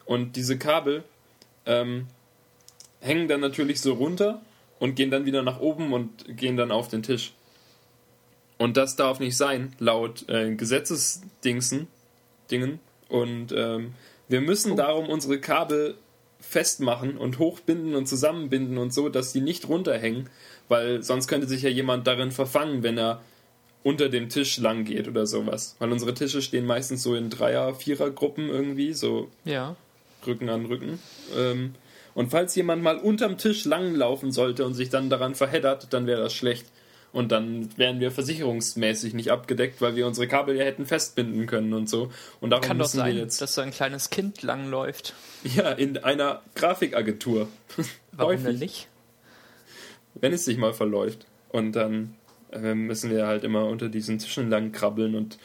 Und 0.06 0.36
diese 0.36 0.58
Kabel 0.58 1.04
ähm, 1.66 2.06
hängen 3.00 3.28
dann 3.28 3.40
natürlich 3.40 3.80
so 3.80 3.92
runter 3.92 4.40
und 4.78 4.96
gehen 4.96 5.10
dann 5.10 5.26
wieder 5.26 5.42
nach 5.42 5.60
oben 5.60 5.92
und 5.92 6.36
gehen 6.36 6.56
dann 6.56 6.70
auf 6.70 6.88
den 6.88 7.02
Tisch. 7.02 7.32
Und 8.56 8.76
das 8.78 8.96
darf 8.96 9.20
nicht 9.20 9.36
sein, 9.36 9.74
laut 9.78 10.28
äh, 10.28 10.54
Gesetzesdingsen, 10.54 11.88
Dingen. 12.50 12.80
Und 13.08 13.52
ähm, 13.52 13.94
wir 14.28 14.40
müssen 14.40 14.72
Oh. 14.72 14.76
darum 14.76 15.08
unsere 15.10 15.40
Kabel 15.40 15.96
festmachen 16.48 17.16
und 17.16 17.38
hochbinden 17.38 17.94
und 17.94 18.06
zusammenbinden 18.06 18.78
und 18.78 18.92
so, 18.92 19.08
dass 19.08 19.32
die 19.32 19.40
nicht 19.40 19.68
runterhängen, 19.68 20.28
weil 20.68 21.02
sonst 21.02 21.28
könnte 21.28 21.46
sich 21.46 21.62
ja 21.62 21.70
jemand 21.70 22.06
darin 22.06 22.30
verfangen, 22.30 22.82
wenn 22.82 22.98
er 22.98 23.22
unter 23.82 24.08
dem 24.08 24.28
Tisch 24.28 24.58
lang 24.58 24.84
geht 24.84 25.08
oder 25.08 25.26
sowas. 25.26 25.76
Weil 25.78 25.92
unsere 25.92 26.14
Tische 26.14 26.42
stehen 26.42 26.66
meistens 26.66 27.02
so 27.02 27.14
in 27.14 27.28
Dreier-, 27.30 27.74
Vierer-Gruppen 27.74 28.48
irgendwie, 28.48 28.92
so 28.92 29.28
Ja. 29.44 29.76
Rücken 30.26 30.48
an 30.48 30.66
Rücken. 30.66 30.98
Ähm, 31.36 31.74
und 32.14 32.30
falls 32.30 32.54
jemand 32.54 32.82
mal 32.82 32.96
unterm 32.96 33.36
Tisch 33.36 33.64
langlaufen 33.64 34.32
sollte 34.32 34.64
und 34.64 34.74
sich 34.74 34.88
dann 34.88 35.10
daran 35.10 35.34
verheddert, 35.34 35.92
dann 35.92 36.06
wäre 36.06 36.22
das 36.22 36.32
schlecht. 36.32 36.66
Und 37.14 37.30
dann 37.30 37.68
wären 37.78 38.00
wir 38.00 38.10
versicherungsmäßig 38.10 39.14
nicht 39.14 39.30
abgedeckt, 39.30 39.80
weil 39.80 39.94
wir 39.94 40.04
unsere 40.04 40.26
Kabel 40.26 40.56
ja 40.56 40.64
hätten 40.64 40.84
festbinden 40.84 41.46
können 41.46 41.72
und 41.72 41.88
so. 41.88 42.10
Und 42.40 42.50
darum 42.50 42.66
Kann 42.66 42.78
doch 42.80 42.86
sein, 42.86 43.14
wir 43.14 43.22
jetzt 43.22 43.40
dass 43.40 43.54
so 43.54 43.60
ein 43.60 43.70
kleines 43.70 44.10
Kind 44.10 44.42
langläuft. 44.42 45.14
ja 45.44 45.70
in 45.70 45.96
einer 45.98 46.42
Grafikagentur. 46.56 47.46
Warum 48.12 48.32
Häufig, 48.32 48.46
denn 48.46 48.58
nicht? 48.58 48.88
Wenn 50.14 50.32
es 50.32 50.44
sich 50.44 50.58
mal 50.58 50.74
verläuft. 50.74 51.24
Und 51.50 51.76
dann 51.76 52.16
äh, 52.50 52.74
müssen 52.74 53.12
wir 53.12 53.28
halt 53.28 53.44
immer 53.44 53.66
unter 53.66 53.88
diesen 53.88 54.18
Tischen 54.18 54.50
lang 54.50 54.72
krabbeln 54.72 55.14
und 55.14 55.38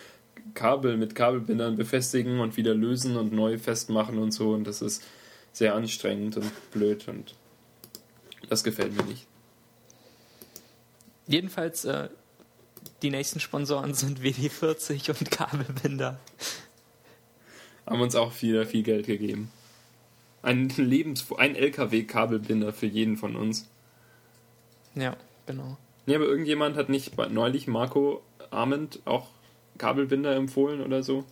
Kabel 0.55 0.97
mit 0.97 1.13
Kabelbindern 1.13 1.75
befestigen 1.75 2.39
und 2.39 2.57
wieder 2.57 2.73
lösen 2.73 3.15
und 3.15 3.31
neu 3.31 3.59
festmachen 3.59 4.17
und 4.17 4.31
so. 4.31 4.53
Und 4.53 4.65
das 4.65 4.81
ist 4.81 5.03
sehr 5.51 5.75
anstrengend 5.75 6.35
und 6.37 6.71
blöd 6.71 7.07
und 7.07 7.35
das 8.49 8.63
gefällt 8.63 8.97
mir 8.97 9.03
nicht. 9.03 9.27
Jedenfalls, 11.29 11.85
äh, 11.85 12.09
die 13.03 13.11
nächsten 13.11 13.39
Sponsoren 13.39 13.93
sind 13.93 14.21
WD40 14.21 15.09
und 15.11 15.29
Kabelbinder. 15.29 16.19
Haben 17.85 18.01
uns 18.01 18.15
auch 18.15 18.33
wieder 18.41 18.65
viel 18.65 18.81
Geld 18.81 19.05
gegeben. 19.05 19.51
Ein 20.41 20.69
Lebens 20.69 21.25
ein 21.37 21.55
LKW-Kabelbinder 21.55 22.73
für 22.73 22.87
jeden 22.87 23.15
von 23.15 23.35
uns. 23.35 23.67
Ja, 24.95 25.15
genau. 25.45 25.77
Nee, 26.07 26.15
aber 26.15 26.25
irgendjemand 26.25 26.75
hat 26.77 26.89
nicht 26.89 27.15
neulich 27.29 27.67
Marco 27.67 28.23
Arment 28.49 28.99
auch 29.05 29.27
Kabelbinder 29.77 30.35
empfohlen 30.35 30.81
oder 30.81 31.03
so. 31.03 31.25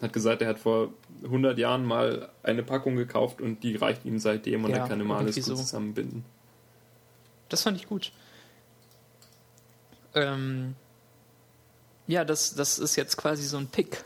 Hat 0.00 0.14
gesagt, 0.14 0.40
er 0.40 0.48
hat 0.48 0.58
vor 0.58 0.94
100 1.24 1.58
Jahren 1.58 1.84
mal 1.84 2.30
eine 2.42 2.62
Packung 2.62 2.96
gekauft 2.96 3.42
und 3.42 3.62
die 3.62 3.76
reicht 3.76 4.06
ihm 4.06 4.18
seitdem 4.18 4.64
und 4.64 4.70
Ja, 4.70 4.78
er 4.78 4.88
kann 4.88 5.00
immer 5.00 5.18
alles 5.18 5.34
gut 5.34 5.44
so. 5.44 5.54
zusammenbinden. 5.56 6.24
Das 7.50 7.62
fand 7.62 7.76
ich 7.76 7.86
gut. 7.86 8.10
Ähm, 10.14 10.74
ja, 12.06 12.24
das, 12.24 12.54
das 12.54 12.78
ist 12.78 12.96
jetzt 12.96 13.16
quasi 13.16 13.44
so 13.44 13.56
ein 13.56 13.68
Pick. 13.68 14.04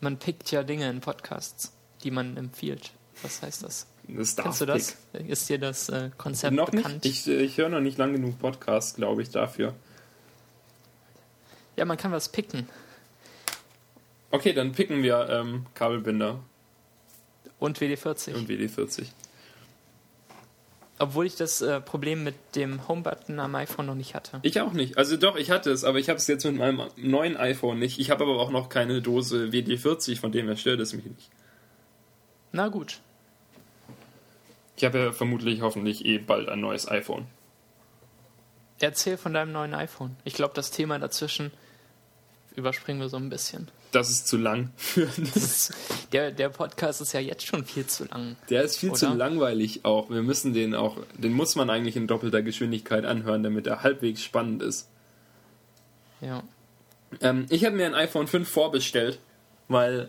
Man 0.00 0.18
pickt 0.18 0.50
ja 0.50 0.62
Dinge 0.62 0.88
in 0.88 1.00
Podcasts, 1.00 1.72
die 2.04 2.10
man 2.10 2.36
empfiehlt. 2.36 2.92
Was 3.22 3.42
heißt 3.42 3.64
das? 3.64 3.86
Das 4.06 4.36
Kennst 4.36 4.60
du 4.60 4.66
das? 4.66 4.96
Ist 5.12 5.48
dir 5.48 5.58
das 5.58 5.88
äh, 5.88 6.10
Konzept 6.16 6.54
Noch 6.54 6.70
bekannt? 6.70 7.04
nicht. 7.04 7.26
Ich, 7.26 7.28
ich 7.28 7.58
höre 7.58 7.68
noch 7.68 7.80
nicht 7.80 7.98
lang 7.98 8.12
genug 8.12 8.38
Podcasts, 8.38 8.94
glaube 8.94 9.22
ich, 9.22 9.30
dafür. 9.30 9.74
Ja, 11.76 11.84
man 11.84 11.96
kann 11.96 12.12
was 12.12 12.30
picken. 12.30 12.68
Okay, 14.30 14.52
dann 14.52 14.72
picken 14.72 15.02
wir 15.02 15.28
ähm, 15.28 15.66
Kabelbinder 15.74 16.40
Und 17.58 17.78
WD40. 17.80 18.34
und 18.34 18.48
WD40. 18.48 19.06
Obwohl 21.00 21.26
ich 21.26 21.36
das 21.36 21.62
äh, 21.62 21.80
Problem 21.80 22.24
mit 22.24 22.34
dem 22.56 22.88
Home-Button 22.88 23.38
am 23.38 23.54
iPhone 23.54 23.86
noch 23.86 23.94
nicht 23.94 24.14
hatte. 24.14 24.40
Ich 24.42 24.60
auch 24.60 24.72
nicht. 24.72 24.98
Also 24.98 25.16
doch, 25.16 25.36
ich 25.36 25.50
hatte 25.50 25.70
es, 25.70 25.84
aber 25.84 25.98
ich 25.98 26.08
habe 26.08 26.18
es 26.18 26.26
jetzt 26.26 26.44
mit 26.44 26.56
meinem 26.56 26.82
neuen 26.96 27.36
iPhone 27.36 27.78
nicht. 27.78 28.00
Ich 28.00 28.10
habe 28.10 28.24
aber 28.24 28.40
auch 28.40 28.50
noch 28.50 28.68
keine 28.68 29.00
Dose 29.00 29.50
WD40, 29.50 30.18
von 30.18 30.32
dem 30.32 30.46
her 30.46 30.56
stört 30.56 30.80
es 30.80 30.92
mich 30.92 31.04
nicht. 31.04 31.30
Na 32.50 32.68
gut. 32.68 33.00
Ich 34.76 34.84
habe 34.84 34.98
ja 34.98 35.12
vermutlich 35.12 35.60
hoffentlich 35.60 36.04
eh 36.04 36.18
bald 36.18 36.48
ein 36.48 36.60
neues 36.60 36.88
iPhone. 36.88 37.26
Erzähl 38.80 39.16
von 39.16 39.34
deinem 39.34 39.52
neuen 39.52 39.74
iPhone. 39.74 40.16
Ich 40.24 40.34
glaube, 40.34 40.54
das 40.54 40.70
Thema 40.70 40.98
dazwischen 40.98 41.52
überspringen 42.54 43.00
wir 43.00 43.08
so 43.08 43.16
ein 43.16 43.28
bisschen. 43.28 43.68
Das 43.92 44.10
ist 44.10 44.28
zu 44.28 44.36
lang. 44.36 44.70
Der, 46.12 46.30
der 46.30 46.48
Podcast 46.48 47.02
ist 47.02 47.12
ja 47.12 47.20
jetzt 47.20 47.46
schon 47.46 47.66
viel 47.66 47.86
zu 47.86 48.04
lang. 48.06 48.36
Der 48.48 48.62
ist 48.62 48.78
viel 48.78 48.92
zu 48.92 49.06
Oder? 49.06 49.14
langweilig 49.14 49.84
auch. 49.84 50.08
Wir 50.08 50.22
müssen 50.22 50.54
den 50.54 50.74
auch, 50.74 50.96
den 51.18 51.32
muss 51.32 51.54
man 51.54 51.68
eigentlich 51.68 51.96
in 51.96 52.06
doppelter 52.06 52.40
Geschwindigkeit 52.40 53.04
anhören, 53.04 53.42
damit 53.42 53.66
er 53.66 53.82
halbwegs 53.82 54.22
spannend 54.22 54.62
ist. 54.62 54.88
Ja. 56.22 56.42
Ähm, 57.20 57.46
ich 57.50 57.64
habe 57.64 57.76
mir 57.76 57.86
ein 57.86 57.94
iPhone 57.94 58.26
5 58.26 58.48
vorbestellt, 58.48 59.18
weil 59.68 60.08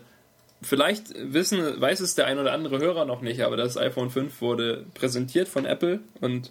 vielleicht 0.62 1.12
wissen, 1.14 1.80
weiß 1.80 2.00
es 2.00 2.14
der 2.14 2.26
ein 2.26 2.38
oder 2.38 2.52
andere 2.52 2.78
Hörer 2.78 3.04
noch 3.04 3.20
nicht, 3.20 3.42
aber 3.42 3.56
das 3.56 3.76
iPhone 3.76 4.10
5 4.10 4.40
wurde 4.40 4.86
präsentiert 4.94 5.48
von 5.48 5.64
Apple 5.64 6.00
und 6.20 6.50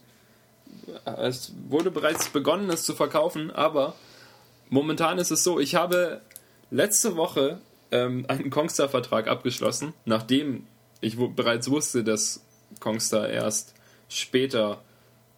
es 1.18 1.54
wurde 1.68 1.92
bereits 1.92 2.30
begonnen, 2.30 2.70
es 2.70 2.84
zu 2.84 2.94
verkaufen, 2.94 3.52
aber 3.52 3.96
momentan 4.70 5.18
ist 5.18 5.32
es 5.32 5.44
so, 5.44 5.60
ich 5.60 5.76
habe 5.76 6.22
letzte 6.72 7.16
Woche 7.16 7.60
ähm, 7.92 8.26
einen 8.28 8.50
Kongstar-Vertrag 8.50 9.28
abgeschlossen, 9.28 9.94
nachdem 10.06 10.68
ich 11.02 11.18
bereits 11.18 11.70
wusste, 11.70 12.04
dass 12.04 12.44
Kongstar 12.80 13.30
erst 13.30 13.74
später 14.10 14.82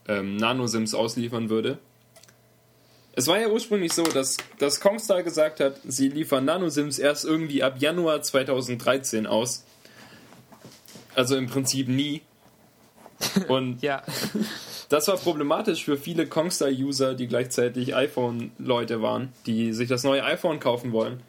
ähm, 0.07 0.37
Nano-Sims 0.37 0.93
ausliefern 0.93 1.49
würde. 1.49 1.77
Es 3.13 3.27
war 3.27 3.39
ja 3.39 3.49
ursprünglich 3.49 3.93
so, 3.93 4.03
dass, 4.03 4.37
dass 4.57 4.79
Kongstar 4.79 5.21
gesagt 5.21 5.59
hat, 5.59 5.75
sie 5.83 6.07
liefern 6.07 6.45
Nano-Sims 6.45 6.97
erst 6.97 7.25
irgendwie 7.25 7.61
ab 7.61 7.75
Januar 7.79 8.21
2013 8.21 9.27
aus. 9.27 9.65
Also 11.13 11.35
im 11.35 11.47
Prinzip 11.47 11.89
nie. 11.89 12.21
Und 13.47 13.81
Ja. 13.81 14.03
das 14.91 15.07
war 15.07 15.15
problematisch 15.17 15.85
für 15.85 15.97
viele 15.97 16.27
Kongstar-User, 16.27 17.13
die 17.15 17.27
gleichzeitig 17.27 17.95
iPhone-Leute 17.95 19.01
waren, 19.01 19.31
die 19.45 19.71
sich 19.73 19.87
das 19.87 20.03
neue 20.03 20.23
iPhone 20.23 20.59
kaufen 20.59 20.91
wollen. 20.91 21.23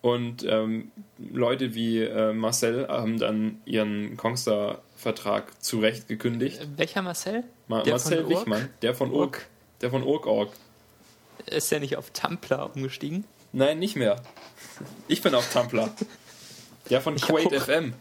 Und 0.00 0.44
ähm, 0.44 0.92
Leute 1.18 1.74
wie 1.74 2.00
äh, 2.02 2.32
Marcel 2.32 2.86
haben 2.88 3.18
dann 3.18 3.60
ihren 3.64 4.16
Kongstar-Vertrag 4.16 5.62
zurecht 5.62 6.06
gekündigt. 6.08 6.60
Welcher 6.76 7.02
Marcel? 7.02 7.42
Ma 7.68 7.82
Der 7.82 7.94
Marcel? 7.94 8.28
Wichmann, 8.28 8.68
der 8.82 8.94
von 8.94 9.10
Urk. 9.10 9.18
Urk. 9.18 9.46
Der 9.80 9.90
von 9.90 10.02
Urk.org. 10.02 10.52
Ist 11.46 11.72
der 11.72 11.80
nicht 11.80 11.96
auf 11.96 12.10
Tumblr 12.10 12.70
umgestiegen? 12.74 13.24
Nein, 13.52 13.78
nicht 13.78 13.96
mehr. 13.96 14.16
Ich 15.08 15.22
bin 15.22 15.34
auf 15.34 15.52
Tumblr. 15.52 15.90
Der 16.90 17.00
von 17.00 17.16
Quaid. 17.16 17.52
FM. 17.52 17.94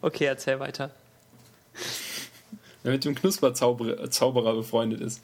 Okay, 0.00 0.24
erzähl 0.24 0.58
weiter. 0.60 0.90
Der 2.88 2.94
mit 2.94 3.04
dem 3.04 3.14
Knusperzauberer 3.14 4.10
Zauberer 4.10 4.54
befreundet 4.54 5.00
ist. 5.00 5.22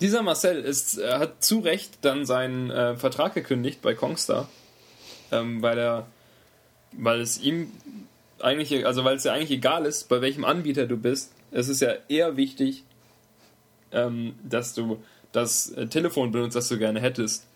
Dieser 0.00 0.22
Marcel 0.22 0.60
ist, 0.60 0.98
äh, 0.98 1.14
hat 1.14 1.42
zu 1.42 1.60
Recht 1.60 1.98
dann 2.02 2.26
seinen 2.26 2.70
äh, 2.70 2.96
Vertrag 2.96 3.34
gekündigt 3.34 3.80
bei 3.82 3.94
Kongstar, 3.94 4.48
ähm, 5.32 5.62
weil 5.62 5.78
er, 5.78 6.06
weil 6.92 7.20
es 7.20 7.40
ihm 7.40 7.72
eigentlich, 8.38 8.86
also 8.86 9.02
weil 9.04 9.16
es 9.16 9.24
ja 9.24 9.32
eigentlich 9.32 9.50
egal 9.50 9.86
ist, 9.86 10.08
bei 10.08 10.20
welchem 10.20 10.44
Anbieter 10.44 10.86
du 10.86 10.96
bist. 10.96 11.32
Es 11.50 11.68
ist 11.68 11.80
ja 11.80 11.94
eher 12.08 12.36
wichtig, 12.36 12.84
ähm, 13.90 14.34
dass 14.44 14.74
du 14.74 15.02
das 15.32 15.70
äh, 15.70 15.86
Telefon 15.86 16.30
benutzt, 16.30 16.54
das 16.54 16.68
du 16.68 16.78
gerne 16.78 17.00
hättest. 17.00 17.46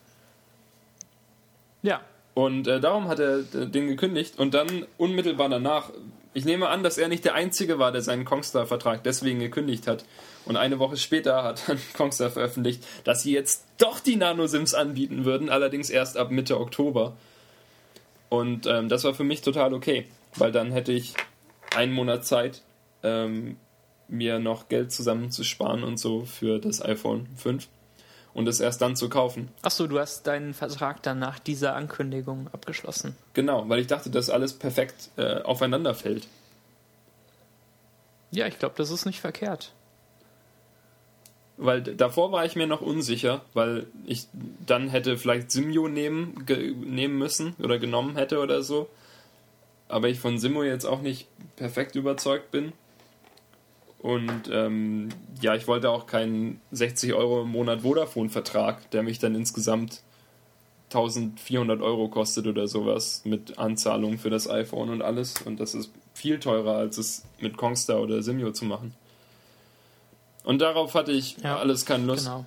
Ja. 1.83 2.01
Und 2.35 2.67
äh, 2.67 2.81
darum 2.81 3.09
hat 3.09 3.19
er 3.19 3.39
äh, 3.39 3.67
den 3.67 3.89
gekündigt 3.89 4.39
und 4.39 4.55
dann 4.55 4.87
unmittelbar 4.97 5.49
danach, 5.49 5.91
ich 6.35 6.45
nehme 6.45 6.69
an, 6.69 6.83
dass 6.83 6.97
er 6.97 7.09
nicht 7.09 7.25
der 7.25 7.35
Einzige 7.35 7.79
war, 7.79 7.93
der 7.93 8.01
seinen 8.01 8.25
Kongstar-Vertrag 8.25 9.05
deswegen 9.05 9.39
gekündigt 9.39 9.87
hat. 9.87 10.05
Und 10.47 10.57
eine 10.57 10.79
Woche 10.79 10.97
später 10.97 11.43
hat 11.43 11.69
dann 11.69 11.79
Kongstar 11.95 12.31
veröffentlicht, 12.31 12.85
dass 13.05 13.23
sie 13.23 13.33
jetzt 13.33 13.67
doch 13.79 14.01
die 14.01 14.17
Nano-Sims 14.17 14.75
anbieten 14.75 15.25
würden, 15.25 15.51
allerdings 15.51 15.91
erst 15.91 16.17
ab 16.17 16.31
Mitte 16.31 16.59
Oktober. 16.59 17.15
Und 18.31 18.67
ähm, 18.67 18.89
das 18.89 19.05
war 19.05 19.13
für 19.13 19.25
mich 19.25 19.43
total 19.43 19.75
okay, 19.75 20.07
weil 20.37 20.53
dann 20.53 20.73
hätte 20.73 20.93
ich 20.93 21.13
einen 21.77 21.93
Monat 21.93 22.25
Zeit, 22.25 22.63
ähm, 23.03 23.57
mir 24.09 24.39
noch 24.39 24.69
Geld 24.69 24.91
zusammenzusparen 24.91 25.85
und 25.85 25.99
so 25.99 26.25
für 26.25 26.59
das 26.59 26.83
iPhone 26.83 27.27
5 27.37 27.69
und 28.35 28.49
es 28.49 28.61
erst 28.61 28.81
dann 28.81 28.97
zu 28.97 29.09
kaufen. 29.09 29.49
Achso, 29.63 29.87
du 29.87 29.99
hast 29.99 30.27
deinen 30.27 30.55
Vertrag 30.55 31.03
dann 31.03 31.19
nach 31.19 31.39
dieser 31.39 31.75
Ankündigung 31.75 32.49
abgeschlossen. 32.53 33.17
Genau, 33.35 33.69
weil 33.69 33.81
ich 33.81 33.87
dachte, 33.87 34.11
dass 34.11 34.31
alles 34.31 34.55
perfekt 34.55 35.11
äh, 35.17 35.43
aufeinander 35.43 35.95
fällt. 35.95 36.27
Ja, 38.31 38.47
ich 38.47 38.59
glaube, 38.59 38.75
das 38.79 38.91
ist 38.91 39.05
nicht 39.05 39.21
verkehrt. 39.21 39.73
Weil 41.59 41.83
davor 41.83 42.33
war 42.33 42.45
ich 42.47 42.57
mir 42.57 42.67
noch 42.67 42.81
unsicher, 42.81 43.43
weil 43.53 43.87
ich 44.07 44.27
dann 44.67 44.89
hätte 44.89 45.19
vielleicht 45.19 45.51
Simio 45.51 45.87
nehmen, 45.87 46.45
nehmen 46.85 47.19
müssen 47.19 47.55
oder 47.59 47.79
genommen 47.79 48.17
hätte 48.17 48.39
oder 48.41 48.63
so. 48.63 48.89
Aber 49.87 50.09
ich 50.09 50.19
von 50.19 50.39
Simo 50.39 50.63
jetzt 50.63 50.87
auch 50.87 51.03
nicht 51.03 51.29
perfekt 51.57 51.95
überzeugt 51.95 52.51
bin. 52.51 52.73
Und 54.03 54.51
ähm, 54.51 55.11
ja, 55.41 55.55
ich 55.55 55.69
wollte 55.69 55.91
auch 55.91 56.07
keinen 56.07 56.61
60 56.73 57.15
Euro 57.15 57.43
im 57.43 57.51
Monat 57.51 57.83
Vodafone-Vertrag, 57.83 58.91
der 58.91 59.05
mich 59.05 59.21
dann 59.21 59.37
insgesamt 59.37 60.03
1400 60.87 61.81
Euro 61.81 62.09
kostet 62.09 62.47
oder 62.47 62.67
sowas 62.67 63.23
mit 63.25 63.59
Anzahlung 63.59 64.19
für 64.19 64.29
das 64.29 64.51
iPhone 64.51 64.91
und 64.91 65.03
alles. 65.03 65.41
Und 65.43 65.61
das 65.61 65.75
ist 65.75 65.93
viel 66.15 66.41
teurer, 66.41 66.77
als 66.77 66.99
es 66.99 67.25
mit 67.39 67.57
Kongstar 67.57 68.01
oder 68.01 68.23
Simio 68.23 68.51
zu 68.51 68.65
machen. 68.65 68.93
Und 70.43 70.61
darauf 70.61 70.95
hatte 70.95 71.13
ich 71.13 71.37
ja, 71.39 71.59
alles 71.59 71.87
keine 71.87 72.05
Lust. 72.05 72.25
Genau. 72.25 72.45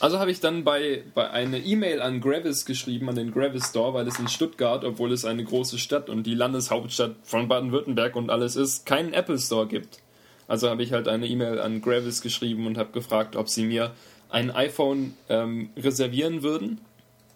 Also 0.00 0.18
habe 0.18 0.32
ich 0.32 0.40
dann 0.40 0.64
bei, 0.64 1.02
bei 1.14 1.30
eine 1.30 1.58
E-Mail 1.58 2.00
an 2.02 2.20
Gravis 2.20 2.64
geschrieben, 2.64 3.08
an 3.08 3.16
den 3.16 3.32
Gravis 3.32 3.68
Store, 3.68 3.94
weil 3.94 4.06
es 4.06 4.18
in 4.18 4.28
Stuttgart, 4.28 4.84
obwohl 4.84 5.12
es 5.12 5.24
eine 5.24 5.44
große 5.44 5.78
Stadt 5.78 6.08
und 6.08 6.24
die 6.24 6.34
Landeshauptstadt 6.34 7.16
von 7.22 7.48
Baden-Württemberg 7.48 8.16
und 8.16 8.30
alles 8.30 8.56
ist, 8.56 8.84
keinen 8.84 9.12
Apple 9.12 9.38
Store 9.38 9.66
gibt. 9.66 10.00
Also 10.48 10.70
habe 10.70 10.82
ich 10.82 10.92
halt 10.92 11.06
eine 11.06 11.26
E-Mail 11.26 11.60
an 11.60 11.82
Gravis 11.82 12.22
geschrieben 12.22 12.66
und 12.66 12.78
habe 12.78 12.90
gefragt, 12.90 13.36
ob 13.36 13.48
sie 13.48 13.64
mir 13.64 13.92
ein 14.30 14.50
iPhone 14.50 15.14
ähm, 15.28 15.70
reservieren 15.76 16.42
würden. 16.42 16.80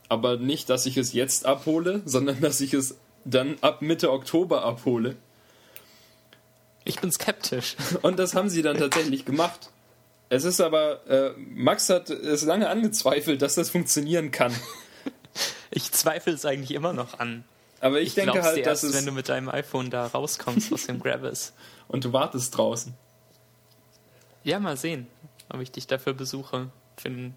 Aber 0.08 0.38
nicht, 0.38 0.68
dass 0.70 0.86
ich 0.86 0.96
es 0.96 1.12
jetzt 1.12 1.46
abhole, 1.46 2.02
sondern 2.06 2.40
dass 2.40 2.60
ich 2.60 2.74
es 2.74 2.96
dann 3.24 3.56
ab 3.60 3.82
Mitte 3.82 4.10
Oktober 4.10 4.64
abhole. 4.64 5.14
Ich 6.84 7.00
bin 7.00 7.12
skeptisch. 7.12 7.76
Und 8.02 8.18
das 8.18 8.34
haben 8.34 8.48
sie 8.48 8.62
dann 8.62 8.78
tatsächlich 8.78 9.24
gemacht. 9.24 9.70
Es 10.30 10.44
ist 10.44 10.60
aber, 10.62 11.06
äh, 11.06 11.32
Max 11.36 11.90
hat 11.90 12.08
es 12.08 12.42
lange 12.42 12.68
angezweifelt, 12.70 13.42
dass 13.42 13.54
das 13.54 13.70
funktionieren 13.70 14.32
kann. 14.32 14.52
Ich 15.74 15.90
zweifle 15.90 16.34
es 16.34 16.44
eigentlich 16.44 16.72
immer 16.72 16.92
noch 16.92 17.18
an. 17.18 17.44
Aber 17.80 17.98
ich, 17.98 18.08
ich 18.08 18.14
denke 18.14 18.42
halt, 18.42 18.58
dass 18.66 18.82
erst, 18.82 18.84
es. 18.84 18.94
wenn 18.94 19.06
du 19.06 19.12
mit 19.12 19.30
deinem 19.30 19.48
iPhone 19.48 19.88
da 19.88 20.04
rauskommst 20.04 20.70
aus 20.70 20.84
dem 20.84 21.00
Gravis. 21.00 21.54
Und 21.88 22.04
du 22.04 22.12
wartest 22.12 22.56
draußen. 22.56 22.94
Ja, 24.44 24.58
mal 24.58 24.76
sehen, 24.76 25.06
ob 25.48 25.60
ich 25.60 25.70
dich 25.70 25.86
dafür 25.86 26.14
besuche, 26.14 26.70
für 26.96 27.10
den 27.10 27.34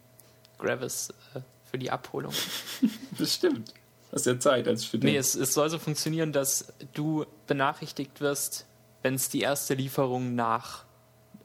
Gravis, 0.58 1.10
äh, 1.34 1.42
für 1.70 1.78
die 1.78 1.92
Abholung. 1.92 2.34
Bestimmt. 3.18 3.74
Hast 4.12 4.26
ja 4.26 4.40
Zeit 4.40 4.68
als 4.68 4.86
Student. 4.86 5.12
Nee, 5.12 5.18
es, 5.18 5.36
es 5.36 5.54
soll 5.54 5.70
so 5.70 5.78
funktionieren, 5.78 6.32
dass 6.32 6.74
du 6.94 7.26
benachrichtigt 7.48 8.22
wirst, 8.22 8.66
wenn 9.02 9.16
es 9.16 9.30
die 9.30 9.42
erste 9.42 9.74
Lieferung 9.74 10.36
nach 10.36 10.86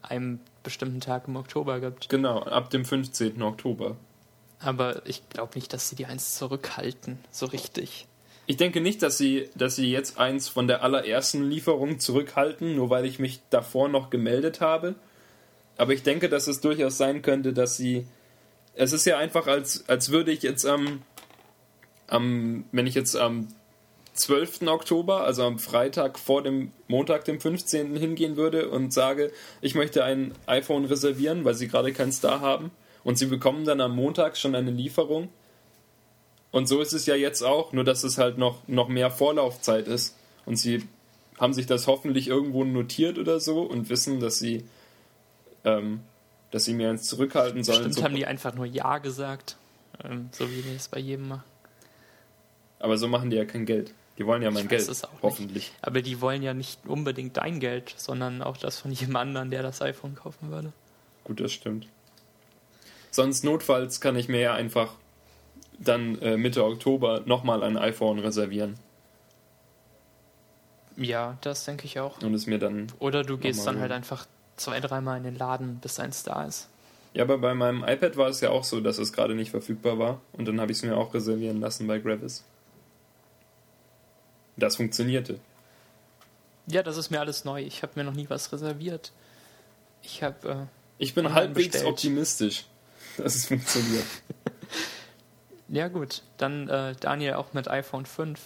einem 0.03 0.41
bestimmten 0.63 1.01
Tag 1.01 1.27
im 1.29 1.37
Oktober 1.37 1.81
gibt. 1.81 2.09
Genau, 2.09 2.43
ab 2.43 2.71
dem 2.71 2.85
15. 2.85 3.43
Oktober. 3.43 3.97
Aber 4.61 5.07
ich 5.07 5.29
glaube 5.31 5.55
nicht, 5.55 5.73
dass 5.73 5.89
sie 5.89 5.97
die 5.97 6.07
eins 6.07 6.37
zurückhalten, 6.37 7.19
so 7.31 7.47
richtig. 7.47 8.07
Ich 8.51 8.57
denke 8.57 8.81
nicht, 8.81 9.01
dass 9.05 9.17
sie, 9.17 9.49
dass 9.55 9.77
sie 9.77 9.93
jetzt 9.93 10.19
eins 10.19 10.49
von 10.49 10.67
der 10.67 10.83
allerersten 10.83 11.49
Lieferung 11.49 12.01
zurückhalten, 12.01 12.75
nur 12.75 12.91
weil 12.91 13.07
ich 13.07 13.21
mich 13.21 13.39
davor 13.49 13.89
noch 13.89 14.11
gemeldet 14.11 14.61
habe. 14.61 14.97
Aber 15.77 15.93
ich 15.93 16.03
denke, 16.03 16.29
dass 16.29 16.49
es 16.49 16.61
durchaus 16.61 16.99
sein 16.99 17.23
könnte, 17.23 17.53
dass 17.53 17.77
sie. 17.77 18.09
Es 18.75 18.93
ist 18.93 19.05
ja 19.05 19.19
einfach, 19.19 19.47
als, 19.47 19.89
als 19.89 20.11
würde 20.11 20.33
ich 20.33 20.43
jetzt 20.43 20.67
am, 20.67 21.03
am, 22.09 22.65
wenn 22.73 22.89
ich 22.89 22.97
jetzt 22.97 23.15
am 23.15 23.47
12. 24.15 24.63
Oktober, 24.63 25.23
also 25.23 25.45
am 25.45 25.61
Freitag 25.61 26.19
vor 26.19 26.43
dem 26.43 26.73
Montag, 26.89 27.27
dem 27.27 27.41
15. 27.41 27.95
hingehen 27.95 28.37
würde 28.37 28.69
und 28.69 28.93
sage, 28.93 29.31
ich 29.61 29.77
möchte 29.77 30.03
ein 30.03 30.35
iPhone 30.47 30.87
reservieren, 30.87 31.45
weil 31.45 31.55
sie 31.55 31.69
gerade 31.69 31.93
keins 31.93 32.21
da 32.21 32.41
haben. 32.41 32.73
Und 33.05 33.17
sie 33.17 33.27
bekommen 33.27 33.65
dann 33.65 33.81
am 33.81 33.95
Montag 33.95 34.37
schon 34.37 34.57
eine 34.57 34.73
Lieferung. 34.73 35.29
Und 36.53 36.67
so 36.67 36.81
ist 36.81 36.93
es 36.93 37.07
ja 37.07 37.15
jetzt 37.15 37.43
auch, 37.43 37.73
nur 37.73 37.85
dass 37.85 38.03
es 38.05 38.19
halt 38.19 38.39
noch, 38.39 38.67
noch 38.67 38.89
mehr 38.89 39.11
Vorlaufzeit 39.11 39.87
ist. 39.87 40.17
Und 40.47 40.57
sie 40.57 40.89
haben 41.39 41.55
sich 41.55 41.67
das 41.67 41.87
hoffentlich 41.87 42.29
irgendwo 42.29 42.65
notiert 42.65 43.19
oder 43.19 43.41
so 43.41 43.63
und 43.63 43.89
wissen, 43.89 44.21
dass 44.21 44.39
sie 44.39 44.65
ähm, 45.65 46.01
dass 46.51 46.65
sie 46.65 46.75
mir 46.75 46.91
eins 46.91 47.05
zurückhalten 47.05 47.63
sollen. 47.63 47.79
Bestimmt 47.79 47.95
so 47.95 48.05
haben 48.05 48.15
die 48.15 48.27
einfach 48.27 48.55
nur 48.55 48.67
Ja 48.67 48.99
gesagt, 48.99 49.57
ähm, 50.05 50.29
so 50.33 50.51
wie 50.51 50.63
die 50.63 50.75
es 50.75 50.89
bei 50.89 50.99
jedem 50.99 51.29
machen. 51.29 51.45
Aber 52.79 52.99
so 52.99 53.09
machen 53.09 53.31
die 53.31 53.37
ja 53.37 53.45
kein 53.45 53.67
Geld. 53.67 53.95
Die 54.19 54.27
wollen 54.27 54.43
ja 54.43 54.51
mein 54.51 54.69
Geld, 54.69 54.91
hoffentlich. 55.23 55.71
Nicht. 55.71 55.75
Aber 55.83 56.03
die 56.03 56.21
wollen 56.21 56.43
ja 56.43 56.53
nicht 56.53 56.81
unbedingt 56.87 57.37
dein 57.37 57.61
Geld, 57.61 57.95
sondern 57.97 58.43
auch 58.43 58.57
das 58.57 58.79
von 58.79 58.91
jedem 58.93 59.17
anderen, 59.17 59.51
der 59.51 59.63
das 59.63 59.81
iPhone 59.81 60.15
kaufen 60.15 60.51
würde. 60.51 60.73
Gut, 61.25 61.41
das 61.41 61.53
stimmt. 61.53 61.87
Sonst 63.11 63.45
notfalls 63.45 64.01
kann 64.01 64.17
ich 64.17 64.29
mir 64.29 64.41
ja 64.41 64.55
einfach 64.55 64.95
dann 65.81 66.21
äh, 66.21 66.37
Mitte 66.37 66.65
Oktober 66.65 67.23
nochmal 67.25 67.63
ein 67.63 67.77
iPhone 67.77 68.19
reservieren. 68.19 68.75
Ja, 70.97 71.39
das 71.41 71.65
denke 71.65 71.87
ich 71.87 71.99
auch. 71.99 72.21
Und 72.23 72.35
es 72.35 72.47
mir 72.47 72.59
dann. 72.59 72.89
Oder 72.99 73.23
du 73.25 73.39
gehst 73.39 73.67
dann 73.67 73.81
halt 73.81 73.91
einfach 73.91 74.27
zwei, 74.57 74.81
dreimal 74.81 75.17
in 75.17 75.25
den 75.25 75.37
Laden, 75.37 75.79
bis 75.81 75.99
eins 75.99 76.23
da 76.23 76.45
ist. 76.45 76.69
Ja, 77.15 77.25
aber 77.25 77.39
bei 77.39 77.55
meinem 77.55 77.83
iPad 77.83 78.17
war 78.17 78.29
es 78.29 78.41
ja 78.41 78.51
auch 78.51 78.65
so, 78.65 78.81
dass 78.81 78.99
es 78.99 79.13
gerade 79.13 79.35
nicht 79.35 79.51
verfügbar 79.51 79.99
war. 79.99 80.21
Und 80.33 80.47
dann 80.47 80.61
habe 80.61 80.71
ich 80.71 80.79
es 80.79 80.85
mir 80.85 80.97
auch 80.97 81.15
reservieren 81.15 81.61
lassen 81.61 81.87
bei 81.87 81.99
Gravis. 81.99 82.45
Das 84.57 84.77
funktionierte. 84.77 85.41
Ja, 86.67 86.83
das 86.83 86.99
ist 86.99 87.11
mir 87.11 87.19
alles 87.19 87.45
neu. 87.45 87.63
Ich 87.63 87.83
habe 87.83 87.93
mir 87.97 88.05
noch 88.05 88.13
nie 88.13 88.29
was 88.29 88.53
reserviert. 88.53 89.13
Ich 90.03 90.23
habe. 90.23 90.49
Äh, 90.49 90.57
ich 90.99 91.15
bin 91.15 91.33
halbwegs 91.33 91.69
bestellt. 91.69 91.87
optimistisch, 91.87 92.67
dass 93.17 93.35
es 93.35 93.47
funktioniert. 93.47 94.05
ja, 95.71 95.89
gut. 95.89 96.23
Dann 96.37 96.69
äh, 96.69 96.95
Daniel 96.99 97.35
auch 97.35 97.53
mit 97.53 97.69
iPhone 97.69 98.07
5. 98.07 98.41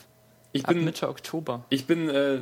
Ich 0.52 0.62
bin, 0.62 0.84
Mitte 0.84 1.08
Oktober. 1.08 1.64
Ich 1.68 1.86
bin 1.86 2.08
äh, 2.08 2.40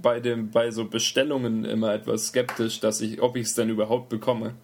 bei, 0.00 0.18
dem, 0.18 0.50
bei 0.50 0.72
so 0.72 0.86
Bestellungen 0.86 1.64
immer 1.64 1.94
etwas 1.94 2.28
skeptisch, 2.28 2.80
dass 2.80 3.00
ich, 3.00 3.22
ob 3.22 3.36
ich 3.36 3.46
es 3.46 3.54
denn 3.54 3.68
überhaupt 3.68 4.08
bekomme. 4.08 4.54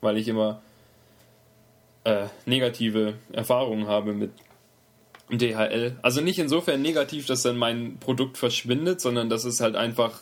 Weil 0.00 0.16
ich 0.18 0.28
immer 0.28 0.62
äh, 2.04 2.26
negative 2.46 3.14
Erfahrungen 3.32 3.88
habe 3.88 4.12
mit 4.12 4.30
DHL. 5.30 5.96
Also 6.00 6.20
nicht 6.20 6.38
insofern 6.38 6.80
negativ, 6.80 7.26
dass 7.26 7.42
dann 7.42 7.56
mein 7.56 7.98
Produkt 7.98 8.38
verschwindet, 8.38 9.00
sondern 9.00 9.28
dass 9.28 9.44
es 9.44 9.60
halt 9.60 9.74
einfach 9.74 10.20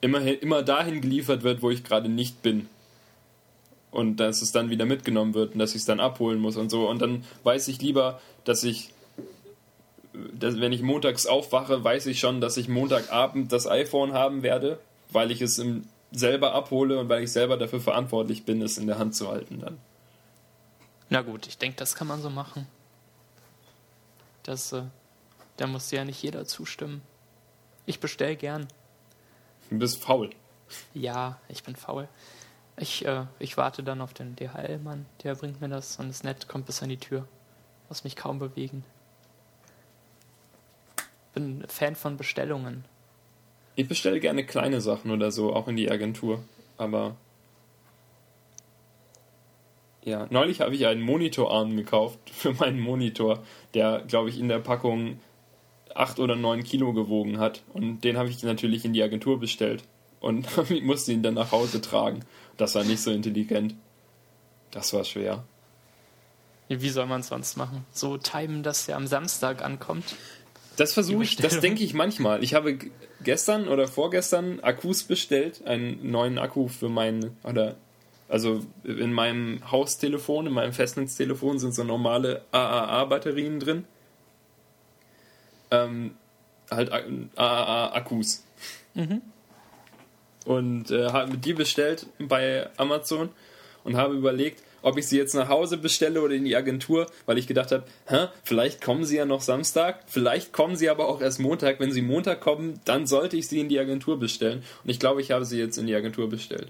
immer, 0.00 0.20
immer 0.20 0.62
dahin 0.62 1.00
geliefert 1.00 1.42
wird, 1.42 1.62
wo 1.62 1.70
ich 1.70 1.84
gerade 1.84 2.08
nicht 2.08 2.42
bin. 2.42 2.68
Und 3.90 4.18
dass 4.18 4.40
es 4.40 4.52
dann 4.52 4.70
wieder 4.70 4.86
mitgenommen 4.86 5.34
wird 5.34 5.54
und 5.54 5.58
dass 5.58 5.70
ich 5.70 5.78
es 5.78 5.84
dann 5.84 5.98
abholen 5.98 6.38
muss 6.38 6.56
und 6.56 6.70
so. 6.70 6.88
Und 6.88 7.02
dann 7.02 7.24
weiß 7.42 7.68
ich 7.68 7.82
lieber, 7.82 8.20
dass 8.44 8.62
ich 8.62 8.92
dass, 10.12 10.60
wenn 10.60 10.72
ich 10.72 10.82
montags 10.82 11.26
aufwache, 11.26 11.82
weiß 11.82 12.06
ich 12.06 12.20
schon, 12.20 12.40
dass 12.40 12.56
ich 12.56 12.68
Montagabend 12.68 13.52
das 13.52 13.66
iPhone 13.66 14.12
haben 14.12 14.42
werde, 14.42 14.80
weil 15.10 15.30
ich 15.30 15.40
es 15.40 15.58
im, 15.58 15.86
selber 16.12 16.54
abhole 16.54 16.98
und 16.98 17.08
weil 17.08 17.22
ich 17.22 17.32
selber 17.32 17.56
dafür 17.56 17.80
verantwortlich 17.80 18.44
bin, 18.44 18.62
es 18.62 18.78
in 18.78 18.86
der 18.86 18.98
Hand 18.98 19.14
zu 19.14 19.28
halten 19.28 19.60
dann. 19.60 19.78
Na 21.08 21.22
gut, 21.22 21.46
ich 21.46 21.58
denke, 21.58 21.76
das 21.76 21.94
kann 21.94 22.06
man 22.06 22.22
so 22.22 22.30
machen. 22.30 22.66
Das, 24.42 24.72
äh, 24.72 24.82
da 25.56 25.66
muss 25.66 25.90
ja 25.90 26.04
nicht 26.04 26.22
jeder 26.22 26.46
zustimmen. 26.46 27.02
Ich 27.86 28.00
bestell 28.00 28.36
gern. 28.36 28.68
Du 29.70 29.78
bist 29.78 30.02
faul. 30.02 30.30
Ja, 30.94 31.40
ich 31.48 31.64
bin 31.64 31.76
faul. 31.76 32.08
Ich, 32.76 33.04
äh, 33.04 33.26
ich 33.38 33.56
warte 33.56 33.82
dann 33.82 34.00
auf 34.00 34.14
den 34.14 34.36
DHL-Mann, 34.36 35.06
der 35.22 35.34
bringt 35.34 35.60
mir 35.60 35.68
das 35.68 35.98
und 35.98 36.08
das 36.08 36.22
Netz 36.22 36.48
kommt 36.48 36.66
bis 36.66 36.82
an 36.82 36.88
die 36.88 36.96
Tür. 36.96 37.26
Muss 37.88 38.04
mich 38.04 38.16
kaum 38.16 38.38
bewegen 38.38 38.84
bin 41.32 41.64
Fan 41.68 41.94
von 41.94 42.16
Bestellungen. 42.16 42.84
Ich 43.76 43.88
bestelle 43.88 44.20
gerne 44.20 44.44
kleine 44.44 44.80
Sachen 44.80 45.10
oder 45.10 45.30
so, 45.30 45.54
auch 45.54 45.68
in 45.68 45.76
die 45.76 45.90
Agentur. 45.90 46.42
Aber 46.76 47.16
ja, 50.02 50.26
neulich 50.30 50.60
habe 50.60 50.74
ich 50.74 50.86
einen 50.86 51.02
Monitorarm 51.02 51.76
gekauft 51.76 52.18
für 52.30 52.52
meinen 52.52 52.80
Monitor, 52.80 53.42
der, 53.74 54.04
glaube 54.06 54.28
ich, 54.28 54.38
in 54.38 54.48
der 54.48 54.58
Packung 54.58 55.20
8 55.94 56.20
oder 56.20 56.36
9 56.36 56.64
Kilo 56.64 56.92
gewogen 56.92 57.38
hat. 57.38 57.62
Und 57.72 58.02
den 58.02 58.16
habe 58.16 58.28
ich 58.28 58.42
natürlich 58.42 58.84
in 58.84 58.92
die 58.92 59.02
Agentur 59.02 59.38
bestellt. 59.38 59.84
und 60.20 60.46
musste 60.82 61.12
ihn 61.12 61.22
dann 61.22 61.34
nach 61.34 61.52
Hause 61.52 61.80
tragen. 61.80 62.20
Das 62.60 62.74
war 62.74 62.84
nicht 62.84 63.00
so 63.00 63.10
intelligent. 63.10 63.74
Das 64.70 64.92
war 64.92 65.02
schwer. 65.04 65.44
Wie 66.68 66.90
soll 66.90 67.06
man 67.06 67.22
es 67.22 67.28
sonst 67.28 67.56
machen? 67.56 67.86
So 67.90 68.18
timen, 68.18 68.62
dass 68.62 68.86
er 68.86 68.96
am 68.96 69.06
Samstag 69.06 69.64
ankommt? 69.64 70.04
Das 70.76 70.92
versuche 70.92 71.24
ich, 71.24 71.36
das 71.36 71.60
denke 71.60 71.82
ich 71.82 71.94
manchmal. 71.94 72.44
Ich 72.44 72.52
habe 72.52 72.78
gestern 73.24 73.66
oder 73.66 73.88
vorgestern 73.88 74.60
Akkus 74.60 75.04
bestellt, 75.04 75.66
einen 75.66 76.10
neuen 76.10 76.38
Akku 76.38 76.68
für 76.68 76.90
mein, 76.90 77.34
oder, 77.44 77.76
also 78.28 78.60
in 78.84 79.14
meinem 79.14 79.70
Haustelefon, 79.70 80.46
in 80.46 80.52
meinem 80.52 80.74
Festnetztelefon 80.74 81.58
sind 81.58 81.74
so 81.74 81.82
normale 81.82 82.44
AAA-Batterien 82.52 83.58
drin. 83.58 83.84
Ähm, 85.70 86.14
halt 86.70 86.92
AAA-Akkus. 86.92 88.44
Mhm. 88.94 89.22
Und 90.46 90.90
äh, 90.90 91.08
habe 91.08 91.36
die 91.36 91.52
bestellt 91.52 92.06
bei 92.18 92.68
Amazon 92.76 93.28
und 93.84 93.96
habe 93.96 94.14
überlegt, 94.14 94.62
ob 94.82 94.96
ich 94.96 95.06
sie 95.06 95.18
jetzt 95.18 95.34
nach 95.34 95.48
Hause 95.48 95.76
bestelle 95.76 96.22
oder 96.22 96.34
in 96.34 96.44
die 96.44 96.56
Agentur, 96.56 97.06
weil 97.26 97.36
ich 97.36 97.46
gedacht 97.46 97.70
habe, 97.70 97.84
Hä, 98.06 98.28
vielleicht 98.42 98.80
kommen 98.82 99.04
sie 99.04 99.16
ja 99.16 99.26
noch 99.26 99.42
Samstag, 99.42 100.00
vielleicht 100.06 100.52
kommen 100.52 100.76
sie 100.76 100.88
aber 100.88 101.08
auch 101.08 101.20
erst 101.20 101.38
Montag. 101.40 101.80
Wenn 101.80 101.92
sie 101.92 102.02
Montag 102.02 102.40
kommen, 102.40 102.80
dann 102.84 103.06
sollte 103.06 103.36
ich 103.36 103.48
sie 103.48 103.60
in 103.60 103.68
die 103.68 103.78
Agentur 103.78 104.18
bestellen. 104.18 104.62
Und 104.82 104.90
ich 104.90 104.98
glaube, 104.98 105.20
ich 105.20 105.30
habe 105.30 105.44
sie 105.44 105.58
jetzt 105.58 105.76
in 105.76 105.86
die 105.86 105.94
Agentur 105.94 106.30
bestellt. 106.30 106.68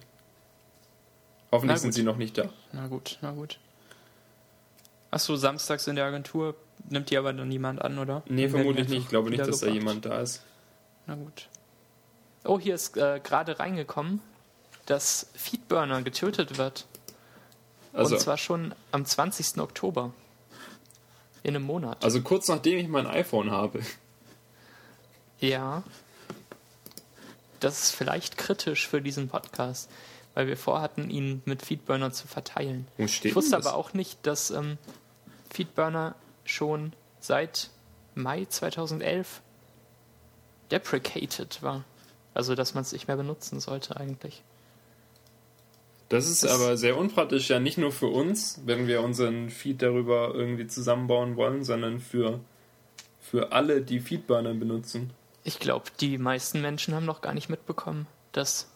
Hoffentlich 1.53 1.79
sind 1.79 1.93
sie 1.93 2.03
noch 2.03 2.17
nicht 2.17 2.39
da. 2.39 2.49
Na 2.73 2.87
gut, 2.87 3.19
na 3.23 3.33
gut. 3.33 3.59
Achso, 5.11 5.35
samstags 5.35 5.87
in 5.89 5.97
der 5.97 6.05
Agentur 6.05 6.55
nimmt 6.89 7.11
die 7.11 7.17
aber 7.17 7.33
dann 7.33 7.49
niemand 7.49 7.83
an, 7.83 7.99
oder? 7.99 8.23
Nee, 8.29 8.49
vermutlich 8.49 8.89
nicht. 8.89 9.03
Ich 9.03 9.09
glaube 9.09 9.31
nicht, 9.31 9.41
dass 9.41 9.61
da 9.61 9.67
jemand 9.67 10.07
da 10.07 10.21
ist. 10.21 10.45
Na 11.07 11.17
gut. 11.17 11.49
Oh, 12.45 12.59
hier 12.59 12.75
ist 12.75 12.97
äh, 12.97 13.21
gerade 13.23 13.59
reingekommen, 13.59 14.21
dass 14.87 15.27
Feedburner 15.35 16.03
getötet 16.03 16.59
wird. 16.59 16.87
Also, 17.93 18.15
Und 18.15 18.21
zwar 18.21 18.39
schon 18.39 18.75
am 18.93 19.05
20. 19.05 19.59
Oktober. 19.59 20.13
In 21.43 21.57
einem 21.57 21.65
Monat. 21.65 22.05
Also 22.05 22.21
kurz 22.21 22.49
nachdem 22.49 22.79
ich 22.79 22.89
mein 22.89 23.07
iPhone 23.07 23.51
habe. 23.51 23.81
Ja. 25.39 25.83
Das 27.61 27.85
ist 27.85 27.91
vielleicht 27.93 28.37
kritisch 28.37 28.87
für 28.89 29.01
diesen 29.01 29.29
Podcast, 29.29 29.91
weil 30.35 30.47
wir 30.47 30.59
vorhatten, 30.59 31.09
ihn 31.09 31.43
mit 31.47 31.63
Feedburner 31.63 32.13
zu 32.13 32.27
verteilen. 32.27 32.87
Ich 32.99 33.35
wusste 33.35 33.57
aber 33.57 33.75
auch 33.75 33.95
nicht, 33.95 34.27
dass 34.27 34.51
ähm, 34.51 34.77
Feedburner 35.51 36.15
schon 36.45 36.93
seit 37.21 37.71
Mai 38.15 38.45
2011 38.45 39.41
deprecated 40.71 41.63
war. 41.63 41.85
Also, 42.35 42.55
dass 42.55 42.75
man 42.75 42.83
es 42.83 42.93
nicht 42.93 43.09
mehr 43.09 43.17
benutzen 43.17 43.61
sollte 43.61 43.97
eigentlich. 43.97 44.43
Das 46.09 46.29
ist 46.29 46.43
das 46.43 46.53
aber 46.53 46.77
sehr 46.77 46.97
unpraktisch, 46.97 47.51
ja 47.51 47.61
nicht 47.61 47.79
nur 47.79 47.93
für 47.93 48.09
uns, 48.09 48.61
wenn 48.67 48.89
wir 48.89 49.03
unseren 49.03 49.49
Feed 49.49 49.81
darüber 49.81 50.33
irgendwie 50.35 50.67
zusammenbauen 50.67 51.37
wollen, 51.37 51.63
sondern 51.63 52.01
für, 52.01 52.41
für 53.21 53.53
alle, 53.53 53.81
die 53.81 54.01
Feedburner 54.01 54.53
benutzen. 54.55 55.11
Ich 55.45 55.61
glaube, 55.61 55.87
die 56.01 56.19
meisten 56.19 56.61
Menschen 56.61 56.95
haben 56.95 57.07
noch 57.07 57.21
gar 57.21 57.33
nicht 57.33 57.49
mitbekommen, 57.49 58.09
dass, 58.33 58.69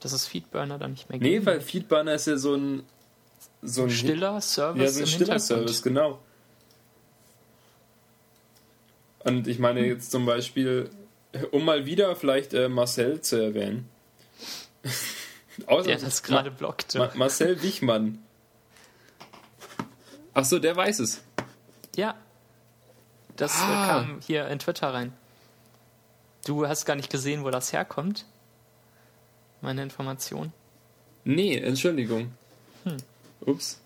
dass 0.00 0.12
es 0.12 0.26
Feedburner 0.26 0.78
dann 0.78 0.92
nicht 0.92 1.10
mehr 1.10 1.18
gibt. 1.18 1.30
Nee, 1.30 1.44
weil 1.44 1.60
Feedburner 1.60 2.14
ist 2.14 2.26
ja 2.26 2.38
so 2.38 2.54
ein 2.54 2.82
so 3.62 3.82
ein 3.82 3.90
stiller 3.90 4.40
Service. 4.40 4.82
Ja, 4.82 4.88
so 4.90 5.00
ein 5.00 5.06
stiller 5.06 5.38
Service, 5.38 5.82
genau. 5.82 6.18
Und 9.22 9.46
ich 9.48 9.58
meine 9.58 9.84
jetzt 9.84 10.10
zum 10.10 10.24
Beispiel, 10.24 10.88
um 11.50 11.64
mal 11.64 11.86
wieder 11.86 12.16
vielleicht 12.16 12.54
äh, 12.54 12.68
Marcel 12.68 13.20
zu 13.20 13.36
erwähnen. 13.36 13.88
Außer 15.66 15.88
der 15.88 15.98
das 15.98 16.22
gerade 16.22 16.50
blockte. 16.50 16.98
Ma 16.98 17.10
Marcel 17.14 17.62
Wichmann. 17.62 18.18
Achso, 20.32 20.58
der 20.58 20.76
weiß 20.76 21.00
es. 21.00 21.22
Ja. 21.96 22.14
Das 23.36 23.54
äh, 23.56 23.64
ah. 23.64 23.86
kam 23.86 24.20
hier 24.26 24.48
in 24.48 24.58
Twitter 24.58 24.92
rein. 24.92 25.12
Du 26.46 26.66
hast 26.66 26.86
gar 26.86 26.96
nicht 26.96 27.10
gesehen, 27.10 27.44
wo 27.44 27.50
das 27.50 27.72
herkommt? 27.72 28.24
Meine 29.60 29.82
Information? 29.82 30.52
Nee, 31.24 31.56
Entschuldigung. 31.58 32.32
Hm. 32.84 32.96
Ups. 33.40 33.80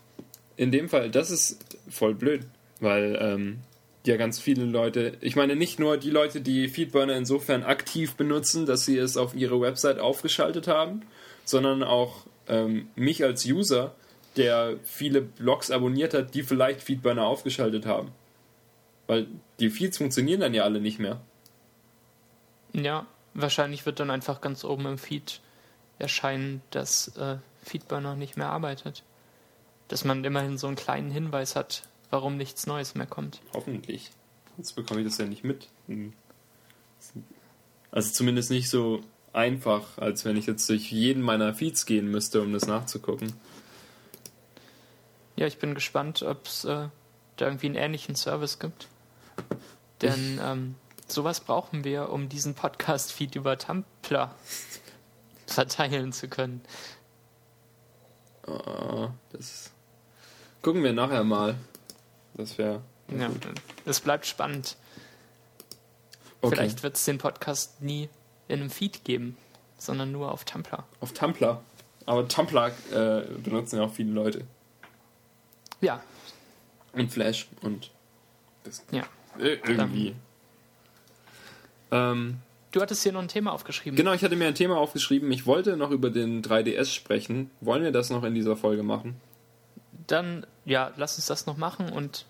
In 0.56 0.70
dem 0.70 0.88
Fall, 0.88 1.10
das 1.10 1.30
ist 1.30 1.58
voll 1.88 2.14
blöd, 2.14 2.46
weil 2.80 3.18
ähm, 3.20 3.60
ja 4.06 4.16
ganz 4.16 4.38
viele 4.38 4.64
Leute, 4.64 5.16
ich 5.20 5.36
meine 5.36 5.56
nicht 5.56 5.78
nur 5.78 5.96
die 5.96 6.10
Leute, 6.10 6.40
die 6.40 6.68
Feedburner 6.68 7.16
insofern 7.16 7.62
aktiv 7.62 8.14
benutzen, 8.14 8.66
dass 8.66 8.84
sie 8.84 8.98
es 8.98 9.16
auf 9.16 9.34
ihre 9.34 9.60
Website 9.60 9.98
aufgeschaltet 9.98 10.68
haben, 10.68 11.02
sondern 11.44 11.82
auch 11.82 12.26
ähm, 12.48 12.88
mich 12.96 13.24
als 13.24 13.44
User, 13.46 13.94
der 14.36 14.76
viele 14.82 15.22
Blogs 15.22 15.70
abonniert 15.70 16.12
hat, 16.12 16.34
die 16.34 16.42
vielleicht 16.42 16.82
Feedburner 16.82 17.24
aufgeschaltet 17.24 17.86
haben. 17.86 18.12
Weil 19.06 19.26
die 19.60 19.70
Feeds 19.70 19.98
funktionieren 19.98 20.40
dann 20.40 20.54
ja 20.54 20.64
alle 20.64 20.80
nicht 20.80 20.98
mehr. 20.98 21.20
Ja, 22.72 23.06
wahrscheinlich 23.34 23.86
wird 23.86 24.00
dann 24.00 24.10
einfach 24.10 24.40
ganz 24.40 24.64
oben 24.64 24.86
im 24.86 24.98
Feed 24.98 25.40
erscheinen, 25.98 26.62
dass 26.70 27.16
äh, 27.16 27.36
Feedburner 27.62 28.16
nicht 28.16 28.36
mehr 28.36 28.48
arbeitet. 28.48 29.04
Dass 29.88 30.04
man 30.04 30.24
immerhin 30.24 30.58
so 30.58 30.66
einen 30.66 30.76
kleinen 30.76 31.10
Hinweis 31.10 31.54
hat, 31.54 31.84
warum 32.10 32.36
nichts 32.36 32.66
Neues 32.66 32.94
mehr 32.94 33.06
kommt. 33.06 33.40
Hoffentlich. 33.52 34.10
Sonst 34.56 34.72
bekomme 34.74 35.00
ich 35.00 35.06
das 35.06 35.18
ja 35.18 35.26
nicht 35.26 35.44
mit. 35.44 35.68
Also 37.90 38.10
zumindest 38.12 38.50
nicht 38.50 38.68
so 38.68 39.00
einfach, 39.32 39.98
als 39.98 40.24
wenn 40.24 40.36
ich 40.36 40.46
jetzt 40.46 40.68
durch 40.68 40.92
jeden 40.92 41.22
meiner 41.22 41.54
Feeds 41.54 41.86
gehen 41.86 42.10
müsste, 42.10 42.40
um 42.40 42.52
das 42.52 42.66
nachzugucken. 42.66 43.32
Ja, 45.36 45.46
ich 45.46 45.58
bin 45.58 45.74
gespannt, 45.74 46.22
ob 46.22 46.46
es 46.46 46.64
äh, 46.64 46.88
da 47.36 47.46
irgendwie 47.46 47.66
einen 47.66 47.74
ähnlichen 47.74 48.14
Service 48.14 48.58
gibt. 48.60 48.88
Denn 50.00 50.38
ähm, 50.42 50.74
sowas 51.08 51.40
brauchen 51.40 51.84
wir, 51.84 52.10
um 52.10 52.28
diesen 52.28 52.54
Podcast-Feed 52.54 53.34
über 53.34 53.58
Tumblr 53.58 54.34
verteilen 55.46 56.12
zu 56.12 56.28
können. 56.28 56.62
Oh, 58.46 59.08
das 59.32 59.72
gucken 60.62 60.82
wir 60.82 60.92
nachher 60.92 61.24
mal. 61.24 61.56
Das 62.34 62.58
wäre. 62.58 62.82
Ja, 63.16 63.30
es 63.84 64.00
bleibt 64.00 64.26
spannend. 64.26 64.76
Okay. 66.40 66.56
Vielleicht 66.56 66.82
wird 66.82 66.96
es 66.96 67.04
den 67.04 67.18
Podcast 67.18 67.82
nie 67.82 68.08
in 68.48 68.60
einem 68.60 68.70
Feed 68.70 69.04
geben, 69.04 69.36
sondern 69.78 70.12
nur 70.12 70.32
auf 70.32 70.44
Tumblr. 70.44 70.84
Auf 71.00 71.12
Tumblr. 71.12 71.62
Aber 72.06 72.28
Tumblr 72.28 72.72
äh, 72.92 73.22
benutzen 73.42 73.78
ja 73.78 73.84
auch 73.84 73.92
viele 73.92 74.12
Leute. 74.12 74.44
Ja. 75.80 76.02
Und 76.92 77.12
Flash 77.12 77.48
und 77.62 77.90
das 78.64 78.84
ja. 78.90 79.04
irgendwie. 79.38 80.14
Ähm, 81.90 82.38
du 82.72 82.80
hattest 82.80 83.02
hier 83.02 83.12
noch 83.12 83.22
ein 83.22 83.28
Thema 83.28 83.52
aufgeschrieben. 83.52 83.96
Genau, 83.96 84.12
ich 84.12 84.22
hatte 84.22 84.36
mir 84.36 84.48
ein 84.48 84.54
Thema 84.54 84.76
aufgeschrieben. 84.76 85.30
Ich 85.32 85.46
wollte 85.46 85.76
noch 85.76 85.90
über 85.90 86.10
den 86.10 86.42
3DS 86.42 86.92
sprechen. 86.92 87.50
Wollen 87.60 87.82
wir 87.82 87.92
das 87.92 88.10
noch 88.10 88.24
in 88.24 88.34
dieser 88.34 88.56
Folge 88.56 88.82
machen? 88.82 89.16
Dann, 90.06 90.46
ja, 90.64 90.92
lass 90.96 91.16
uns 91.16 91.26
das 91.26 91.46
noch 91.46 91.56
machen 91.56 91.90
und 91.90 92.26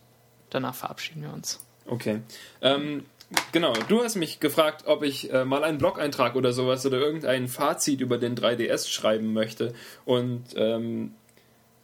danach 0.51 0.75
verabschieden 0.75 1.23
wir 1.23 1.33
uns. 1.33 1.65
Okay. 1.87 2.21
Ähm, 2.63 3.05
Genau, 3.53 3.73
du 3.89 4.03
hast 4.03 4.17
mich 4.17 4.41
gefragt, 4.41 4.85
ob 4.87 5.03
ich 5.03 5.33
äh, 5.33 5.45
mal 5.45 5.65
einen 5.65 5.79
Blog-Eintrag 5.79 6.37
oder 6.37 6.53
sowas 6.53 6.85
oder 6.87 6.99
irgendein 6.99 7.49
Fazit 7.49 8.01
über 8.01 8.19
den 8.19 8.37
3DS 8.37 8.89
schreiben 8.89 9.33
möchte. 9.33 9.75
Und 10.05 10.45
ähm, 10.57 11.15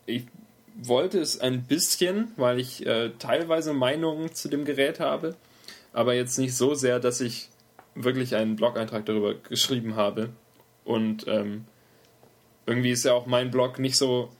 ich 0.06 0.26
wollte 0.76 1.18
es 1.18 1.40
ein 1.40 1.64
bisschen, 1.64 2.32
weil 2.36 2.60
ich 2.60 2.86
äh, 2.86 3.10
teilweise 3.18 3.72
Meinungen 3.72 4.32
zu 4.34 4.48
dem 4.48 4.64
Gerät 4.64 5.00
habe, 5.00 5.34
aber 5.92 6.14
jetzt 6.14 6.38
nicht 6.38 6.54
so 6.54 6.74
sehr, 6.74 7.00
dass 7.00 7.20
ich 7.20 7.48
wirklich 7.94 8.36
einen 8.36 8.56
Blog-Eintrag 8.56 9.06
darüber 9.06 9.34
geschrieben 9.34 9.96
habe. 9.96 10.30
Und 10.84 11.26
ähm, 11.26 11.64
irgendwie 12.66 12.92
ist 12.92 13.04
ja 13.04 13.14
auch 13.14 13.26
mein 13.26 13.50
Blog 13.50 13.78
nicht 13.78 13.96
so 13.96 14.30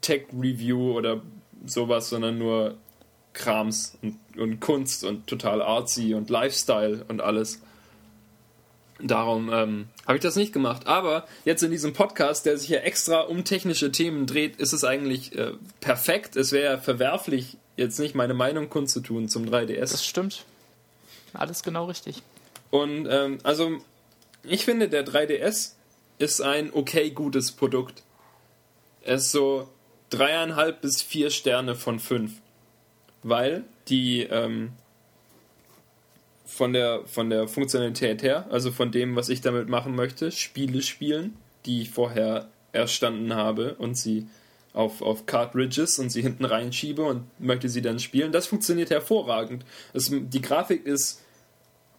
Tech-Review 0.00 0.92
oder 0.92 1.22
sowas, 1.64 2.08
sondern 2.08 2.38
nur 2.38 2.76
Krams 3.32 3.98
und, 4.02 4.18
und 4.38 4.60
Kunst 4.60 5.04
und 5.04 5.26
total 5.26 5.62
artsy 5.62 6.14
und 6.14 6.30
Lifestyle 6.30 7.04
und 7.08 7.20
alles. 7.20 7.60
Darum 8.98 9.52
ähm, 9.52 9.88
habe 10.06 10.16
ich 10.16 10.22
das 10.22 10.36
nicht 10.36 10.54
gemacht. 10.54 10.86
Aber 10.86 11.26
jetzt 11.44 11.62
in 11.62 11.70
diesem 11.70 11.92
Podcast, 11.92 12.46
der 12.46 12.56
sich 12.56 12.70
ja 12.70 12.78
extra 12.78 13.20
um 13.20 13.44
technische 13.44 13.92
Themen 13.92 14.26
dreht, 14.26 14.56
ist 14.56 14.72
es 14.72 14.84
eigentlich 14.84 15.36
äh, 15.36 15.52
perfekt. 15.80 16.34
Es 16.36 16.50
wäre 16.50 16.78
verwerflich, 16.78 17.58
jetzt 17.76 17.98
nicht 17.98 18.14
meine 18.14 18.32
Meinung 18.32 18.70
kundzutun 18.70 19.28
zum 19.28 19.44
3DS. 19.44 19.80
Das 19.80 20.04
stimmt. 20.04 20.44
Alles 21.34 21.62
genau 21.62 21.84
richtig. 21.84 22.22
Und 22.70 23.06
ähm, 23.10 23.38
also, 23.42 23.78
ich 24.42 24.64
finde, 24.64 24.88
der 24.88 25.06
3DS 25.06 25.72
ist 26.18 26.40
ein 26.40 26.70
okay 26.72 27.10
gutes 27.10 27.52
Produkt. 27.52 28.02
Er 29.02 29.16
ist 29.16 29.30
so 29.30 29.68
dreieinhalb 30.10 30.80
bis 30.80 31.02
vier 31.02 31.30
Sterne 31.30 31.74
von 31.74 31.98
fünf 31.98 32.32
weil 33.28 33.64
die, 33.88 34.22
ähm, 34.22 34.70
von 36.44 36.72
der, 36.72 37.02
von 37.06 37.28
der 37.28 37.48
Funktionalität 37.48 38.22
her, 38.22 38.46
also 38.50 38.70
von 38.70 38.92
dem, 38.92 39.16
was 39.16 39.28
ich 39.28 39.40
damit 39.40 39.68
machen 39.68 39.96
möchte, 39.96 40.30
Spiele 40.30 40.80
spielen, 40.80 41.36
die 41.64 41.82
ich 41.82 41.90
vorher 41.90 42.48
erstanden 42.70 43.34
habe 43.34 43.74
und 43.74 43.96
sie 43.96 44.28
auf, 44.72 45.02
auf 45.02 45.26
Cartridges 45.26 45.98
und 45.98 46.10
sie 46.10 46.22
hinten 46.22 46.44
reinschiebe 46.44 47.02
und 47.02 47.24
möchte 47.40 47.68
sie 47.68 47.82
dann 47.82 47.98
spielen. 47.98 48.30
Das 48.30 48.46
funktioniert 48.46 48.90
hervorragend. 48.90 49.64
Es, 49.92 50.08
die 50.12 50.42
Grafik 50.42 50.86
ist 50.86 51.24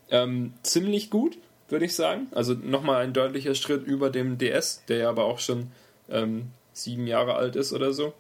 ähm, 0.10 0.54
ziemlich 0.64 1.10
gut, 1.10 1.38
würde 1.68 1.84
ich 1.84 1.96
sagen. 1.96 2.28
Also 2.32 2.54
nochmal 2.54 3.04
ein 3.04 3.12
deutlicher 3.12 3.54
Schritt 3.54 3.86
über 3.86 4.10
dem 4.12 4.38
DS, 4.38 4.86
der 4.88 4.98
ja 4.98 5.10
aber 5.10 5.26
auch 5.26 5.40
schon 5.40 5.72
ähm, 6.10 6.52
sieben 6.78 7.08
Jahre 7.08 7.36
alt 7.36 7.56
ist 7.56 7.74
oder 7.74 7.94
so. 7.94 8.14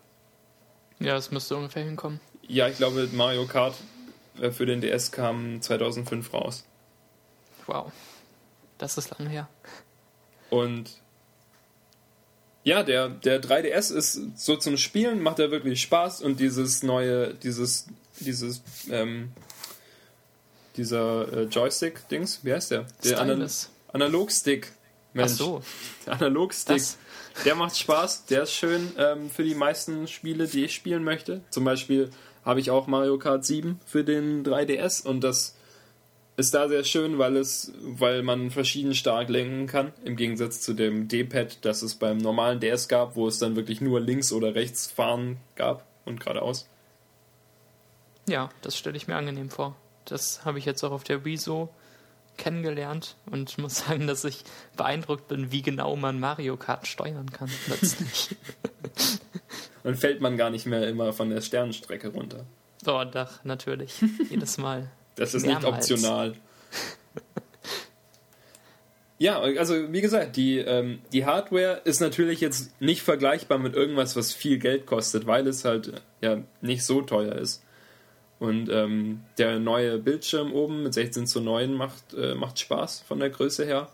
Ja, 0.99 1.15
es 1.15 1.31
müsste 1.31 1.55
ungefähr 1.55 1.83
hinkommen. 1.83 2.19
Ja, 2.47 2.67
ich 2.67 2.77
glaube, 2.77 3.07
Mario 3.13 3.45
Kart 3.45 3.75
äh, 4.41 4.51
für 4.51 4.65
den 4.65 4.81
DS 4.81 5.11
kam 5.11 5.61
2005 5.61 6.33
raus. 6.33 6.63
Wow, 7.65 7.91
das 8.77 8.97
ist 8.97 9.17
lange 9.17 9.29
her. 9.29 9.49
Und 10.49 11.01
ja, 12.63 12.83
der, 12.83 13.09
der 13.09 13.41
3DS 13.41 13.93
ist 13.93 14.19
so 14.35 14.55
zum 14.55 14.77
Spielen, 14.77 15.21
macht 15.21 15.39
er 15.39 15.51
wirklich 15.51 15.81
Spaß 15.81 16.21
und 16.21 16.39
dieses 16.39 16.83
neue, 16.83 17.33
dieses, 17.33 17.87
dieses, 18.19 18.61
ähm, 18.89 19.31
dieser 20.75 21.31
äh, 21.31 21.43
Joystick-Dings, 21.43 22.41
wie 22.43 22.53
heißt 22.53 22.71
der? 22.71 22.85
Der 23.03 23.21
Anal 23.21 23.47
Analogstick. 23.93 24.73
Mensch. 25.13 25.31
Ach 25.31 25.37
so. 25.37 25.63
Der 26.05 26.13
Analogstick. 26.13 26.77
Das. 26.77 26.97
Der 27.45 27.55
macht 27.55 27.77
Spaß, 27.77 28.25
der 28.25 28.43
ist 28.43 28.53
schön 28.53 28.91
ähm, 28.97 29.29
für 29.29 29.43
die 29.43 29.55
meisten 29.55 30.07
Spiele, 30.07 30.47
die 30.47 30.65
ich 30.65 30.73
spielen 30.73 31.03
möchte. 31.03 31.41
Zum 31.49 31.63
Beispiel 31.63 32.09
habe 32.43 32.59
ich 32.59 32.71
auch 32.71 32.87
Mario 32.87 33.17
Kart 33.17 33.45
7 33.45 33.79
für 33.85 34.03
den 34.03 34.43
3DS 34.43 35.05
und 35.05 35.21
das 35.21 35.55
ist 36.37 36.53
da 36.53 36.67
sehr 36.69 36.83
schön, 36.83 37.17
weil 37.17 37.35
es, 37.35 37.73
weil 37.81 38.21
man 38.21 38.51
verschieden 38.51 38.93
stark 38.93 39.29
lenken 39.29 39.65
kann, 39.65 39.91
im 40.05 40.15
Gegensatz 40.15 40.61
zu 40.61 40.73
dem 40.73 41.07
D-Pad, 41.07 41.65
das 41.65 41.81
es 41.81 41.95
beim 41.95 42.17
normalen 42.17 42.59
DS 42.59 42.87
gab, 42.87 43.15
wo 43.15 43.27
es 43.27 43.39
dann 43.39 43.55
wirklich 43.55 43.81
nur 43.81 43.99
links 43.99 44.31
oder 44.31 44.53
rechts 44.53 44.87
fahren 44.87 45.37
gab 45.55 45.85
und 46.05 46.19
geradeaus. 46.19 46.69
Ja, 48.29 48.49
das 48.61 48.77
stelle 48.77 48.97
ich 48.97 49.07
mir 49.07 49.15
angenehm 49.15 49.49
vor. 49.49 49.75
Das 50.05 50.45
habe 50.45 50.59
ich 50.59 50.65
jetzt 50.65 50.83
auch 50.83 50.91
auf 50.91 51.03
der 51.03 51.25
Wii 51.25 51.37
so 51.37 51.69
kennengelernt 52.37 53.15
und 53.29 53.57
muss 53.57 53.77
sagen, 53.87 54.07
dass 54.07 54.23
ich 54.23 54.43
beeindruckt 54.75 55.27
bin, 55.27 55.51
wie 55.51 55.61
genau 55.61 55.95
man 55.95 56.19
Mario 56.19 56.57
Kart 56.57 56.87
steuern 56.87 57.31
kann 57.31 57.49
plötzlich. 57.65 58.35
Dann 59.83 59.95
fällt 59.95 60.21
man 60.21 60.37
gar 60.37 60.49
nicht 60.49 60.65
mehr 60.65 60.87
immer 60.87 61.13
von 61.13 61.29
der 61.29 61.41
Sternenstrecke 61.41 62.09
runter. 62.09 62.45
Oh, 62.85 63.03
doch, 63.03 63.43
natürlich. 63.43 63.93
Jedes 64.29 64.57
Mal. 64.57 64.89
Das 65.15 65.33
ist 65.33 65.45
Mehrmals. 65.45 65.89
nicht 65.89 65.97
optional. 65.97 66.35
ja, 69.17 69.39
also 69.39 69.91
wie 69.91 70.01
gesagt, 70.01 70.35
die, 70.35 70.59
ähm, 70.59 70.99
die 71.11 71.25
Hardware 71.25 71.81
ist 71.85 72.01
natürlich 72.01 72.41
jetzt 72.41 72.79
nicht 72.81 73.01
vergleichbar 73.01 73.57
mit 73.57 73.75
irgendwas, 73.75 74.15
was 74.15 74.33
viel 74.33 74.59
Geld 74.59 74.85
kostet, 74.85 75.25
weil 75.25 75.47
es 75.47 75.65
halt 75.65 76.01
ja 76.21 76.43
nicht 76.61 76.85
so 76.85 77.01
teuer 77.01 77.35
ist. 77.35 77.63
Und 78.39 78.69
ähm, 78.69 79.21
der 79.37 79.59
neue 79.59 79.97
Bildschirm 79.97 80.53
oben 80.53 80.83
mit 80.83 80.93
16 80.93 81.25
zu 81.25 81.41
9 81.41 81.73
macht, 81.73 82.13
äh, 82.13 82.35
macht 82.35 82.59
Spaß 82.59 83.01
von 83.01 83.19
der 83.19 83.31
Größe 83.31 83.65
her, 83.65 83.89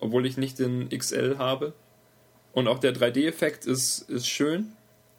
obwohl 0.00 0.26
ich 0.26 0.36
nicht 0.36 0.58
den 0.58 0.88
XL 0.88 1.38
habe. 1.38 1.72
Und 2.52 2.66
auch 2.66 2.80
der 2.80 2.92
3D-Effekt 2.92 3.66
ist, 3.66 4.00
ist 4.10 4.26
schön. 4.26 4.72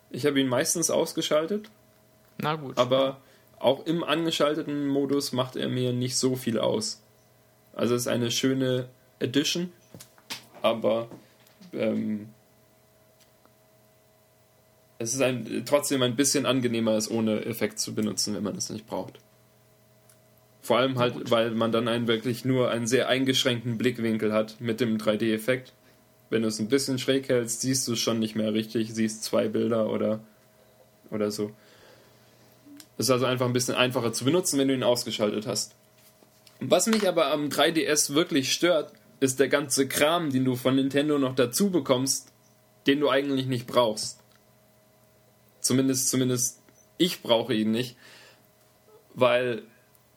Ich 0.10 0.26
habe 0.26 0.40
ihn 0.42 0.48
meistens 0.48 0.90
ausgeschaltet. 0.90 1.70
Na 2.38 2.56
gut. 2.56 2.78
Aber 2.78 3.22
auch 3.60 3.86
im 3.86 4.04
angeschalteten 4.04 4.88
Modus 4.88 5.32
macht 5.32 5.56
er 5.56 5.70
mir 5.70 5.94
nicht 5.94 6.18
so 6.18 6.36
viel 6.36 6.60
aus. 6.60 7.02
Also 7.74 7.96
es 7.96 8.02
ist 8.02 8.08
eine 8.08 8.32
schöne 8.32 8.90
Edition, 9.20 9.72
aber 10.62 11.08
ähm, 11.74 12.30
es 15.00 15.14
ist 15.14 15.22
ein, 15.22 15.64
trotzdem 15.66 16.04
ein 16.04 16.18
bisschen 16.18 16.46
angenehmer, 16.46 16.92
es 16.92 17.10
ohne 17.10 17.46
Effekt 17.46 17.80
zu 17.80 17.96
benutzen, 17.96 18.36
wenn 18.36 18.44
man 18.44 18.58
es 18.58 18.70
nicht 18.70 18.86
braucht. 18.86 19.20
Vor 20.62 20.78
allem 20.78 21.00
halt, 21.00 21.32
weil 21.32 21.52
man 21.52 21.72
dann 21.72 21.88
einen 21.88 22.08
wirklich 22.08 22.44
nur 22.44 22.70
einen 22.70 22.86
sehr 22.86 23.08
eingeschränkten 23.08 23.78
Blickwinkel 23.78 24.34
hat 24.34 24.60
mit 24.60 24.82
dem 24.82 24.98
3D-Effekt. 24.98 25.72
Wenn 26.30 26.42
du 26.42 26.50
es 26.50 26.60
ein 26.60 26.68
bisschen 26.68 27.00
schräg 27.00 27.30
hältst, 27.30 27.62
siehst 27.62 27.88
du 27.88 27.94
es 27.94 28.00
schon 28.00 28.20
nicht 28.20 28.36
mehr 28.36 28.54
richtig, 28.54 28.94
siehst 28.94 29.24
zwei 29.24 29.48
Bilder 29.48 29.90
oder, 29.90 30.20
oder 31.10 31.32
so. 31.32 31.52
Das 32.98 33.08
ist 33.08 33.12
also 33.12 33.26
einfach 33.26 33.46
ein 33.46 33.54
bisschen 33.54 33.76
einfacher 33.76 34.12
zu 34.12 34.26
benutzen, 34.26 34.60
wenn 34.60 34.68
du 34.68 34.74
ihn 34.74 34.84
ausgeschaltet 34.84 35.48
hast. 35.48 35.76
Was 36.60 36.88
mich 36.88 37.08
aber 37.08 37.32
am 37.32 37.48
3DS 37.48 38.14
wirklich 38.14 38.52
stört, 38.52 38.92
ist 39.22 39.40
der 39.40 39.48
ganze 39.48 39.88
Kram, 39.88 40.30
den 40.30 40.44
du 40.44 40.56
von 40.56 40.76
Nintendo 40.76 41.18
noch 41.18 41.36
dazu 41.36 41.72
bekommst, 41.72 42.34
den 42.86 43.00
du 43.00 43.10
eigentlich 43.10 43.48
nicht 43.48 43.66
brauchst. 43.66 44.19
Zumindest, 45.70 46.10
zumindest 46.10 46.60
ich 46.98 47.22
brauche 47.22 47.54
ihn 47.54 47.70
nicht. 47.70 47.96
Weil 49.14 49.62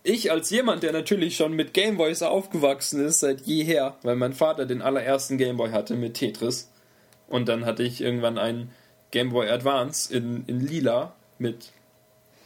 ich 0.03 0.30
als 0.30 0.48
jemand, 0.48 0.82
der 0.82 0.94
natürlich 0.94 1.36
schon 1.36 1.53
mit 1.53 1.74
Gameboys 1.74 2.22
aufgewachsen 2.22 3.05
ist, 3.05 3.20
seit 3.20 3.42
jeher, 3.42 3.98
weil 4.03 4.16
mein 4.16 4.32
Vater 4.32 4.64
den 4.64 4.80
allerersten 4.80 5.36
Gameboy 5.36 5.70
hatte 5.70 5.94
mit 5.94 6.14
Tetris. 6.14 6.70
Und 7.28 7.50
dann 7.50 7.66
hatte 7.66 7.82
ich 7.82 8.00
irgendwann 8.00 8.38
einen 8.38 8.70
Gameboy 9.11 9.50
Advance 9.50 10.16
in, 10.16 10.46
in 10.46 10.61
lila 10.61 11.12
mit 11.38 11.72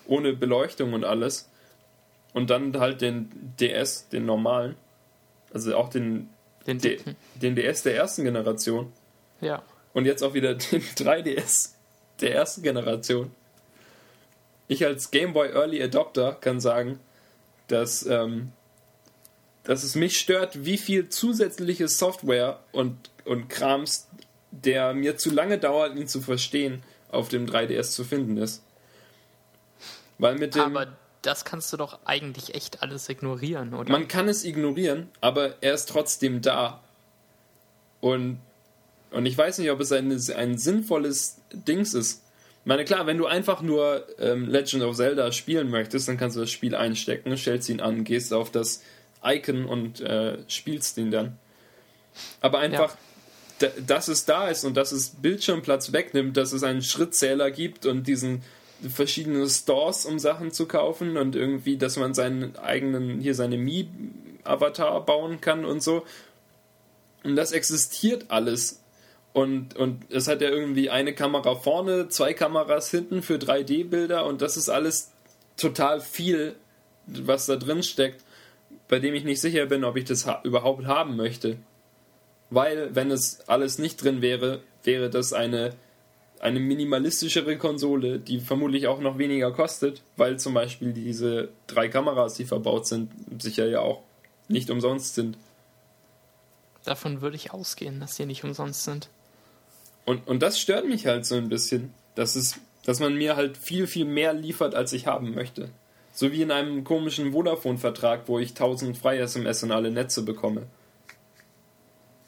ohne 0.09 0.33
Beleuchtung 0.33 0.93
und 0.93 1.05
alles. 1.05 1.49
Und 2.33 2.51
dann 2.51 2.77
halt 2.81 3.03
den 3.03 3.55
DS, 3.61 4.09
den 4.09 4.27
normalen. 4.27 4.75
Also 5.55 5.77
auch 5.77 5.91
den, 5.91 6.29
den, 6.67 6.79
D, 6.79 6.99
den 7.37 7.55
DS 7.55 7.85
der 7.85 7.95
ersten 7.95 8.25
Generation. 8.25 8.93
Ja. 9.41 9.63
Und 9.93 10.07
jetzt 10.07 10.25
auch 10.25 10.35
wieder 10.35 10.55
den 10.55 10.83
3DS 10.97 11.76
der 12.21 12.35
ersten 12.35 12.63
Generation. 12.63 13.31
Ich 14.69 14.85
als 14.85 15.11
Game 15.11 15.33
Boy 15.33 15.51
Early 15.51 15.83
Adopter 15.83 16.37
kann 16.41 16.61
sagen, 16.61 16.99
dass, 17.69 18.05
ähm, 18.07 18.53
dass 19.65 19.85
es 19.85 19.95
mich 19.95 20.19
stört, 20.19 20.65
wie 20.65 20.79
viel 20.79 21.09
zusätzliche 21.09 21.89
Software 21.89 22.61
und, 22.73 23.11
und 23.25 23.49
Krams, 23.49 24.09
der 24.51 24.95
mir 24.95 25.17
zu 25.17 25.31
lange 25.31 25.59
dauert, 25.59 25.97
ihn 25.97 26.09
zu 26.09 26.21
verstehen, 26.21 26.83
auf 27.11 27.29
dem 27.29 27.47
3DS 27.47 27.93
zu 27.93 28.05
finden 28.05 28.37
ist. 28.37 28.63
Weil 30.19 30.37
mit 30.37 30.55
dem, 30.55 30.63
aber 30.63 30.97
das 31.23 31.45
kannst 31.45 31.73
du 31.73 31.77
doch 31.77 31.99
eigentlich 32.05 32.55
echt 32.55 32.83
alles 32.83 33.09
ignorieren, 33.09 33.75
oder? 33.75 33.91
Man 33.91 34.09
kann 34.09 34.29
es 34.29 34.45
ignorieren, 34.45 35.09
aber 35.21 35.57
er 35.61 35.75
ist 35.75 35.89
trotzdem 35.89 36.41
da. 36.41 36.81
Und, 38.01 38.41
und 39.11 39.27
ich 39.27 39.37
weiß 39.37 39.59
nicht, 39.59 39.71
ob 39.71 39.81
es 39.81 39.93
ein, 39.93 40.13
ein 40.13 40.59
sinnvolles 40.59 41.36
Dings 41.53 41.95
ist. 41.95 42.23
Ich 42.61 42.67
meine, 42.67 42.85
klar, 42.85 43.07
wenn 43.07 43.19
du 43.19 43.27
einfach 43.27 43.63
nur 43.63 44.05
ähm, 44.19 44.49
Legend 44.49 44.83
of 44.83 44.97
Zelda 44.97 45.31
spielen 45.31 45.71
möchtest, 45.71 46.09
dann 46.09 46.17
kannst 46.17 46.37
du 46.37 46.41
das 46.41 46.51
Spiel 46.51 46.75
einstecken, 46.75 47.37
stellst 47.37 47.69
ihn 47.69 47.81
an, 47.81 48.03
gehst 48.03 48.33
auf 48.33 48.51
das 48.51 48.83
Icon 49.25 49.67
und 49.67 50.01
äh, 50.01 50.39
spielst 50.49 50.99
ihn 50.99 51.11
dann. 51.11 51.39
Aber 52.41 52.59
einfach, 52.59 52.97
ja. 53.61 53.69
dass 53.87 54.09
es 54.09 54.25
da 54.25 54.49
ist 54.49 54.65
und 54.65 54.77
dass 54.77 54.93
es 54.93 55.11
Bildschirmplatz 55.11 55.93
wegnimmt, 55.93 56.37
dass 56.37 56.53
es 56.53 56.63
einen 56.63 56.83
Schrittzähler 56.83 57.51
gibt 57.51 57.87
und 57.87 58.07
diesen 58.07 58.43
verschiedene 58.89 59.49
Stores, 59.49 60.05
um 60.05 60.19
Sachen 60.19 60.51
zu 60.51 60.67
kaufen 60.67 61.17
und 61.17 61.35
irgendwie, 61.35 61.77
dass 61.77 61.97
man 61.97 62.15
seinen 62.15 62.57
eigenen, 62.57 63.21
hier 63.21 63.35
seine 63.35 63.57
Mi-Avatar 63.57 65.05
bauen 65.05 65.41
kann 65.41 65.65
und 65.65 65.83
so. 65.83 66.05
Und 67.23 67.37
das 67.37 67.53
existiert 67.53 68.27
alles. 68.29 68.81
Und, 69.37 69.77
und 69.77 70.11
es 70.11 70.29
hat 70.29 70.41
ja 70.41 70.49
irgendwie 70.49 70.89
eine 70.89 71.13
Kamera 71.13 71.57
vorne, 71.57 72.09
zwei 72.09 72.33
Kameras 72.33 72.91
hinten 72.91 73.21
für 73.21 73.35
3D-Bilder 73.35 74.25
und 74.25 74.41
das 74.41 74.57
ist 74.57 74.71
alles 74.71 75.13
total 75.59 76.01
viel, 76.01 76.57
was 77.05 77.45
da 77.45 77.57
drin 77.57 77.83
steckt, 77.83 78.25
bei 78.89 78.99
dem 78.99 79.13
ich 79.13 79.25
nicht 79.25 79.43
sicher 79.43 79.67
bin, 79.67 79.85
ob 79.85 79.99
ich 79.99 80.07
das 80.07 80.27
ha 80.27 80.41
überhaupt 80.43 80.87
haben 80.87 81.17
möchte. 81.17 81.59
Weil, 82.49 82.95
wenn 82.95 83.11
es 83.11 83.47
alles 83.47 83.77
nicht 83.77 84.03
drin 84.03 84.23
wäre, 84.23 84.63
wäre 84.85 85.11
das 85.11 85.35
eine 85.35 85.75
eine 86.41 86.61
minimalistischere 86.61 87.59
Konsole, 87.59 88.19
die 88.19 88.41
vermutlich 88.41 88.87
auch 88.87 89.01
noch 89.01 89.19
weniger 89.19 89.53
kostet, 89.53 90.03
weil 90.17 90.39
zum 90.39 90.55
Beispiel 90.55 90.95
diese 90.95 91.51
drei 91.67 91.89
Kameras, 91.89 92.35
die 92.35 92.47
verbaut 92.47 92.87
sind, 92.87 93.11
sicher 93.39 93.67
ja 93.67 93.81
auch 93.81 94.03
nicht 94.49 94.71
umsonst 94.71 95.15
sind. 95.15 95.37
Davon 96.85 97.21
würde 97.21 97.37
ich 97.37 97.53
ausgehen, 97.53 98.01
dass 98.01 98.17
die 98.17 98.25
nicht 98.25 98.45
umsonst 98.45 98.85
sind. 98.85 99.11
Und, 100.07 100.27
und 100.27 100.41
das 100.41 100.59
stört 100.59 100.89
mich 100.89 101.07
halt 101.07 101.27
so 101.27 101.35
ein 101.35 101.51
bisschen, 101.51 101.93
dass, 102.15 102.37
es, 102.37 102.59
dass 102.85 103.01
man 103.01 103.15
mir 103.15 103.37
halt 103.37 103.59
viel, 103.59 103.87
viel 103.87 104.07
mehr 104.07 104.33
liefert, 104.33 104.75
als 104.75 104.93
ich 104.93 105.07
haben 105.07 105.35
möchte. 105.35 105.69
So 106.15 106.33
wie 106.33 106.41
in 106.41 106.51
einem 106.51 106.85
komischen 106.85 107.33
Vodafone-Vertrag, 107.33 108.23
wo 108.27 108.39
ich 108.39 108.51
1000 108.51 108.97
freie 108.97 109.21
SMS 109.21 109.63
und 109.65 109.73
alle 109.73 109.91
Netze 109.91 110.23
bekomme. 110.23 110.67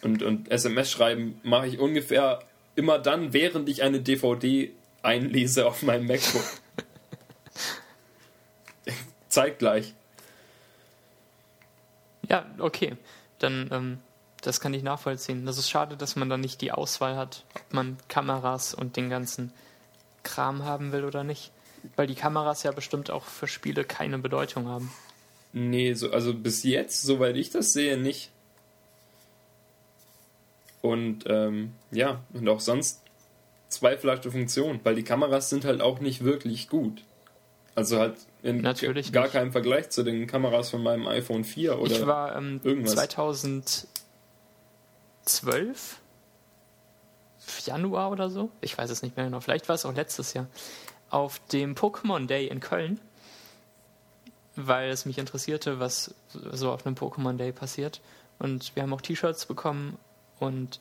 Und, 0.02 0.22
und 0.22 0.50
SMS 0.50 0.90
schreiben 0.90 1.40
mache 1.42 1.68
ich 1.68 1.78
ungefähr 1.78 2.40
immer 2.74 2.98
dann, 2.98 3.32
während 3.32 3.68
ich 3.68 3.82
eine 3.82 4.00
DVD 4.00 4.70
einlese 5.02 5.66
auf 5.66 5.82
meinem 5.82 6.06
MacBook. 6.06 6.44
Zeitgleich. 9.28 9.94
Ja, 12.28 12.46
okay. 12.58 12.96
Dann, 13.38 13.68
ähm, 13.72 13.98
das 14.42 14.60
kann 14.60 14.74
ich 14.74 14.82
nachvollziehen. 14.82 15.46
Das 15.46 15.58
ist 15.58 15.68
schade, 15.68 15.96
dass 15.96 16.16
man 16.16 16.28
dann 16.28 16.40
nicht 16.40 16.60
die 16.60 16.72
Auswahl 16.72 17.16
hat, 17.16 17.44
ob 17.54 17.72
man 17.72 17.96
Kameras 18.08 18.74
und 18.74 18.96
den 18.96 19.10
ganzen 19.10 19.52
Kram 20.22 20.64
haben 20.64 20.92
will 20.92 21.04
oder 21.04 21.24
nicht. 21.24 21.50
Weil 21.96 22.06
die 22.06 22.14
Kameras 22.14 22.62
ja 22.62 22.72
bestimmt 22.72 23.10
auch 23.10 23.24
für 23.24 23.46
Spiele 23.46 23.84
keine 23.84 24.18
Bedeutung 24.18 24.68
haben. 24.68 24.92
Nee, 25.52 25.94
so, 25.94 26.10
also 26.10 26.34
bis 26.34 26.62
jetzt, 26.62 27.02
soweit 27.02 27.36
ich 27.36 27.50
das 27.50 27.72
sehe, 27.72 27.96
nicht. 27.96 28.30
Und 30.82 31.24
ähm, 31.26 31.72
ja, 31.90 32.20
und 32.32 32.48
auch 32.48 32.60
sonst 32.60 33.02
zweifelhafte 33.68 34.30
Funktion, 34.30 34.80
weil 34.84 34.94
die 34.94 35.02
Kameras 35.02 35.50
sind 35.50 35.64
halt 35.64 35.80
auch 35.80 36.00
nicht 36.00 36.24
wirklich 36.24 36.68
gut. 36.68 37.02
Also 37.74 37.98
halt 37.98 38.16
in 38.42 38.60
Natürlich 38.60 39.12
gar 39.12 39.24
nicht. 39.24 39.32
keinem 39.32 39.52
Vergleich 39.52 39.90
zu 39.90 40.02
den 40.02 40.26
Kameras 40.26 40.70
von 40.70 40.82
meinem 40.82 41.06
iPhone 41.06 41.44
4 41.44 41.78
oder 41.78 41.92
ich 41.92 42.06
war 42.06 42.36
ähm, 42.36 42.60
irgendwas. 42.64 42.94
2012 45.28 46.00
Januar 47.64 48.10
oder 48.10 48.30
so, 48.30 48.50
ich 48.60 48.76
weiß 48.76 48.90
es 48.90 49.02
nicht 49.02 49.16
mehr 49.16 49.26
genau, 49.26 49.40
vielleicht 49.40 49.68
war 49.68 49.74
es 49.74 49.84
auch 49.84 49.94
letztes 49.94 50.34
Jahr, 50.34 50.46
auf 51.10 51.40
dem 51.48 51.74
Pokémon 51.74 52.26
Day 52.26 52.46
in 52.46 52.60
Köln, 52.60 53.00
weil 54.56 54.90
es 54.90 55.06
mich 55.06 55.18
interessierte, 55.18 55.80
was 55.80 56.14
so 56.32 56.72
auf 56.72 56.84
einem 56.84 56.96
Pokémon 56.96 57.36
Day 57.36 57.52
passiert. 57.52 58.00
Und 58.38 58.74
wir 58.74 58.82
haben 58.82 58.92
auch 58.92 59.00
T-Shirts 59.00 59.46
bekommen 59.46 59.98
und 60.38 60.80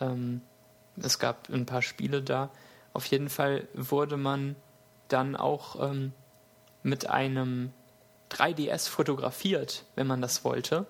ähm, 0.00 0.40
es 0.96 1.18
gab 1.18 1.48
ein 1.48 1.66
paar 1.66 1.82
Spiele 1.82 2.22
da. 2.22 2.50
Auf 2.92 3.06
jeden 3.06 3.28
Fall 3.28 3.68
wurde 3.74 4.16
man 4.16 4.56
dann 5.08 5.36
auch 5.36 5.90
ähm, 5.90 6.12
mit 6.82 7.08
einem 7.08 7.72
3DS 8.30 8.88
fotografiert, 8.88 9.84
wenn 9.94 10.06
man 10.06 10.20
das 10.20 10.44
wollte. 10.44 10.86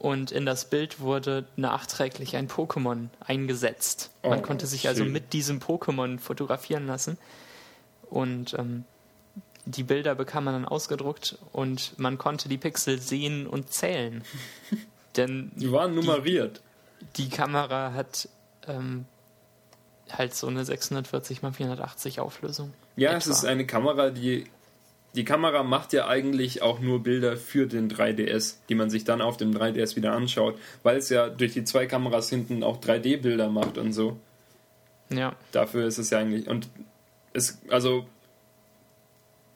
Und 0.00 0.32
in 0.32 0.46
das 0.46 0.64
Bild 0.64 1.00
wurde 1.00 1.44
nachträglich 1.56 2.34
ein 2.34 2.48
Pokémon 2.48 3.08
eingesetzt. 3.20 4.10
Man 4.22 4.38
Oh, 4.38 4.42
konnte 4.42 4.66
sich 4.66 4.88
also 4.88 5.04
schön. 5.04 5.12
mit 5.12 5.34
diesem 5.34 5.60
Pokémon 5.60 6.18
fotografieren 6.18 6.86
lassen. 6.86 7.18
Und 8.08 8.54
ähm, 8.58 8.84
die 9.66 9.82
Bilder 9.82 10.14
bekam 10.14 10.44
man 10.44 10.54
dann 10.54 10.64
ausgedruckt 10.64 11.36
und 11.52 11.98
man 11.98 12.16
konnte 12.16 12.48
die 12.48 12.56
Pixel 12.56 12.98
sehen 12.98 13.46
und 13.46 13.72
zählen. 13.72 14.24
Denn 15.16 15.52
die 15.54 15.70
waren 15.70 15.94
nummeriert. 15.94 16.62
die 17.16 17.28
Kamera 17.28 17.92
hat 17.92 18.26
ähm, 18.66 19.04
halt 20.10 20.34
so 20.34 20.46
eine 20.46 20.64
640 20.64 21.42
x 21.42 21.56
480 21.56 22.20
Auflösung. 22.20 22.72
Ja, 22.96 23.10
etwa. 23.10 23.18
es 23.18 23.26
ist 23.26 23.44
eine 23.44 23.66
Kamera, 23.66 24.08
die 24.10 24.46
die 25.14 25.24
Kamera 25.24 25.62
macht 25.62 25.92
ja 25.92 26.06
eigentlich 26.06 26.62
auch 26.62 26.80
nur 26.80 27.02
Bilder 27.02 27.36
für 27.36 27.66
den 27.66 27.90
3DS, 27.90 28.56
die 28.68 28.74
man 28.74 28.90
sich 28.90 29.04
dann 29.04 29.20
auf 29.20 29.36
dem 29.36 29.52
3DS 29.52 29.96
wieder 29.96 30.12
anschaut, 30.12 30.58
weil 30.82 30.98
es 30.98 31.08
ja 31.08 31.28
durch 31.28 31.52
die 31.52 31.64
zwei 31.64 31.86
Kameras 31.86 32.30
hinten 32.30 32.62
auch 32.62 32.80
3D-Bilder 32.80 33.48
macht 33.48 33.76
und 33.76 33.92
so. 33.92 34.18
Ja, 35.10 35.34
Dafür 35.50 35.86
ist 35.86 35.98
es 35.98 36.10
ja 36.10 36.18
eigentlich. 36.18 36.46
Und 36.46 36.68
es, 37.32 37.60
also, 37.68 38.06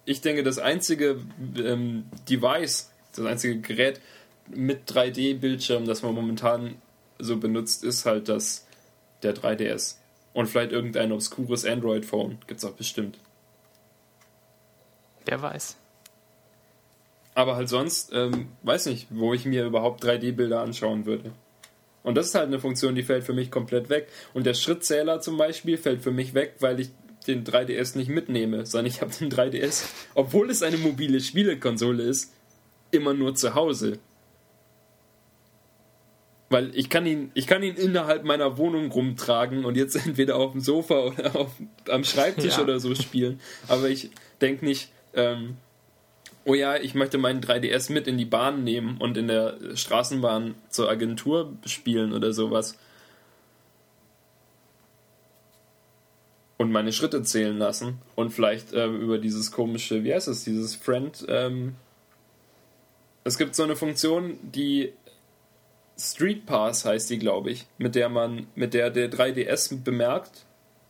ich 0.05 0.21
denke, 0.21 0.43
das 0.43 0.59
einzige 0.59 1.21
ähm, 1.57 2.07
Device, 2.29 2.91
das 3.15 3.25
einzige 3.25 3.61
Gerät 3.61 4.01
mit 4.49 4.91
3D-Bildschirm, 4.91 5.87
das 5.87 6.03
man 6.03 6.15
momentan 6.15 6.75
so 7.19 7.37
benutzt, 7.37 7.85
ist 7.85 8.05
halt 8.05 8.29
das 8.29 8.67
der 9.23 9.35
3DS. 9.35 9.97
Und 10.33 10.49
vielleicht 10.49 10.73
irgendein 10.73 11.13
obskures 11.13 11.65
Android-Phone. 11.65 12.39
Gibt's 12.49 12.65
auch 12.65 12.73
bestimmt. 12.73 13.19
Wer 15.27 15.41
weiß. 15.43 15.77
Aber 17.35 17.57
halt 17.57 17.69
sonst, 17.69 18.13
ähm, 18.13 18.49
weiß 18.63 18.87
nicht, 18.87 19.09
wo 19.11 19.35
ich 19.35 19.45
mir 19.45 19.65
überhaupt 19.67 20.05
3D-Bilder 20.05 20.61
anschauen 20.61 21.05
würde. 21.05 21.33
Und 22.05 22.17
das 22.17 22.27
ist 22.29 22.35
halt 22.35 22.47
eine 22.47 22.61
Funktion, 22.61 22.95
die 22.95 23.03
fällt 23.03 23.25
für 23.25 23.33
mich 23.33 23.51
komplett 23.51 23.89
weg. 23.89 24.09
Und 24.35 24.45
der 24.47 24.55
Schrittzähler 24.55 25.21
zum 25.21 25.37
Beispiel 25.37 25.79
fällt 25.79 26.03
für 26.03 26.11
mich 26.13 26.35
weg, 26.35 26.57
weil 26.61 26.79
ich 26.79 26.91
den 27.27 27.45
3DS 27.45 27.97
nicht 27.97 28.09
mitnehme, 28.09 28.67
sondern 28.67 28.87
ich 28.87 29.01
habe 29.01 29.11
den 29.13 29.31
3DS, 29.31 29.85
obwohl 30.15 30.51
es 30.51 30.63
eine 30.63 30.77
mobile 30.77 31.21
Spielekonsole 31.21 32.03
ist, 32.03 32.33
immer 32.91 33.15
nur 33.15 33.35
zu 33.35 33.55
Hause. 33.55 33.99
Weil 36.51 36.71
ich 36.77 36.91
kann 36.91 37.07
ihn, 37.07 37.31
ich 37.35 37.47
kann 37.47 37.63
ihn 37.63 37.75
innerhalb 37.75 38.25
meiner 38.25 38.59
Wohnung 38.59 38.93
rumtragen 38.93 39.65
und 39.65 39.77
jetzt 39.77 39.97
entweder 40.07 40.37
auf 40.37 40.53
dem 40.53 40.61
Sofa 40.61 41.01
oder 41.07 41.35
auf, 41.35 41.51
am 41.89 42.05
Schreibtisch 42.05 42.59
Ja. 42.59 42.63
oder 42.63 42.79
so 42.79 42.95
spielen. 42.95 43.41
Aber 43.67 43.89
ich 43.89 44.11
denke 44.41 44.65
nicht, 44.65 44.91
ähm, 45.15 45.57
oh 46.45 46.55
ja, 46.55 46.77
ich 46.77 46.95
möchte 46.95 47.19
meinen 47.19 47.41
3DS 47.41 47.93
mit 47.93 48.07
in 48.07 48.19
die 48.19 48.25
Bahn 48.25 48.65
nehmen 48.65 48.99
und 48.99 49.17
in 49.17 49.29
der 49.29 49.57
Straßenbahn 49.75 50.55
zur 50.69 50.91
Agentur 50.91 51.55
spielen 51.67 52.13
oder 52.13 52.33
sowas. 52.33 52.79
Und 56.57 56.71
meine 56.71 56.93
Schritte 56.93 57.23
zählen 57.23 57.59
lassen 57.59 57.99
und 58.15 58.31
vielleicht 58.31 58.73
ähm, 58.73 59.01
über 59.01 59.19
dieses 59.19 59.51
komische, 59.51 60.05
wie 60.05 60.15
heißt 60.15 60.29
es, 60.29 60.45
dieses 60.45 60.77
Friend. 60.77 61.25
Ähm, 61.29 61.75
es 63.25 63.39
gibt 63.39 63.55
so 63.55 63.65
eine 63.65 63.75
Funktion, 63.75 64.39
die 64.43 64.93
Street 65.99 66.47
Pass 66.47 66.85
heißt 66.85 67.11
die, 67.11 67.19
glaube 67.19 67.51
ich, 67.51 67.67
mit 67.79 67.95
der 67.95 68.09
man, 68.09 68.47
mit 68.55 68.75
der 68.75 68.91
der 68.91 69.11
3DS 69.11 69.83
bemerkt, 69.83 70.45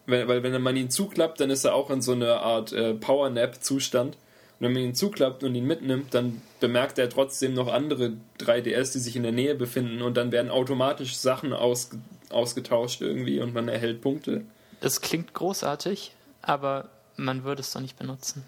weil, 0.07 0.29
weil 0.29 0.43
wenn 0.43 0.61
man 0.61 0.77
ihn 0.77 0.91
zuklappt, 0.91 1.41
dann 1.41 1.51
ist 1.51 1.65
er 1.65 1.75
auch 1.75 1.91
in 1.91 2.03
so 2.03 2.13
einer 2.13 2.41
Art 2.41 2.73
äh, 2.73 2.95
Power-Nap-Zustand. 2.95 4.17
Und 4.17 4.61
wenn 4.61 4.73
man 4.73 4.83
ihn 4.83 4.95
zuklappt 4.95 5.43
und 5.43 5.55
ihn 5.55 5.67
mitnimmt, 5.67 6.15
dann 6.15 6.43
bemerkt 6.61 6.99
er 6.99 7.09
trotzdem 7.09 7.55
noch 7.55 7.69
andere 7.69 8.13
3DS, 8.39 8.93
die 8.93 8.99
sich 8.99 9.17
in 9.17 9.23
der 9.23 9.33
Nähe 9.33 9.55
befinden 9.55 10.03
und 10.03 10.17
dann 10.17 10.33
werden 10.33 10.51
automatisch 10.51 11.17
Sachen 11.17 11.53
ausge 11.53 11.99
ausgetauscht 12.31 13.01
irgendwie 13.01 13.41
und 13.41 13.55
man 13.55 13.69
erhält 13.69 14.01
Punkte. 14.01 14.45
Das 14.81 15.01
klingt 15.01 15.35
großartig, 15.35 16.15
aber 16.43 16.89
man 17.17 17.45
würde 17.45 17.61
es 17.61 17.73
doch 17.73 17.81
nicht 17.81 17.97
benutzen. 17.97 18.45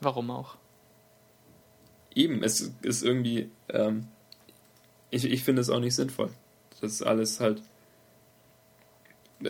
Warum 0.00 0.30
auch? 0.30 0.56
Eben, 2.14 2.42
es 2.42 2.72
ist 2.82 3.02
irgendwie, 3.02 3.50
ähm, 3.68 4.08
ich, 5.10 5.24
ich 5.24 5.44
finde 5.44 5.62
es 5.62 5.70
auch 5.70 5.80
nicht 5.80 5.94
sinnvoll. 5.94 6.30
Das 6.80 6.92
ist 6.92 7.02
alles 7.02 7.40
halt. 7.40 7.62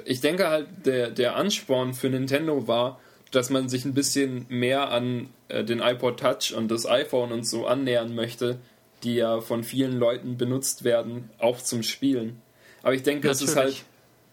Ich 0.04 0.20
denke 0.20 0.48
halt, 0.48 0.68
der, 0.84 1.10
der 1.10 1.36
Ansporn 1.36 1.94
für 1.94 2.08
Nintendo 2.08 2.66
war, 2.66 3.00
dass 3.30 3.50
man 3.50 3.68
sich 3.68 3.84
ein 3.84 3.94
bisschen 3.94 4.46
mehr 4.48 4.90
an 4.90 5.28
äh, 5.48 5.64
den 5.64 5.80
iPod 5.80 6.20
Touch 6.20 6.54
und 6.56 6.70
das 6.70 6.86
iPhone 6.86 7.32
und 7.32 7.46
so 7.46 7.66
annähern 7.66 8.14
möchte, 8.14 8.58
die 9.02 9.14
ja 9.16 9.40
von 9.40 9.64
vielen 9.64 9.98
Leuten 9.98 10.36
benutzt 10.36 10.84
werden, 10.84 11.30
auch 11.38 11.60
zum 11.60 11.82
Spielen. 11.82 12.40
Aber 12.82 12.94
ich 12.94 13.02
denke, 13.02 13.28
es 13.28 13.42
ist 13.42 13.56
halt 13.56 13.68
Natürlich. 13.68 13.84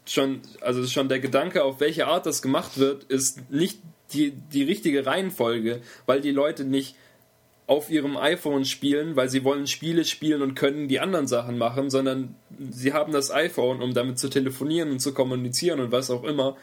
schon, 0.06 0.40
also 0.60 0.86
schon 0.86 1.08
der 1.08 1.20
Gedanke, 1.20 1.64
auf 1.64 1.80
welche 1.80 2.06
Art 2.06 2.26
das 2.26 2.42
gemacht 2.42 2.78
wird, 2.78 3.04
ist 3.04 3.50
nicht 3.50 3.80
die, 4.12 4.30
die 4.30 4.62
richtige 4.62 5.06
Reihenfolge, 5.06 5.80
weil 6.06 6.20
die 6.20 6.30
Leute 6.30 6.64
nicht 6.64 6.96
auf 7.72 7.88
ihrem 7.88 8.18
iPhone 8.18 8.66
spielen, 8.66 9.16
weil 9.16 9.30
sie 9.30 9.44
wollen 9.44 9.66
Spiele 9.66 10.04
spielen 10.04 10.42
und 10.42 10.54
können 10.54 10.88
die 10.88 11.00
anderen 11.00 11.26
Sachen 11.26 11.56
machen, 11.56 11.88
sondern 11.88 12.34
sie 12.70 12.92
haben 12.92 13.14
das 13.14 13.30
iPhone, 13.30 13.80
um 13.80 13.94
damit 13.94 14.18
zu 14.18 14.28
telefonieren 14.28 14.90
und 14.90 14.98
zu 14.98 15.14
kommunizieren 15.14 15.80
und 15.80 15.90
was 15.90 16.10
auch 16.10 16.22
immer. 16.22 16.54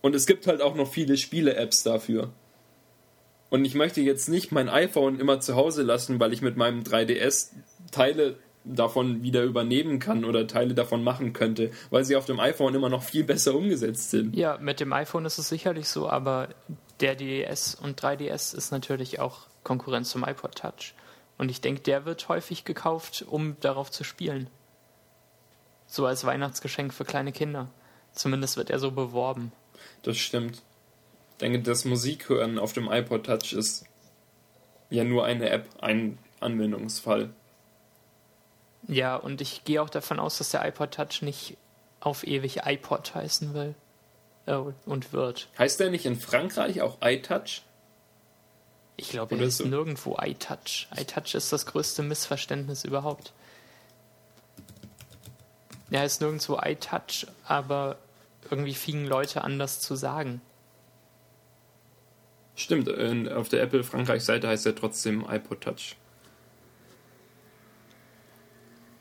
Und 0.00 0.16
es 0.16 0.26
gibt 0.26 0.48
halt 0.48 0.62
auch 0.62 0.74
noch 0.74 0.90
viele 0.90 1.16
Spiele-Apps 1.16 1.84
dafür. 1.84 2.30
Und 3.50 3.64
ich 3.64 3.76
möchte 3.76 4.00
jetzt 4.00 4.28
nicht 4.28 4.50
mein 4.50 4.68
iPhone 4.68 5.20
immer 5.20 5.38
zu 5.38 5.54
Hause 5.54 5.84
lassen, 5.84 6.18
weil 6.18 6.32
ich 6.32 6.42
mit 6.42 6.56
meinem 6.56 6.82
3DS 6.82 7.52
Teile 7.92 8.34
davon 8.64 9.22
wieder 9.22 9.44
übernehmen 9.44 10.00
kann 10.00 10.24
oder 10.24 10.48
Teile 10.48 10.74
davon 10.74 11.04
machen 11.04 11.34
könnte, 11.34 11.70
weil 11.90 12.04
sie 12.04 12.16
auf 12.16 12.24
dem 12.24 12.40
iPhone 12.40 12.74
immer 12.74 12.88
noch 12.88 13.04
viel 13.04 13.22
besser 13.22 13.54
umgesetzt 13.54 14.10
sind. 14.10 14.34
Ja, 14.34 14.58
mit 14.58 14.80
dem 14.80 14.92
iPhone 14.92 15.24
ist 15.24 15.38
es 15.38 15.48
sicherlich 15.48 15.88
so, 15.88 16.08
aber 16.08 16.48
der 16.98 17.14
DS 17.14 17.76
und 17.76 18.02
3DS 18.02 18.56
ist 18.56 18.72
natürlich 18.72 19.20
auch 19.20 19.46
Konkurrenz 19.66 20.10
zum 20.10 20.24
iPod 20.24 20.54
Touch. 20.54 20.94
Und 21.38 21.50
ich 21.50 21.60
denke, 21.60 21.82
der 21.82 22.04
wird 22.04 22.28
häufig 22.28 22.64
gekauft, 22.64 23.24
um 23.28 23.56
darauf 23.60 23.90
zu 23.90 24.04
spielen. 24.04 24.48
So 25.88 26.06
als 26.06 26.24
Weihnachtsgeschenk 26.24 26.94
für 26.94 27.04
kleine 27.04 27.32
Kinder. 27.32 27.68
Zumindest 28.12 28.56
wird 28.56 28.70
er 28.70 28.78
so 28.78 28.92
beworben. 28.92 29.52
Das 30.02 30.16
stimmt. 30.16 30.62
Ich 31.32 31.38
denke, 31.38 31.60
das 31.60 31.84
Musikhören 31.84 32.58
auf 32.58 32.72
dem 32.72 32.90
iPod 32.90 33.26
Touch 33.26 33.52
ist 33.52 33.84
ja 34.88 35.02
nur 35.02 35.24
eine 35.24 35.50
App, 35.50 35.68
ein 35.80 36.18
Anwendungsfall. 36.40 37.30
Ja, 38.86 39.16
und 39.16 39.40
ich 39.40 39.64
gehe 39.64 39.82
auch 39.82 39.90
davon 39.90 40.20
aus, 40.20 40.38
dass 40.38 40.50
der 40.50 40.64
iPod 40.64 40.92
Touch 40.92 41.22
nicht 41.22 41.56
auf 41.98 42.24
ewig 42.24 42.60
iPod 42.64 43.14
heißen 43.16 43.52
will. 43.52 43.74
Äh, 44.46 44.62
und 44.86 45.12
wird. 45.12 45.48
Heißt 45.58 45.80
der 45.80 45.90
nicht 45.90 46.06
in 46.06 46.14
Frankreich 46.14 46.80
auch 46.80 46.98
iTouch? 47.02 47.62
Ich 48.96 49.10
glaube, 49.10 49.36
er 49.36 49.42
ist 49.42 49.58
so. 49.58 49.66
nirgendwo 49.66 50.16
iTouch. 50.20 50.88
iTouch 50.96 51.34
ist 51.34 51.52
das 51.52 51.66
größte 51.66 52.02
Missverständnis 52.02 52.84
überhaupt. 52.84 53.32
Er 55.90 56.00
heißt 56.00 56.20
nirgendwo 56.20 56.58
iTouch, 56.62 57.26
aber 57.44 57.98
irgendwie 58.50 58.74
fingen 58.74 59.06
Leute 59.06 59.44
an, 59.44 59.58
das 59.58 59.80
zu 59.80 59.96
sagen. 59.96 60.40
Stimmt, 62.54 62.88
auf 63.30 63.50
der 63.50 63.62
Apple 63.62 63.84
Frankreich 63.84 64.24
Seite 64.24 64.48
heißt 64.48 64.64
er 64.64 64.74
trotzdem 64.74 65.26
iPod 65.28 65.60
Touch. 65.60 65.96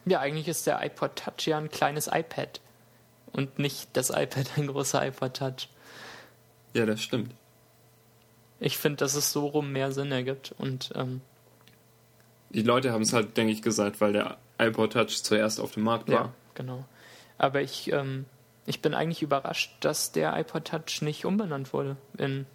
Ja, 0.05 0.19
eigentlich 0.19 0.49
ist 0.49 0.67
der 0.67 0.83
iPod 0.85 1.15
Touch 1.15 1.47
ja 1.47 1.57
ein 1.57 1.69
kleines 1.69 2.07
iPad. 2.07 2.59
Und 3.31 3.59
nicht 3.59 3.89
das 3.93 4.09
iPad 4.09 4.57
ein 4.57 4.67
großer 4.67 5.07
iPod 5.07 5.35
Touch. 5.35 5.69
Ja, 6.73 6.85
das 6.85 7.01
stimmt. 7.01 7.33
Ich 8.59 8.77
finde, 8.77 8.97
dass 8.97 9.15
es 9.15 9.31
so 9.31 9.47
rum 9.47 9.71
mehr 9.71 9.91
Sinn 9.91 10.11
ergibt. 10.11 10.53
Und 10.57 10.91
ähm, 10.95 11.21
Die 12.51 12.61
Leute 12.61 12.91
haben 12.91 13.01
es 13.01 13.13
halt, 13.13 13.35
denke 13.37 13.51
ich, 13.53 13.61
gesagt, 13.61 13.99
weil 14.01 14.13
der 14.13 14.37
iPod 14.57 14.93
Touch 14.93 15.23
zuerst 15.23 15.59
auf 15.59 15.73
dem 15.73 15.83
Markt 15.83 16.07
war. 16.09 16.13
ja, 16.15 16.33
genau. 16.53 16.85
Aber 17.37 17.61
ich, 17.61 17.91
ähm, 17.91 18.25
ich 18.65 18.81
bin 18.81 18.93
eigentlich 18.93 19.21
überrascht, 19.21 19.71
dass 19.81 20.11
der 20.13 20.37
iPod 20.39 20.65
Touch 20.65 21.01
nicht 21.01 21.25
umbenannt 21.25 21.73
wurde 21.73 21.97
in 22.17 22.45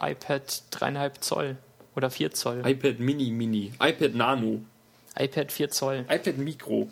iPad 0.00 0.42
3,5 0.72 1.20
Zoll 1.20 1.56
oder 1.96 2.10
4 2.10 2.30
Zoll. 2.32 2.62
iPad 2.66 3.00
Mini 3.00 3.30
Mini, 3.30 3.72
iPad 3.82 4.14
Nano, 4.14 4.60
iPad 5.18 5.50
4 5.50 5.70
Zoll. 5.70 6.04
iPad 6.08 6.36
Micro. 6.38 6.88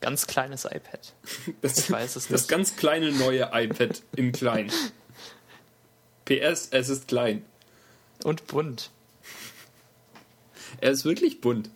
Ganz 0.00 0.26
kleines 0.26 0.64
iPad. 0.66 1.14
Das, 1.62 1.78
Ich 1.84 1.90
weiß 1.90 2.16
es 2.16 2.28
das 2.28 2.42
nicht. 2.42 2.48
ganz 2.48 2.76
kleine 2.76 3.12
neue 3.12 3.48
iPad 3.52 4.02
in 4.16 4.32
klein. 4.32 4.70
PS, 6.26 6.68
es 6.70 6.90
ist 6.90 7.08
klein. 7.08 7.44
Und 8.24 8.46
bunt. 8.46 8.90
Er 10.80 10.90
ist 10.90 11.04
wirklich 11.04 11.40
bunt. 11.40 11.70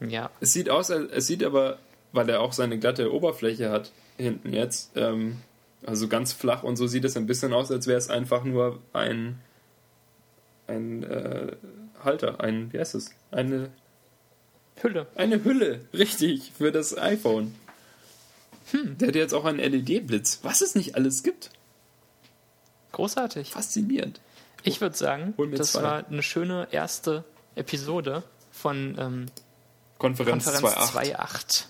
Ja. 0.00 0.30
Es 0.40 0.52
sieht 0.52 0.70
aus, 0.70 0.90
es 0.90 1.26
sieht 1.26 1.44
aber, 1.44 1.78
weil 2.12 2.28
er 2.28 2.40
auch 2.40 2.52
seine 2.52 2.78
glatte 2.78 3.12
Oberfläche 3.12 3.70
hat, 3.70 3.92
hinten 4.16 4.52
jetzt, 4.52 4.92
ähm, 4.96 5.38
also 5.84 6.08
ganz 6.08 6.32
flach 6.32 6.62
und 6.62 6.76
so 6.76 6.86
sieht 6.86 7.04
es 7.04 7.16
ein 7.16 7.26
bisschen 7.26 7.52
aus, 7.52 7.70
als 7.70 7.86
wäre 7.86 7.98
es 7.98 8.08
einfach 8.08 8.44
nur 8.44 8.80
ein, 8.92 9.38
ein 10.66 11.02
äh, 11.02 11.56
Halter, 12.02 12.40
ein, 12.40 12.72
wie 12.72 12.78
heißt 12.78 12.94
es? 12.94 13.10
Eine, 13.30 13.70
Hülle. 14.80 15.06
eine 15.14 15.44
Hülle, 15.44 15.80
richtig, 15.92 16.52
für 16.56 16.72
das 16.72 16.96
iPhone. 16.96 17.54
Hm. 18.70 18.96
Der 18.98 19.08
hat 19.08 19.14
jetzt 19.16 19.34
auch 19.34 19.44
einen 19.44 19.58
LED-Blitz. 19.58 20.40
Was 20.42 20.60
es 20.60 20.74
nicht 20.74 20.94
alles 20.94 21.22
gibt. 21.22 21.50
Großartig. 22.92 23.50
Faszinierend. 23.50 24.20
Ich 24.62 24.80
würde 24.80 24.96
sagen, 24.96 25.34
das 25.56 25.72
zwei. 25.72 25.82
war 25.82 26.06
eine 26.06 26.22
schöne 26.22 26.68
erste 26.70 27.24
Episode 27.54 28.22
von 28.50 28.96
ähm, 28.98 29.26
Konferenz, 29.98 30.44
Konferenz 30.44 30.92
2.8. 30.92 31.16
2.8. 31.16 31.64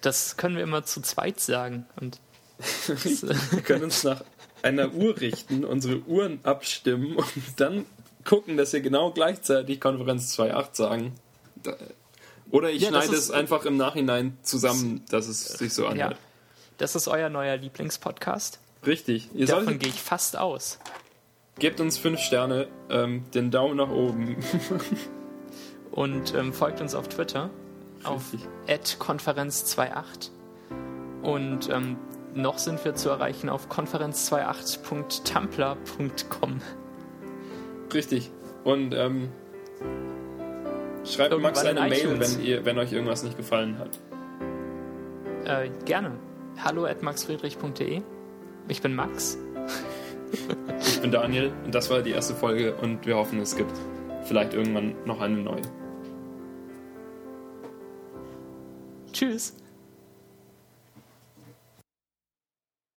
Das 0.00 0.36
können 0.36 0.56
wir 0.56 0.62
immer 0.62 0.84
zu 0.84 1.00
zweit 1.00 1.40
sagen. 1.40 1.86
Und 1.96 2.20
Wir 2.86 3.62
können 3.62 3.84
uns 3.84 4.04
nach 4.04 4.22
einer 4.62 4.92
Uhr 4.92 5.20
richten, 5.20 5.64
unsere 5.64 6.00
Uhren 6.02 6.40
abstimmen 6.44 7.16
und 7.16 7.26
dann 7.56 7.86
gucken, 8.24 8.56
dass 8.56 8.72
wir 8.72 8.80
genau 8.80 9.10
gleichzeitig 9.10 9.80
Konferenz 9.80 10.38
2.8 10.38 10.68
sagen. 10.72 11.14
Oder 12.50 12.70
ich 12.70 12.82
Ja, 12.82 12.88
schneide 12.88 13.14
es 13.14 13.30
einfach 13.30 13.64
im 13.64 13.76
Nachhinein 13.76 14.38
zusammen, 14.42 15.04
dass 15.10 15.26
es 15.26 15.44
sich 15.44 15.74
so 15.74 15.84
ja, 15.84 15.90
anhört. 15.90 16.18
das 16.78 16.94
ist 16.94 17.08
euer 17.08 17.28
neuer 17.28 17.56
Lieblingspodcast. 17.56 18.60
Richtig. 18.86 19.28
Ihr 19.34 19.46
Davon 19.46 19.64
solltet, 19.64 19.82
gehe 19.82 19.90
ich 19.90 20.00
fast 20.00 20.38
aus. 20.38 20.78
gebt 21.58 21.80
uns 21.80 21.98
fünf 21.98 22.20
Sterne, 22.20 22.68
ähm, 22.90 23.24
den 23.32 23.50
Daumen 23.50 23.76
nach 23.76 23.90
oben. 23.90 24.36
Und 25.90 26.32
ähm, 26.34 26.52
folgt 26.52 26.80
uns 26.80 26.94
auf 26.94 27.08
Twitter 27.08 27.50
auf 28.02 28.32
Richtig. 28.32 28.48
konferenz28. 29.00 30.30
Und 31.22 31.68
ähm, 31.70 31.96
noch 32.34 32.58
sind 32.58 32.84
wir 32.84 32.94
zu 32.94 33.08
erreichen 33.08 33.48
auf 33.48 33.70
konferenz28.tumblr.com. 33.70 36.60
Richtig. 37.92 38.30
Und 38.64 38.94
ähm, 38.94 39.30
schreibt 41.04 41.32
Irgendwann 41.32 41.52
Max 41.52 41.64
eine 41.64 41.80
in 41.80 41.88
Mail, 41.88 42.20
wenn, 42.20 42.42
ihr, 42.42 42.64
wenn 42.64 42.78
euch 42.78 42.92
irgendwas 42.92 43.22
nicht 43.22 43.36
gefallen 43.36 43.78
hat. 43.78 44.00
Äh, 45.44 45.68
gerne. 45.84 46.12
Hallo 46.62 46.86
at 46.86 47.02
maxfriedrich.de. 47.02 48.02
Ich 48.68 48.80
bin 48.80 48.94
Max. 48.94 49.38
Ich 50.80 51.00
bin 51.00 51.10
Daniel 51.10 51.52
und 51.64 51.74
das 51.74 51.90
war 51.90 52.02
die 52.02 52.10
erste 52.10 52.34
Folge 52.34 52.74
und 52.74 53.06
wir 53.06 53.16
hoffen, 53.16 53.38
es 53.40 53.56
gibt 53.56 53.72
vielleicht 54.24 54.54
irgendwann 54.54 54.94
noch 55.04 55.20
eine 55.20 55.36
neue. 55.36 55.62
Tschüss. 59.12 59.56